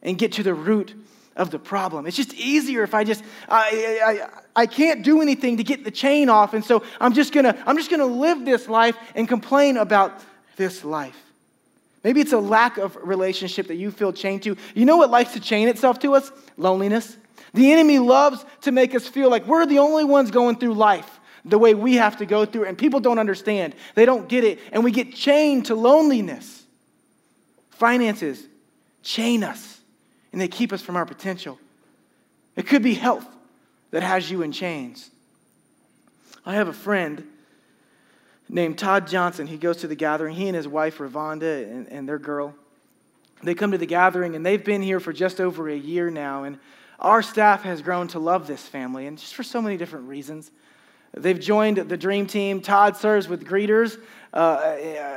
and 0.02 0.16
get 0.16 0.32
to 0.32 0.42
the 0.42 0.54
root 0.54 0.94
of 1.36 1.50
the 1.50 1.58
problem. 1.58 2.06
It's 2.06 2.16
just 2.16 2.32
easier 2.32 2.82
if 2.82 2.94
I 2.94 3.04
just, 3.04 3.22
I, 3.50 4.00
I, 4.02 4.62
I 4.62 4.66
can't 4.66 5.04
do 5.04 5.20
anything 5.20 5.58
to 5.58 5.64
get 5.64 5.84
the 5.84 5.90
chain 5.90 6.30
off. 6.30 6.54
And 6.54 6.64
so 6.64 6.82
I'm 6.98 7.12
just 7.12 7.34
gonna, 7.34 7.62
I'm 7.66 7.76
just 7.76 7.90
gonna 7.90 8.06
live 8.06 8.46
this 8.46 8.66
life 8.66 8.96
and 9.14 9.28
complain 9.28 9.76
about 9.76 10.24
this 10.56 10.82
life. 10.84 11.25
Maybe 12.06 12.20
it's 12.20 12.32
a 12.32 12.38
lack 12.38 12.78
of 12.78 12.96
relationship 13.02 13.66
that 13.66 13.74
you 13.74 13.90
feel 13.90 14.12
chained 14.12 14.44
to. 14.44 14.56
You 14.76 14.84
know 14.84 14.96
what 14.96 15.10
likes 15.10 15.32
to 15.32 15.40
chain 15.40 15.66
itself 15.66 15.98
to 15.98 16.14
us? 16.14 16.30
Loneliness. 16.56 17.16
The 17.52 17.72
enemy 17.72 17.98
loves 17.98 18.44
to 18.60 18.70
make 18.70 18.94
us 18.94 19.08
feel 19.08 19.28
like 19.28 19.44
we're 19.48 19.66
the 19.66 19.80
only 19.80 20.04
ones 20.04 20.30
going 20.30 20.56
through 20.56 20.74
life 20.74 21.18
the 21.44 21.58
way 21.58 21.74
we 21.74 21.96
have 21.96 22.18
to 22.18 22.24
go 22.24 22.44
through, 22.44 22.66
and 22.66 22.78
people 22.78 23.00
don't 23.00 23.18
understand. 23.18 23.74
They 23.96 24.04
don't 24.04 24.28
get 24.28 24.44
it, 24.44 24.60
and 24.70 24.84
we 24.84 24.92
get 24.92 25.16
chained 25.16 25.66
to 25.66 25.74
loneliness. 25.74 26.62
Finances 27.70 28.40
chain 29.02 29.42
us, 29.42 29.80
and 30.30 30.40
they 30.40 30.46
keep 30.46 30.72
us 30.72 30.82
from 30.82 30.94
our 30.94 31.06
potential. 31.06 31.58
It 32.54 32.68
could 32.68 32.84
be 32.84 32.94
health 32.94 33.26
that 33.90 34.04
has 34.04 34.30
you 34.30 34.42
in 34.42 34.52
chains. 34.52 35.10
I 36.44 36.54
have 36.54 36.68
a 36.68 36.72
friend 36.72 37.26
named 38.48 38.78
Todd 38.78 39.06
Johnson. 39.06 39.46
He 39.46 39.56
goes 39.56 39.78
to 39.78 39.86
the 39.86 39.94
gathering. 39.94 40.34
He 40.34 40.46
and 40.46 40.56
his 40.56 40.68
wife, 40.68 40.98
Ravonda, 40.98 41.64
and, 41.64 41.88
and 41.88 42.08
their 42.08 42.18
girl, 42.18 42.54
they 43.42 43.54
come 43.54 43.72
to 43.72 43.78
the 43.78 43.86
gathering, 43.86 44.34
and 44.34 44.44
they've 44.44 44.64
been 44.64 44.82
here 44.82 45.00
for 45.00 45.12
just 45.12 45.40
over 45.40 45.68
a 45.68 45.76
year 45.76 46.10
now. 46.10 46.44
And 46.44 46.58
our 46.98 47.22
staff 47.22 47.62
has 47.62 47.82
grown 47.82 48.08
to 48.08 48.18
love 48.18 48.46
this 48.46 48.66
family, 48.66 49.06
and 49.06 49.18
just 49.18 49.34
for 49.34 49.42
so 49.42 49.60
many 49.60 49.76
different 49.76 50.08
reasons. 50.08 50.50
They've 51.12 51.38
joined 51.38 51.78
the 51.78 51.96
dream 51.96 52.26
team. 52.26 52.60
Todd 52.60 52.96
serves 52.96 53.28
with 53.28 53.44
greeters 53.44 53.98
uh, 54.32 54.76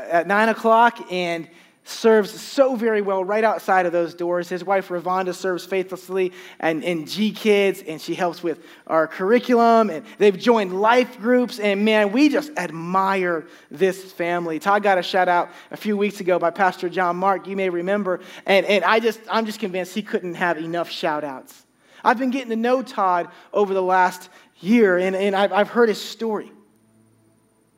at 0.09 0.27
9 0.27 0.49
o'clock, 0.49 1.11
and 1.11 1.47
serves 1.89 2.39
so 2.39 2.75
very 2.75 3.01
well 3.01 3.23
right 3.23 3.43
outside 3.43 3.85
of 3.85 3.91
those 3.91 4.13
doors. 4.13 4.47
His 4.47 4.63
wife, 4.63 4.89
Ravonda, 4.89 5.33
serves 5.33 5.65
faithlessly 5.65 6.31
and 6.59 6.83
in 6.83 7.05
G 7.05 7.31
Kids, 7.31 7.81
and 7.87 7.99
she 7.99 8.13
helps 8.13 8.43
with 8.43 8.63
our 8.87 9.07
curriculum. 9.07 9.89
And 9.89 10.05
they've 10.17 10.37
joined 10.37 10.79
life 10.79 11.19
groups. 11.19 11.59
And 11.59 11.83
man, 11.83 12.11
we 12.11 12.29
just 12.29 12.51
admire 12.57 13.47
this 13.71 14.11
family. 14.11 14.59
Todd 14.59 14.83
got 14.83 14.97
a 14.97 15.03
shout 15.03 15.27
out 15.27 15.49
a 15.71 15.77
few 15.77 15.97
weeks 15.97 16.19
ago 16.19 16.39
by 16.39 16.51
Pastor 16.51 16.89
John 16.89 17.17
Mark, 17.17 17.47
you 17.47 17.55
may 17.55 17.69
remember. 17.69 18.19
And, 18.45 18.65
and 18.65 18.83
I 18.83 18.99
just, 18.99 19.19
I'm 19.29 19.45
just 19.45 19.59
convinced 19.59 19.93
he 19.95 20.03
couldn't 20.03 20.35
have 20.35 20.57
enough 20.57 20.89
shout 20.89 21.23
outs. 21.23 21.65
I've 22.03 22.17
been 22.17 22.29
getting 22.29 22.49
to 22.49 22.55
know 22.55 22.81
Todd 22.81 23.29
over 23.51 23.73
the 23.73 23.83
last 23.83 24.29
year, 24.59 24.97
and, 24.97 25.15
and 25.15 25.35
I've, 25.35 25.51
I've 25.51 25.69
heard 25.69 25.89
his 25.89 26.01
story. 26.01 26.51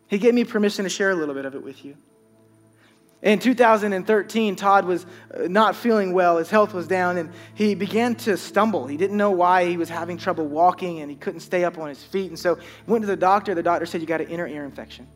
He 0.07 0.17
gave 0.17 0.33
me 0.33 0.43
permission 0.43 0.83
to 0.83 0.89
share 0.89 1.11
a 1.11 1.15
little 1.15 1.33
bit 1.33 1.45
of 1.45 1.55
it 1.55 1.63
with 1.63 1.85
you. 1.85 1.95
In 3.21 3.37
2013, 3.37 4.55
Todd 4.55 4.85
was 4.85 5.05
uh, 5.33 5.43
not 5.47 5.75
feeling 5.75 6.11
well. 6.11 6.37
His 6.37 6.49
health 6.49 6.73
was 6.73 6.87
down, 6.87 7.17
and 7.17 7.31
he 7.53 7.75
began 7.75 8.15
to 8.15 8.35
stumble. 8.35 8.87
He 8.87 8.97
didn't 8.97 9.17
know 9.17 9.29
why 9.29 9.65
he 9.65 9.77
was 9.77 9.89
having 9.89 10.17
trouble 10.17 10.47
walking, 10.47 11.01
and 11.01 11.11
he 11.11 11.15
couldn't 11.15 11.41
stay 11.41 11.63
up 11.63 11.77
on 11.77 11.87
his 11.87 12.03
feet. 12.03 12.29
And 12.29 12.39
so 12.39 12.57
went 12.87 13.03
to 13.03 13.07
the 13.07 13.15
doctor. 13.15 13.53
The 13.53 13.61
doctor 13.61 13.85
said, 13.85 14.01
You 14.01 14.07
got 14.07 14.21
an 14.21 14.27
inner 14.27 14.47
ear 14.47 14.65
infection. 14.65 15.07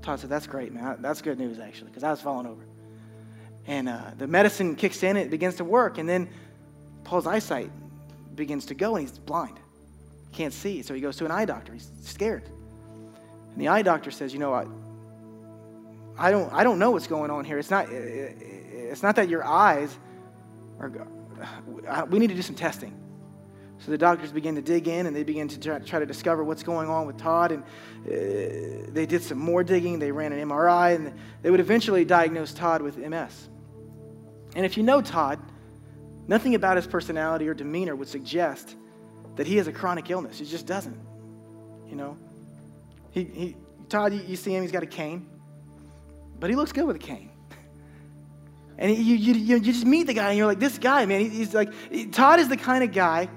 Todd 0.00 0.20
said, 0.20 0.30
That's 0.30 0.46
great, 0.46 0.72
man. 0.72 0.96
That's 1.00 1.20
good 1.20 1.38
news, 1.38 1.58
actually, 1.58 1.90
because 1.90 2.02
I 2.02 2.10
was 2.10 2.20
falling 2.22 2.46
over. 2.46 2.64
And 3.66 3.90
uh, 3.90 4.12
the 4.16 4.26
medicine 4.26 4.74
kicks 4.74 5.02
in, 5.02 5.18
it 5.18 5.28
begins 5.30 5.56
to 5.56 5.64
work, 5.64 5.98
and 5.98 6.08
then 6.08 6.30
Paul's 7.04 7.26
eyesight 7.26 7.70
begins 8.34 8.66
to 8.66 8.74
go, 8.74 8.96
and 8.96 9.06
he's 9.06 9.18
blind. 9.18 9.58
He 10.30 10.36
can't 10.36 10.54
see. 10.54 10.80
So 10.80 10.94
he 10.94 11.00
goes 11.02 11.16
to 11.18 11.26
an 11.26 11.30
eye 11.30 11.44
doctor. 11.44 11.74
He's 11.74 11.90
scared. 12.00 12.44
And 13.52 13.60
the 13.60 13.68
eye 13.68 13.82
doctor 13.82 14.10
says, 14.10 14.32
You 14.32 14.38
know 14.38 14.50
what? 14.50 14.66
I 16.16 16.30
don't, 16.30 16.52
I 16.52 16.64
don't 16.64 16.78
know 16.78 16.92
what's 16.92 17.06
going 17.06 17.30
on 17.30 17.44
here. 17.44 17.58
It's 17.58 17.70
not, 17.70 17.88
it's 17.90 19.02
not 19.02 19.16
that 19.16 19.28
your 19.28 19.44
eyes 19.44 19.96
are, 20.78 22.06
we 22.08 22.18
need 22.18 22.28
to 22.28 22.34
do 22.34 22.42
some 22.42 22.54
testing. 22.54 23.00
So 23.78 23.90
the 23.90 23.98
doctors 23.98 24.32
begin 24.32 24.54
to 24.54 24.62
dig 24.62 24.88
in 24.88 25.06
and 25.06 25.14
they 25.14 25.24
begin 25.24 25.48
to 25.48 25.80
try, 25.80 25.98
to 25.98 26.06
discover 26.06 26.44
what's 26.44 26.62
going 26.62 26.88
on 26.88 27.06
with 27.06 27.18
Todd. 27.18 27.52
And 27.52 27.62
uh, 27.62 28.90
they 28.92 29.04
did 29.06 29.22
some 29.22 29.38
more 29.38 29.64
digging. 29.64 29.98
They 29.98 30.12
ran 30.12 30.32
an 30.32 30.48
MRI 30.48 30.94
and 30.94 31.12
they 31.42 31.50
would 31.50 31.60
eventually 31.60 32.04
diagnose 32.04 32.52
Todd 32.52 32.80
with 32.80 32.96
MS. 32.96 33.48
And 34.54 34.64
if 34.64 34.76
you 34.76 34.84
know 34.84 35.02
Todd, 35.02 35.40
nothing 36.28 36.54
about 36.54 36.76
his 36.76 36.86
personality 36.86 37.48
or 37.48 37.54
demeanor 37.54 37.96
would 37.96 38.08
suggest 38.08 38.76
that 39.36 39.46
he 39.46 39.56
has 39.56 39.66
a 39.66 39.72
chronic 39.72 40.08
illness. 40.08 40.38
He 40.38 40.46
just 40.46 40.66
doesn't. 40.66 40.98
You 41.88 41.96
know? 41.96 42.16
He, 43.10 43.24
he, 43.24 43.56
Todd, 43.88 44.14
you 44.14 44.36
see 44.36 44.54
him, 44.54 44.62
he's 44.62 44.72
got 44.72 44.84
a 44.84 44.86
cane 44.86 45.28
but 46.38 46.50
he 46.50 46.56
looks 46.56 46.72
good 46.72 46.84
with 46.84 46.96
a 46.96 47.00
cane. 47.00 47.30
And 48.76 48.90
you, 48.90 49.14
you, 49.14 49.34
you, 49.34 49.60
just 49.60 49.86
meet 49.86 50.08
the 50.08 50.14
guy 50.14 50.30
and 50.30 50.36
you're 50.36 50.48
like, 50.48 50.58
this 50.58 50.78
guy, 50.78 51.06
man, 51.06 51.30
he's 51.30 51.54
like, 51.54 51.72
Todd 52.10 52.40
is 52.40 52.48
the 52.48 52.56
kind 52.56 52.82
of 52.82 52.90
guy 52.90 53.28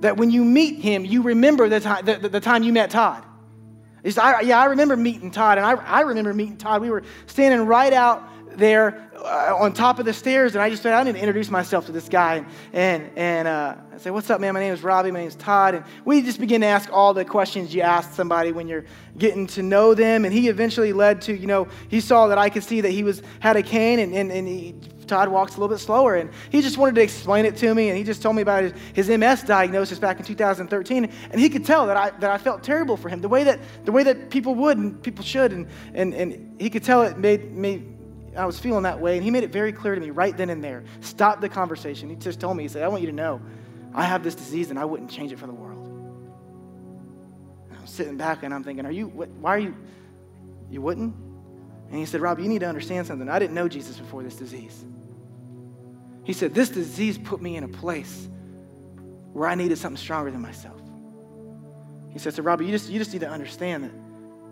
that 0.00 0.18
when 0.18 0.30
you 0.30 0.44
meet 0.44 0.80
him, 0.80 1.06
you 1.06 1.22
remember 1.22 1.66
the 1.70 1.80
time, 1.80 2.04
the, 2.04 2.16
the 2.16 2.40
time 2.40 2.62
you 2.62 2.74
met 2.74 2.90
Todd. 2.90 3.24
Said, 4.04 4.18
I, 4.18 4.40
yeah, 4.42 4.60
I 4.60 4.66
remember 4.66 4.96
meeting 4.96 5.30
Todd, 5.30 5.58
and 5.58 5.66
I, 5.66 5.72
I 5.72 6.00
remember 6.02 6.32
meeting 6.34 6.58
Todd. 6.58 6.80
We 6.82 6.90
were 6.90 7.02
standing 7.26 7.66
right 7.66 7.92
out 7.92 8.22
there 8.58 9.05
on 9.26 9.72
top 9.72 9.98
of 9.98 10.04
the 10.04 10.12
stairs, 10.12 10.54
and 10.54 10.62
I 10.62 10.70
just 10.70 10.82
said, 10.82 10.92
I 10.92 11.04
didn't 11.04 11.18
introduce 11.18 11.50
myself 11.50 11.86
to 11.86 11.92
this 11.92 12.08
guy. 12.08 12.36
And, 12.36 12.46
and, 12.72 13.10
and 13.16 13.48
uh, 13.48 13.76
I 13.94 13.98
said, 13.98 14.12
What's 14.12 14.30
up, 14.30 14.40
man? 14.40 14.54
My 14.54 14.60
name 14.60 14.72
is 14.72 14.82
Robbie. 14.82 15.10
My 15.10 15.20
name 15.20 15.28
is 15.28 15.36
Todd. 15.36 15.74
And 15.74 15.84
we 16.04 16.22
just 16.22 16.40
begin 16.40 16.60
to 16.60 16.66
ask 16.66 16.90
all 16.92 17.14
the 17.14 17.24
questions 17.24 17.74
you 17.74 17.82
ask 17.82 18.12
somebody 18.12 18.52
when 18.52 18.68
you're 18.68 18.84
getting 19.18 19.46
to 19.48 19.62
know 19.62 19.94
them. 19.94 20.24
And 20.24 20.32
he 20.32 20.48
eventually 20.48 20.92
led 20.92 21.22
to, 21.22 21.36
you 21.36 21.46
know, 21.46 21.68
he 21.88 22.00
saw 22.00 22.28
that 22.28 22.38
I 22.38 22.50
could 22.50 22.64
see 22.64 22.80
that 22.80 22.90
he 22.90 23.02
was 23.02 23.22
had 23.40 23.56
a 23.56 23.62
cane, 23.62 23.98
and, 23.98 24.14
and, 24.14 24.30
and 24.30 24.46
he, 24.46 24.74
Todd 25.06 25.28
walks 25.28 25.56
a 25.56 25.60
little 25.60 25.74
bit 25.74 25.80
slower. 25.80 26.16
And 26.16 26.30
he 26.50 26.62
just 26.62 26.78
wanted 26.78 26.94
to 26.96 27.02
explain 27.02 27.44
it 27.46 27.56
to 27.56 27.74
me. 27.74 27.88
And 27.88 27.98
he 27.98 28.04
just 28.04 28.22
told 28.22 28.36
me 28.36 28.42
about 28.42 28.64
his, 28.64 29.06
his 29.06 29.18
MS 29.18 29.42
diagnosis 29.42 29.98
back 29.98 30.18
in 30.18 30.24
2013. 30.24 31.12
And 31.30 31.40
he 31.40 31.48
could 31.48 31.64
tell 31.64 31.86
that 31.86 31.96
I, 31.96 32.10
that 32.18 32.30
I 32.30 32.38
felt 32.38 32.62
terrible 32.62 32.96
for 32.96 33.08
him, 33.08 33.20
the 33.20 33.28
way 33.28 33.44
that, 33.44 33.60
the 33.84 33.92
way 33.92 34.02
that 34.02 34.30
people 34.30 34.54
would 34.56 34.78
and 34.78 35.02
people 35.02 35.24
should. 35.24 35.52
And, 35.52 35.68
and, 35.94 36.14
and 36.14 36.60
he 36.60 36.70
could 36.70 36.84
tell 36.84 37.02
it 37.02 37.18
made, 37.18 37.52
made 37.52 37.95
I 38.36 38.46
was 38.46 38.58
feeling 38.58 38.82
that 38.82 39.00
way, 39.00 39.16
and 39.16 39.24
he 39.24 39.30
made 39.30 39.44
it 39.44 39.50
very 39.50 39.72
clear 39.72 39.94
to 39.94 40.00
me 40.00 40.10
right 40.10 40.36
then 40.36 40.50
and 40.50 40.62
there. 40.62 40.84
Stop 41.00 41.40
the 41.40 41.48
conversation. 41.48 42.10
He 42.10 42.16
just 42.16 42.40
told 42.40 42.56
me, 42.56 42.64
he 42.64 42.68
said, 42.68 42.82
I 42.82 42.88
want 42.88 43.02
you 43.02 43.08
to 43.08 43.14
know 43.14 43.40
I 43.94 44.04
have 44.04 44.22
this 44.22 44.34
disease 44.34 44.70
and 44.70 44.78
I 44.78 44.84
wouldn't 44.84 45.10
change 45.10 45.32
it 45.32 45.38
for 45.38 45.46
the 45.46 45.54
world. 45.54 45.86
And 47.70 47.78
I'm 47.78 47.86
sitting 47.86 48.16
back 48.18 48.42
and 48.42 48.52
I'm 48.52 48.62
thinking, 48.62 48.84
Are 48.84 48.92
you, 48.92 49.08
what, 49.08 49.28
why 49.30 49.54
are 49.54 49.58
you, 49.58 49.74
you 50.70 50.82
wouldn't? 50.82 51.14
And 51.90 51.98
he 51.98 52.04
said, 52.04 52.20
Rob, 52.20 52.38
you 52.38 52.48
need 52.48 52.60
to 52.60 52.68
understand 52.68 53.06
something. 53.06 53.28
I 53.28 53.38
didn't 53.38 53.54
know 53.54 53.68
Jesus 53.68 53.96
before 53.96 54.22
this 54.22 54.36
disease. 54.36 54.84
He 56.24 56.32
said, 56.32 56.54
This 56.54 56.68
disease 56.68 57.16
put 57.16 57.40
me 57.40 57.56
in 57.56 57.64
a 57.64 57.68
place 57.68 58.28
where 59.32 59.48
I 59.48 59.54
needed 59.54 59.78
something 59.78 59.96
stronger 59.96 60.30
than 60.30 60.42
myself. 60.42 60.80
He 62.10 62.18
said, 62.18 62.34
So, 62.34 62.42
Robbie, 62.42 62.66
you 62.66 62.72
just, 62.72 62.90
you 62.90 62.98
just 62.98 63.12
need 63.12 63.20
to 63.20 63.30
understand 63.30 63.84
that 63.84 63.92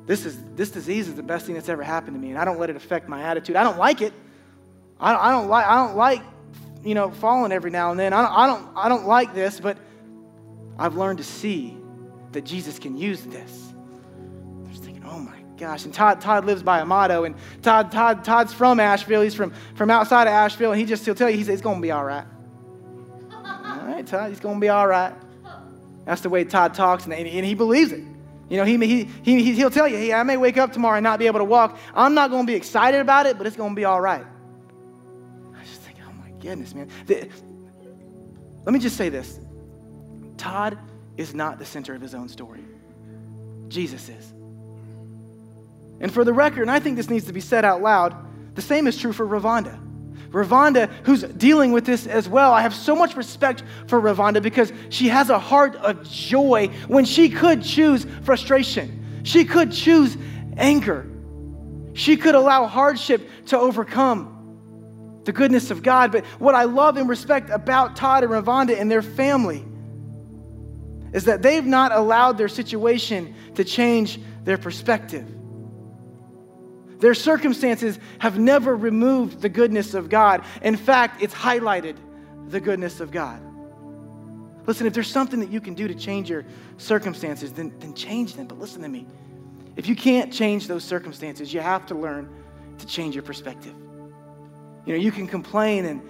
this, 0.07 0.27
is, 0.27 0.39
this 0.55 0.71
disease 0.71 1.09
is 1.09 1.15
the 1.15 1.23
best 1.23 1.47
thing 1.47 1.55
that's 1.55 1.69
ever 1.69 1.83
happened 1.83 2.15
to 2.15 2.21
me, 2.21 2.31
and 2.31 2.39
I 2.39 2.45
don't 2.45 2.59
let 2.59 2.71
it 2.71 2.77
affect 2.77 3.09
my 3.09 3.23
attitude. 3.23 3.57
I 3.57 3.63
don't 3.63 3.79
like 3.79 4.03
it. 4.03 4.13
I, 5.01 5.29
I 5.29 5.31
don't 5.31 5.49
like, 5.49 5.67
I 5.67 5.77
don't 5.77 5.97
like, 5.97 6.23
you 6.85 6.95
know, 6.95 7.11
falling 7.11 7.53
every 7.53 7.71
now 7.71 7.91
and 7.91 7.99
then. 7.99 8.13
I 8.13 8.23
don't, 8.23 8.33
I, 8.33 8.47
don't, 8.47 8.77
I 8.77 8.89
don't 8.89 9.07
like 9.07 9.35
this, 9.35 9.61
but 9.61 9.79
I've 10.79 10.97
learned 10.97 11.19
to 11.19 11.25
see 11.25 11.77
that 12.33 12.45
Jesus 12.45 12.79
can 12.79 12.97
use 12.97 13.23
this. 13.23 13.73
I'm 14.19 14.71
just 14.71 14.85
thinking, 14.85 15.05
oh 15.07 15.19
my 15.19 15.39
gosh. 15.57 15.87
And 15.87 15.95
Todd, 15.95 16.21
Todd 16.21 16.45
lives 16.45 16.63
by 16.63 16.81
a 16.81 16.85
motto, 16.85 17.25
and 17.25 17.35
Todd, 17.63 17.91
Todd, 17.91 18.25
Todd's 18.25 18.53
from 18.53 18.81
Asheville. 18.81 19.23
He's 19.23 19.35
from, 19.35 19.55
from 19.75 19.91
outside 19.91 20.27
of 20.27 20.35
Asheville, 20.35 20.73
and 20.73 20.81
he 20.81 20.87
just, 20.87 21.05
he'll 21.07 21.15
tell 21.15 21.31
you, 21.31 21.37
he 21.37 21.45
says, 21.45 21.55
it's 21.55 21.63
going 21.63 21.77
to 21.77 21.83
be 21.83 21.91
all 21.91 22.05
right. 22.05 22.27
all 23.33 23.87
right, 23.87 24.07
Todd, 24.07 24.29
he's 24.29 24.41
going 24.41 24.57
to 24.57 24.61
be 24.61 24.69
all 24.69 24.87
right. 24.87 25.15
That's 26.05 26.21
the 26.21 26.29
way 26.29 26.45
Todd 26.45 26.75
talks, 26.75 27.05
and, 27.05 27.15
and 27.15 27.47
he 27.47 27.55
believes 27.55 27.93
it. 27.93 28.05
You 28.49 28.59
know, 28.59 28.65
he, 28.65 28.77
he, 28.77 29.05
he, 29.23 29.55
he'll 29.55 29.71
tell 29.71 29.89
you, 29.89 29.97
hey, 29.97 30.13
I 30.13 30.23
may 30.23 30.37
wake 30.37 30.59
up 30.59 30.73
tomorrow 30.73 30.97
and 30.97 31.05
not 31.05 31.19
be 31.19 31.27
able 31.27 31.41
to 31.41 31.45
walk. 31.45 31.79
I'm 31.95 32.15
not 32.15 32.31
going 32.31 32.47
to 32.47 32.51
be 32.51 32.57
excited 32.57 33.01
about 33.01 33.27
it, 33.27 33.39
but 33.39 33.47
it's 33.47 33.57
going 33.57 33.71
to 33.71 33.77
be 33.77 33.85
all 33.85 34.01
right. 34.01 34.25
I 35.57 35.65
just 35.65 35.81
think, 35.81 35.99
oh 36.07 36.13
my 36.13 36.31
goodness, 36.41 36.75
man. 36.75 36.89
The, 37.07 37.29
let 38.65 38.73
me 38.73 38.79
just 38.79 38.97
say 38.97 39.09
this 39.09 39.41
Todd 40.37 40.79
is 41.17 41.35
not 41.35 41.59
the 41.59 41.65
center 41.65 41.95
of 41.95 42.03
his 42.03 42.15
own 42.15 42.29
story, 42.29 42.65
Jesus 43.69 44.09
is. 44.09 44.33
And 46.01 46.13
for 46.13 46.25
the 46.25 46.33
record, 46.33 46.63
and 46.63 46.71
I 46.71 46.81
think 46.81 46.97
this 46.97 47.09
needs 47.09 47.27
to 47.27 47.33
be 47.33 47.41
said 47.41 47.65
out 47.65 47.81
loud, 47.81 48.15
the 48.57 48.63
same 48.63 48.87
is 48.87 48.99
true 48.99 49.13
for 49.13 49.27
Ravonda. 49.27 49.81
Ravonda, 50.31 50.91
who's 51.05 51.23
dealing 51.23 51.73
with 51.73 51.87
this 51.87 52.07
as 52.07 52.29
well. 52.29 52.53
I 52.53 52.63
have 52.63 52.75
so 52.75 52.97
much 52.97 53.17
respect 53.17 53.63
for 53.87 54.01
Ravonda 54.01 54.43
because 54.43 54.73
she 54.89 55.09
has 55.09 55.31
a 55.31 55.39
heart 55.39 55.77
of 55.77 56.09
joy 56.09 56.69
when 56.89 57.05
she 57.05 57.29
could 57.29 57.63
choose 57.63 58.07
frustration. 58.23 59.23
She 59.23 59.45
could 59.45 59.73
choose 59.73 60.17
anger. 60.57 61.07
She 61.95 62.17
could 62.17 62.35
allow 62.35 62.67
hardship 62.67 63.29
to 63.47 63.59
overcome 63.59 65.21
the 65.25 65.33
goodness 65.33 65.71
of 65.71 65.83
God. 65.83 66.13
But 66.13 66.25
what 66.39 66.55
I 66.55 66.65
love 66.65 66.97
and 66.97 67.09
respect 67.09 67.51
about 67.51 67.97
Todd 67.97 68.25
and 68.25 68.33
Ravonda 68.33 68.79
and 68.79 68.91
their 68.91 69.03
family 69.03 69.65
is 71.13 71.25
that 71.25 71.43
they've 71.43 71.65
not 71.65 71.93
allowed 71.93 72.37
their 72.37 72.49
situation 72.49 73.35
to 73.55 73.65
change 73.65 74.21
their 74.43 74.59
perspective. 74.59 75.27
Their 77.05 77.13
circumstances 77.13 77.99
have 78.19 78.39
never 78.39 78.75
removed 78.75 79.43
the 79.43 79.51
goodness 79.51 79.93
of 79.93 80.09
God. 80.09 80.43
In 80.63 80.75
fact, 80.75 81.23
it's 81.23 81.35
highlighted 81.35 81.99
the 82.49 82.59
goodness 82.59 82.99
of 82.99 83.11
God. 83.11 83.43
Listen, 84.67 84.87
if 84.87 84.95
there's 84.95 85.11
something 85.11 85.39
that 85.41 85.51
you 85.51 85.61
can 85.61 85.75
do 85.75 85.87
to 85.87 85.95
change 85.95 86.31
your 86.31 86.47
circumstances, 86.79 87.53
then, 87.53 87.75
then 87.79 87.93
change 87.93 88.37
them. 88.37 88.47
But 88.47 88.59
listen 88.59 88.81
to 88.81 88.89
me. 88.89 89.07
If 89.77 89.87
you 89.87 89.95
can't 89.95 90.33
change 90.33 90.67
those 90.67 90.83
circumstances, 90.83 91.53
you 91.53 91.61
have 91.61 91.85
to 91.89 91.95
learn 91.95 92.35
to 92.79 92.87
change 92.87 93.15
your 93.15 93.23
perspective. 93.23 93.75
You 94.87 94.95
know, 94.95 94.99
you 94.99 95.13
can 95.13 95.27
complain 95.27 95.85
and 95.85 96.01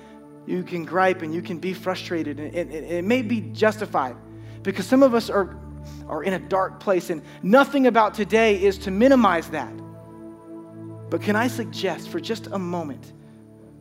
you 0.47 0.63
can 0.63 0.85
gripe 0.85 1.23
and 1.23 1.35
you 1.35 1.43
can 1.43 1.59
be 1.59 1.75
frustrated, 1.75 2.39
and 2.39 2.55
it, 2.55 2.71
it, 2.71 2.85
it 2.85 3.05
may 3.05 3.23
be 3.23 3.41
justified 3.41 4.15
because 4.63 4.87
some 4.87 5.03
of 5.03 5.13
us 5.13 5.29
are, 5.29 5.57
are 6.07 6.23
in 6.23 6.35
a 6.35 6.39
dark 6.39 6.79
place, 6.79 7.11
and 7.11 7.21
nothing 7.43 7.89
about 7.89 8.15
today 8.15 8.63
is 8.63 8.79
to 8.79 8.93
minimize 8.93 9.49
that. 9.49 9.73
But 11.15 11.23
can 11.23 11.37
I 11.37 11.47
suggest 11.47 12.09
for 12.09 12.19
just 12.19 12.49
a 12.49 12.59
moment 12.59 13.13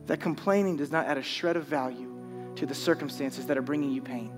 that 0.06 0.20
complaining 0.20 0.76
does 0.76 0.92
not 0.92 1.06
add 1.06 1.18
a 1.18 1.22
shred 1.24 1.56
of 1.56 1.64
value 1.64 2.08
to 2.54 2.64
the 2.64 2.76
circumstances 2.76 3.46
that 3.46 3.58
are 3.58 3.62
bringing 3.62 3.90
you 3.90 4.02
pain? 4.02 4.30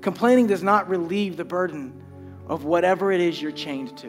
Complaining 0.00 0.46
does 0.46 0.62
not 0.62 0.88
relieve 0.88 1.36
the 1.36 1.44
burden 1.44 2.02
of 2.48 2.64
whatever 2.64 3.12
it 3.12 3.20
is 3.20 3.42
you're 3.42 3.52
chained 3.52 3.94
to. 3.98 4.06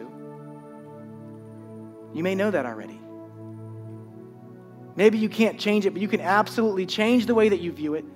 You 2.14 2.22
may 2.22 2.34
know 2.34 2.50
that 2.50 2.64
already. 2.64 2.98
Maybe 4.96 5.18
you 5.18 5.28
can't 5.28 5.60
change 5.60 5.84
it, 5.84 5.90
but 5.90 6.00
you 6.00 6.08
can 6.08 6.22
absolutely 6.22 6.86
change 6.86 7.26
the 7.26 7.34
way 7.34 7.50
that 7.50 7.60
you 7.60 7.70
view 7.70 7.96
it, 7.96 8.06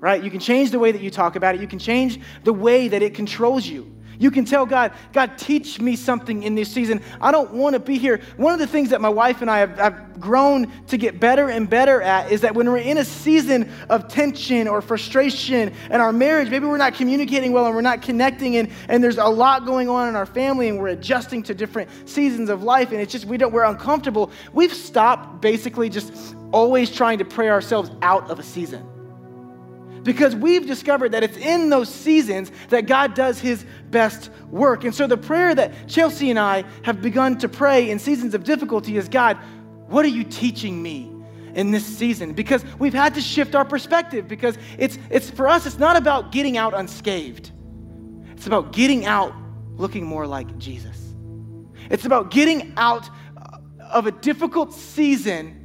right? 0.00 0.20
You 0.20 0.32
can 0.32 0.40
change 0.40 0.72
the 0.72 0.80
way 0.80 0.90
that 0.90 1.00
you 1.00 1.12
talk 1.12 1.36
about 1.36 1.54
it. 1.54 1.60
You 1.60 1.68
can 1.68 1.78
change 1.78 2.18
the 2.42 2.52
way 2.52 2.88
that 2.88 3.02
it 3.02 3.14
controls 3.14 3.68
you. 3.68 3.94
You 4.18 4.30
can 4.30 4.44
tell 4.44 4.66
God, 4.66 4.92
God, 5.12 5.38
teach 5.38 5.80
me 5.80 5.96
something 5.96 6.42
in 6.42 6.54
this 6.54 6.70
season. 6.70 7.02
I 7.20 7.32
don't 7.32 7.52
want 7.52 7.74
to 7.74 7.80
be 7.80 7.98
here. 7.98 8.20
One 8.36 8.52
of 8.52 8.58
the 8.58 8.66
things 8.66 8.90
that 8.90 9.00
my 9.00 9.08
wife 9.08 9.42
and 9.42 9.50
I 9.50 9.58
have, 9.58 9.78
have, 9.78 10.20
grown 10.20 10.70
to 10.86 10.96
get 10.96 11.18
better 11.18 11.48
and 11.48 11.68
better 11.68 12.00
at 12.00 12.30
is 12.30 12.42
that 12.42 12.54
when 12.54 12.70
we're 12.70 12.76
in 12.76 12.98
a 12.98 13.04
season 13.04 13.72
of 13.88 14.06
tension 14.08 14.68
or 14.68 14.80
frustration 14.80 15.72
in 15.90 16.00
our 16.00 16.12
marriage, 16.12 16.48
maybe 16.50 16.66
we're 16.66 16.76
not 16.76 16.94
communicating 16.94 17.50
well 17.50 17.66
and 17.66 17.74
we're 17.74 17.80
not 17.80 18.02
connecting, 18.02 18.56
and, 18.56 18.70
and 18.88 19.02
there's 19.02 19.18
a 19.18 19.26
lot 19.26 19.64
going 19.64 19.88
on 19.88 20.08
in 20.08 20.14
our 20.14 20.26
family, 20.26 20.68
and 20.68 20.78
we're 20.78 20.88
adjusting 20.88 21.42
to 21.42 21.54
different 21.54 21.90
seasons 22.08 22.50
of 22.50 22.62
life, 22.62 22.92
and 22.92 23.00
it's 23.00 23.10
just 23.10 23.24
we 23.24 23.36
don't 23.36 23.52
we're 23.52 23.64
uncomfortable. 23.64 24.30
We've 24.52 24.72
stopped 24.72 25.40
basically 25.40 25.88
just 25.88 26.36
always 26.52 26.90
trying 26.90 27.18
to 27.18 27.24
pray 27.24 27.48
ourselves 27.48 27.90
out 28.02 28.30
of 28.30 28.38
a 28.38 28.42
season 28.42 28.91
because 30.02 30.34
we've 30.34 30.66
discovered 30.66 31.12
that 31.12 31.22
it's 31.22 31.36
in 31.36 31.68
those 31.70 31.88
seasons 31.88 32.50
that 32.68 32.86
God 32.86 33.14
does 33.14 33.38
his 33.38 33.64
best 33.90 34.30
work. 34.50 34.84
And 34.84 34.94
so 34.94 35.06
the 35.06 35.16
prayer 35.16 35.54
that 35.54 35.88
Chelsea 35.88 36.30
and 36.30 36.38
I 36.38 36.64
have 36.82 37.00
begun 37.00 37.38
to 37.38 37.48
pray 37.48 37.90
in 37.90 37.98
seasons 37.98 38.34
of 38.34 38.44
difficulty 38.44 38.96
is 38.96 39.08
God, 39.08 39.38
what 39.86 40.04
are 40.04 40.08
you 40.08 40.24
teaching 40.24 40.82
me 40.82 41.10
in 41.54 41.70
this 41.70 41.84
season? 41.84 42.32
Because 42.32 42.64
we've 42.78 42.94
had 42.94 43.14
to 43.14 43.20
shift 43.20 43.54
our 43.54 43.64
perspective 43.64 44.26
because 44.26 44.56
it's, 44.78 44.98
it's 45.10 45.30
for 45.30 45.48
us, 45.48 45.66
it's 45.66 45.78
not 45.78 45.96
about 45.96 46.32
getting 46.32 46.56
out 46.56 46.74
unscathed. 46.74 47.50
It's 48.32 48.46
about 48.46 48.72
getting 48.72 49.06
out 49.06 49.34
looking 49.76 50.04
more 50.04 50.26
like 50.26 50.58
Jesus. 50.58 50.98
It's 51.90 52.04
about 52.04 52.30
getting 52.30 52.72
out 52.76 53.08
uh, 53.36 53.58
of 53.90 54.06
a 54.06 54.12
difficult 54.12 54.72
season 54.72 55.58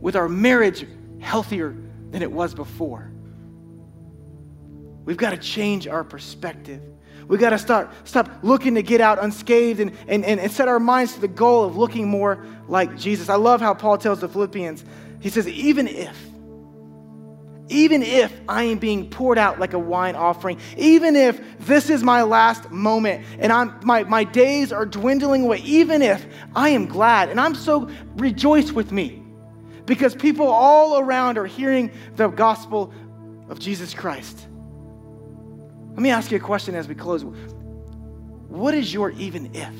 with 0.00 0.16
our 0.16 0.28
marriage 0.28 0.86
healthier 1.20 1.76
than 2.10 2.22
it 2.22 2.30
was 2.30 2.54
before. 2.54 3.10
We've 5.04 5.16
got 5.16 5.30
to 5.30 5.38
change 5.38 5.86
our 5.86 6.04
perspective. 6.04 6.82
We've 7.28 7.40
got 7.40 7.50
to 7.50 7.58
start, 7.58 7.90
stop 8.04 8.30
looking 8.42 8.74
to 8.74 8.82
get 8.82 9.00
out 9.00 9.22
unscathed 9.22 9.80
and, 9.80 9.96
and, 10.06 10.24
and 10.24 10.50
set 10.50 10.68
our 10.68 10.80
minds 10.80 11.14
to 11.14 11.20
the 11.20 11.28
goal 11.28 11.64
of 11.64 11.76
looking 11.76 12.08
more 12.08 12.46
like 12.68 12.96
Jesus. 12.96 13.28
I 13.28 13.36
love 13.36 13.60
how 13.60 13.74
Paul 13.74 13.98
tells 13.98 14.20
the 14.20 14.28
Philippians, 14.28 14.84
he 15.20 15.28
says, 15.30 15.46
even 15.48 15.88
if, 15.88 16.16
even 17.68 18.02
if 18.02 18.32
I 18.48 18.64
am 18.64 18.78
being 18.78 19.10
poured 19.10 19.36
out 19.36 19.58
like 19.58 19.74
a 19.74 19.78
wine 19.78 20.14
offering, 20.14 20.58
even 20.78 21.16
if 21.16 21.40
this 21.58 21.90
is 21.90 22.02
my 22.02 22.22
last 22.22 22.70
moment 22.70 23.26
and 23.38 23.52
I'm, 23.52 23.78
my, 23.84 24.04
my 24.04 24.24
days 24.24 24.72
are 24.72 24.86
dwindling 24.86 25.42
away, 25.42 25.58
even 25.58 26.00
if 26.00 26.26
I 26.54 26.70
am 26.70 26.86
glad 26.86 27.28
and 27.28 27.38
I'm 27.38 27.54
so 27.54 27.90
rejoice 28.16 28.72
with 28.72 28.90
me 28.90 29.22
because 29.88 30.14
people 30.14 30.46
all 30.46 30.98
around 31.00 31.38
are 31.38 31.46
hearing 31.46 31.90
the 32.14 32.28
gospel 32.28 32.92
of 33.48 33.58
Jesus 33.58 33.94
Christ. 33.94 34.46
Let 35.90 36.02
me 36.02 36.10
ask 36.10 36.30
you 36.30 36.36
a 36.36 36.40
question 36.40 36.74
as 36.74 36.86
we 36.86 36.94
close. 36.94 37.24
What 37.24 38.74
is 38.74 38.92
your 38.92 39.10
even 39.12 39.54
if? 39.54 39.74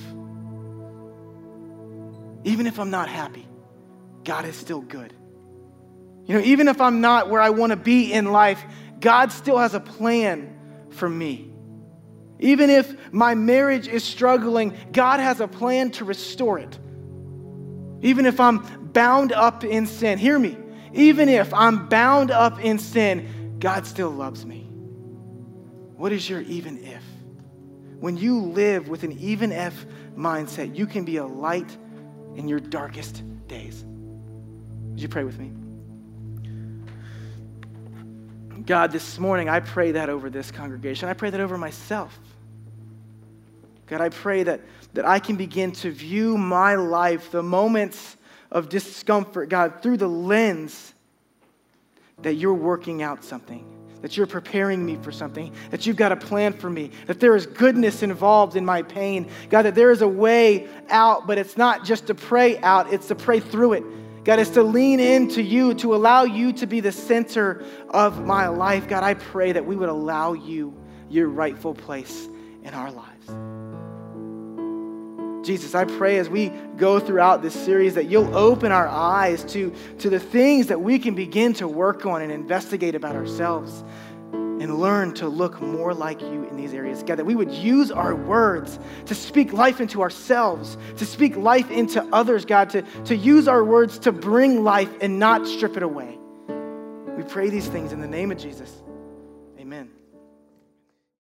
Even 2.45 2.67
if 2.67 2.81
I'm 2.81 2.91
not 2.91 3.09
happy, 3.09 3.47
God 4.25 4.47
is 4.47 4.57
still 4.57 4.81
good. 4.81 5.13
You 6.25 6.35
know, 6.35 6.41
even 6.41 6.69
if 6.69 6.81
I'm 6.81 7.01
not 7.03 7.29
where 7.29 7.41
I 7.41 7.51
want 7.51 7.71
to 7.71 7.77
be 7.77 8.13
in 8.13 8.33
life, 8.33 8.65
God 9.01 9.31
still 9.31 9.59
has 9.59 9.75
a 9.75 9.81
plan 9.81 10.59
for 10.91 11.09
me. 11.09 11.53
Even 12.41 12.71
if 12.71 13.13
my 13.13 13.35
marriage 13.35 13.89
is 13.89 14.05
struggling, 14.05 14.75
God 14.93 15.21
has 15.21 15.41
a 15.41 15.49
plan 15.49 15.91
to 15.93 16.05
restore 16.05 16.59
it. 16.59 16.79
Even 18.01 18.27
if 18.27 18.39
I'm 18.39 18.78
bound 18.93 19.32
up 19.32 19.64
in 19.64 19.86
sin, 19.86 20.18
hear 20.18 20.39
me, 20.39 20.57
even 20.93 21.28
if 21.28 21.53
I'm 21.53 21.89
bound 21.89 22.30
up 22.30 22.61
in 22.61 22.78
sin, 22.78 23.57
God 23.59 23.86
still 23.86 24.11
loves 24.11 24.45
me. 24.47 24.68
What 25.97 26.12
is 26.12 26.28
your 26.28 26.41
even 26.43 26.82
if? 26.84 27.03
When 28.01 28.16
you 28.16 28.41
live 28.41 28.89
with 28.89 29.03
an 29.03 29.18
even 29.18 29.51
if 29.51 29.86
mindset, 30.16 30.76
you 30.76 30.86
can 30.86 31.05
be 31.05 31.16
a 31.16 31.26
light 31.26 31.76
in 32.36 32.47
your 32.49 32.61
darkest 32.61 33.22
days. 33.49 33.84
Would 34.91 35.03
you 35.03 35.09
pray 35.09 35.24
with 35.24 35.39
me? 35.39 35.53
God, 38.64 38.93
this 38.93 39.18
morning 39.18 39.49
I 39.49 39.61
pray 39.61 39.93
that 39.93 40.09
over 40.09 40.30
this 40.30 40.51
congregation. 40.51 41.09
I 41.09 41.14
pray 41.14 41.30
that 41.30 41.41
over 41.41 41.59
myself. 41.59 42.18
God, 43.86 44.01
I 44.01 44.11
pray 44.11 44.43
that, 44.43 44.61
that 44.93 45.07
I 45.07 45.18
can 45.18 45.36
begin 45.36 45.72
to 45.72 45.91
view 45.91 46.36
my 46.36 46.74
life, 46.74 47.30
the 47.30 47.43
moments 47.43 48.18
of 48.51 48.69
discomfort, 48.69 49.49
God, 49.49 49.83
through 49.83 49.99
the 49.99 50.09
lens 50.09 50.95
that 52.23 52.35
you're 52.35 52.55
working 52.55 53.03
out 53.03 53.25
something, 53.25 53.65
that 54.03 54.17
you're 54.17 54.27
preparing 54.27 54.85
me 54.85 54.97
for 55.03 55.13
something, 55.13 55.53
that 55.71 55.87
you've 55.87 55.97
got 55.97 56.13
a 56.13 56.17
plan 56.17 56.53
for 56.53 56.71
me, 56.71 56.91
that 57.07 57.21
there 57.21 57.37
is 57.37 57.47
goodness 57.47 58.03
involved 58.03 58.57
in 58.57 58.65
my 58.65 58.83
pain. 58.83 59.29
God, 59.51 59.63
that 59.63 59.75
there 59.75 59.91
is 59.91 60.03
a 60.03 60.09
way 60.09 60.69
out, 60.89 61.27
but 61.27 61.39
it's 61.39 61.57
not 61.57 61.85
just 61.85 62.07
to 62.07 62.15
pray 62.15 62.59
out, 62.59 62.93
it's 62.93 63.09
to 63.09 63.15
pray 63.15 63.41
through 63.41 63.75
it. 63.75 63.85
God, 64.25 64.39
it's 64.39 64.51
to 64.51 64.63
lean 64.63 65.01
into 65.01 65.43
you, 65.43 65.73
to 65.75 65.95
allow 65.95 66.25
you 66.25 66.53
to 66.55 66.67
be 66.67 66.81
the 66.81 66.93
center 66.93 67.65
of 67.89 68.27
my 68.27 68.49
life. 68.49 68.87
God, 68.87 69.03
I 69.03 69.15
pray 69.15 69.53
that 69.53 69.65
we 69.65 69.75
would 69.75 69.89
allow 69.89 70.35
you 70.35 70.75
your 71.09 71.29
rightful 71.29 71.73
place 71.73 72.29
in 72.63 72.75
our 72.75 72.91
lives. 72.91 73.08
Jesus, 75.43 75.74
I 75.74 75.84
pray 75.84 76.18
as 76.18 76.28
we 76.28 76.49
go 76.76 76.99
throughout 76.99 77.43
this 77.43 77.55
series 77.55 77.95
that 77.95 78.07
you'll 78.07 78.36
open 78.36 78.72
our 78.72 78.89
eyes 78.89 79.45
to, 79.53 79.72
to 79.99 80.11
the 80.11 80.20
things 80.20 80.66
that 80.66 80.80
we 80.80 80.99
can 80.99 81.14
begin 81.14 81.53
to 81.55 81.68
work 81.68 82.07
on 82.07 82.22
and 82.22 82.32
investigate 82.32 82.95
about 82.95 83.14
ourselves 83.14 83.84
and 84.32 84.80
learn 84.80 85.14
to 85.14 85.28
look 85.28 85.61
more 85.61 85.95
like 85.95 86.20
you 86.20 86.45
in 86.45 86.57
these 86.57 86.74
areas. 86.74 87.03
God, 87.03 87.16
that 87.16 87.24
we 87.24 87.36
would 87.36 87.53
use 87.53 87.93
our 87.93 88.14
words 88.14 88.78
to 89.07 89.14
speak 89.14 89.53
life 89.53 89.80
into 89.80 90.03
ourselves, 90.03 90.76
to 90.97 91.07
speak 91.07 91.36
life 91.36 91.70
into 91.70 92.03
others, 92.12 92.45
God, 92.45 92.70
to, 92.70 92.82
to 93.05 93.16
use 93.16 93.47
our 93.47 93.64
words 93.64 94.01
to 94.01 94.12
bring 94.12 94.64
life 94.64 94.91
and 95.01 95.18
not 95.18 95.47
strip 95.47 95.76
it 95.76 95.82
away. 95.82 96.18
We 97.16 97.22
pray 97.22 97.51
these 97.51 97.68
things 97.68 97.93
in 97.93 98.01
the 98.01 98.09
name 98.09 98.32
of 98.32 98.39
Jesus. 98.39 98.78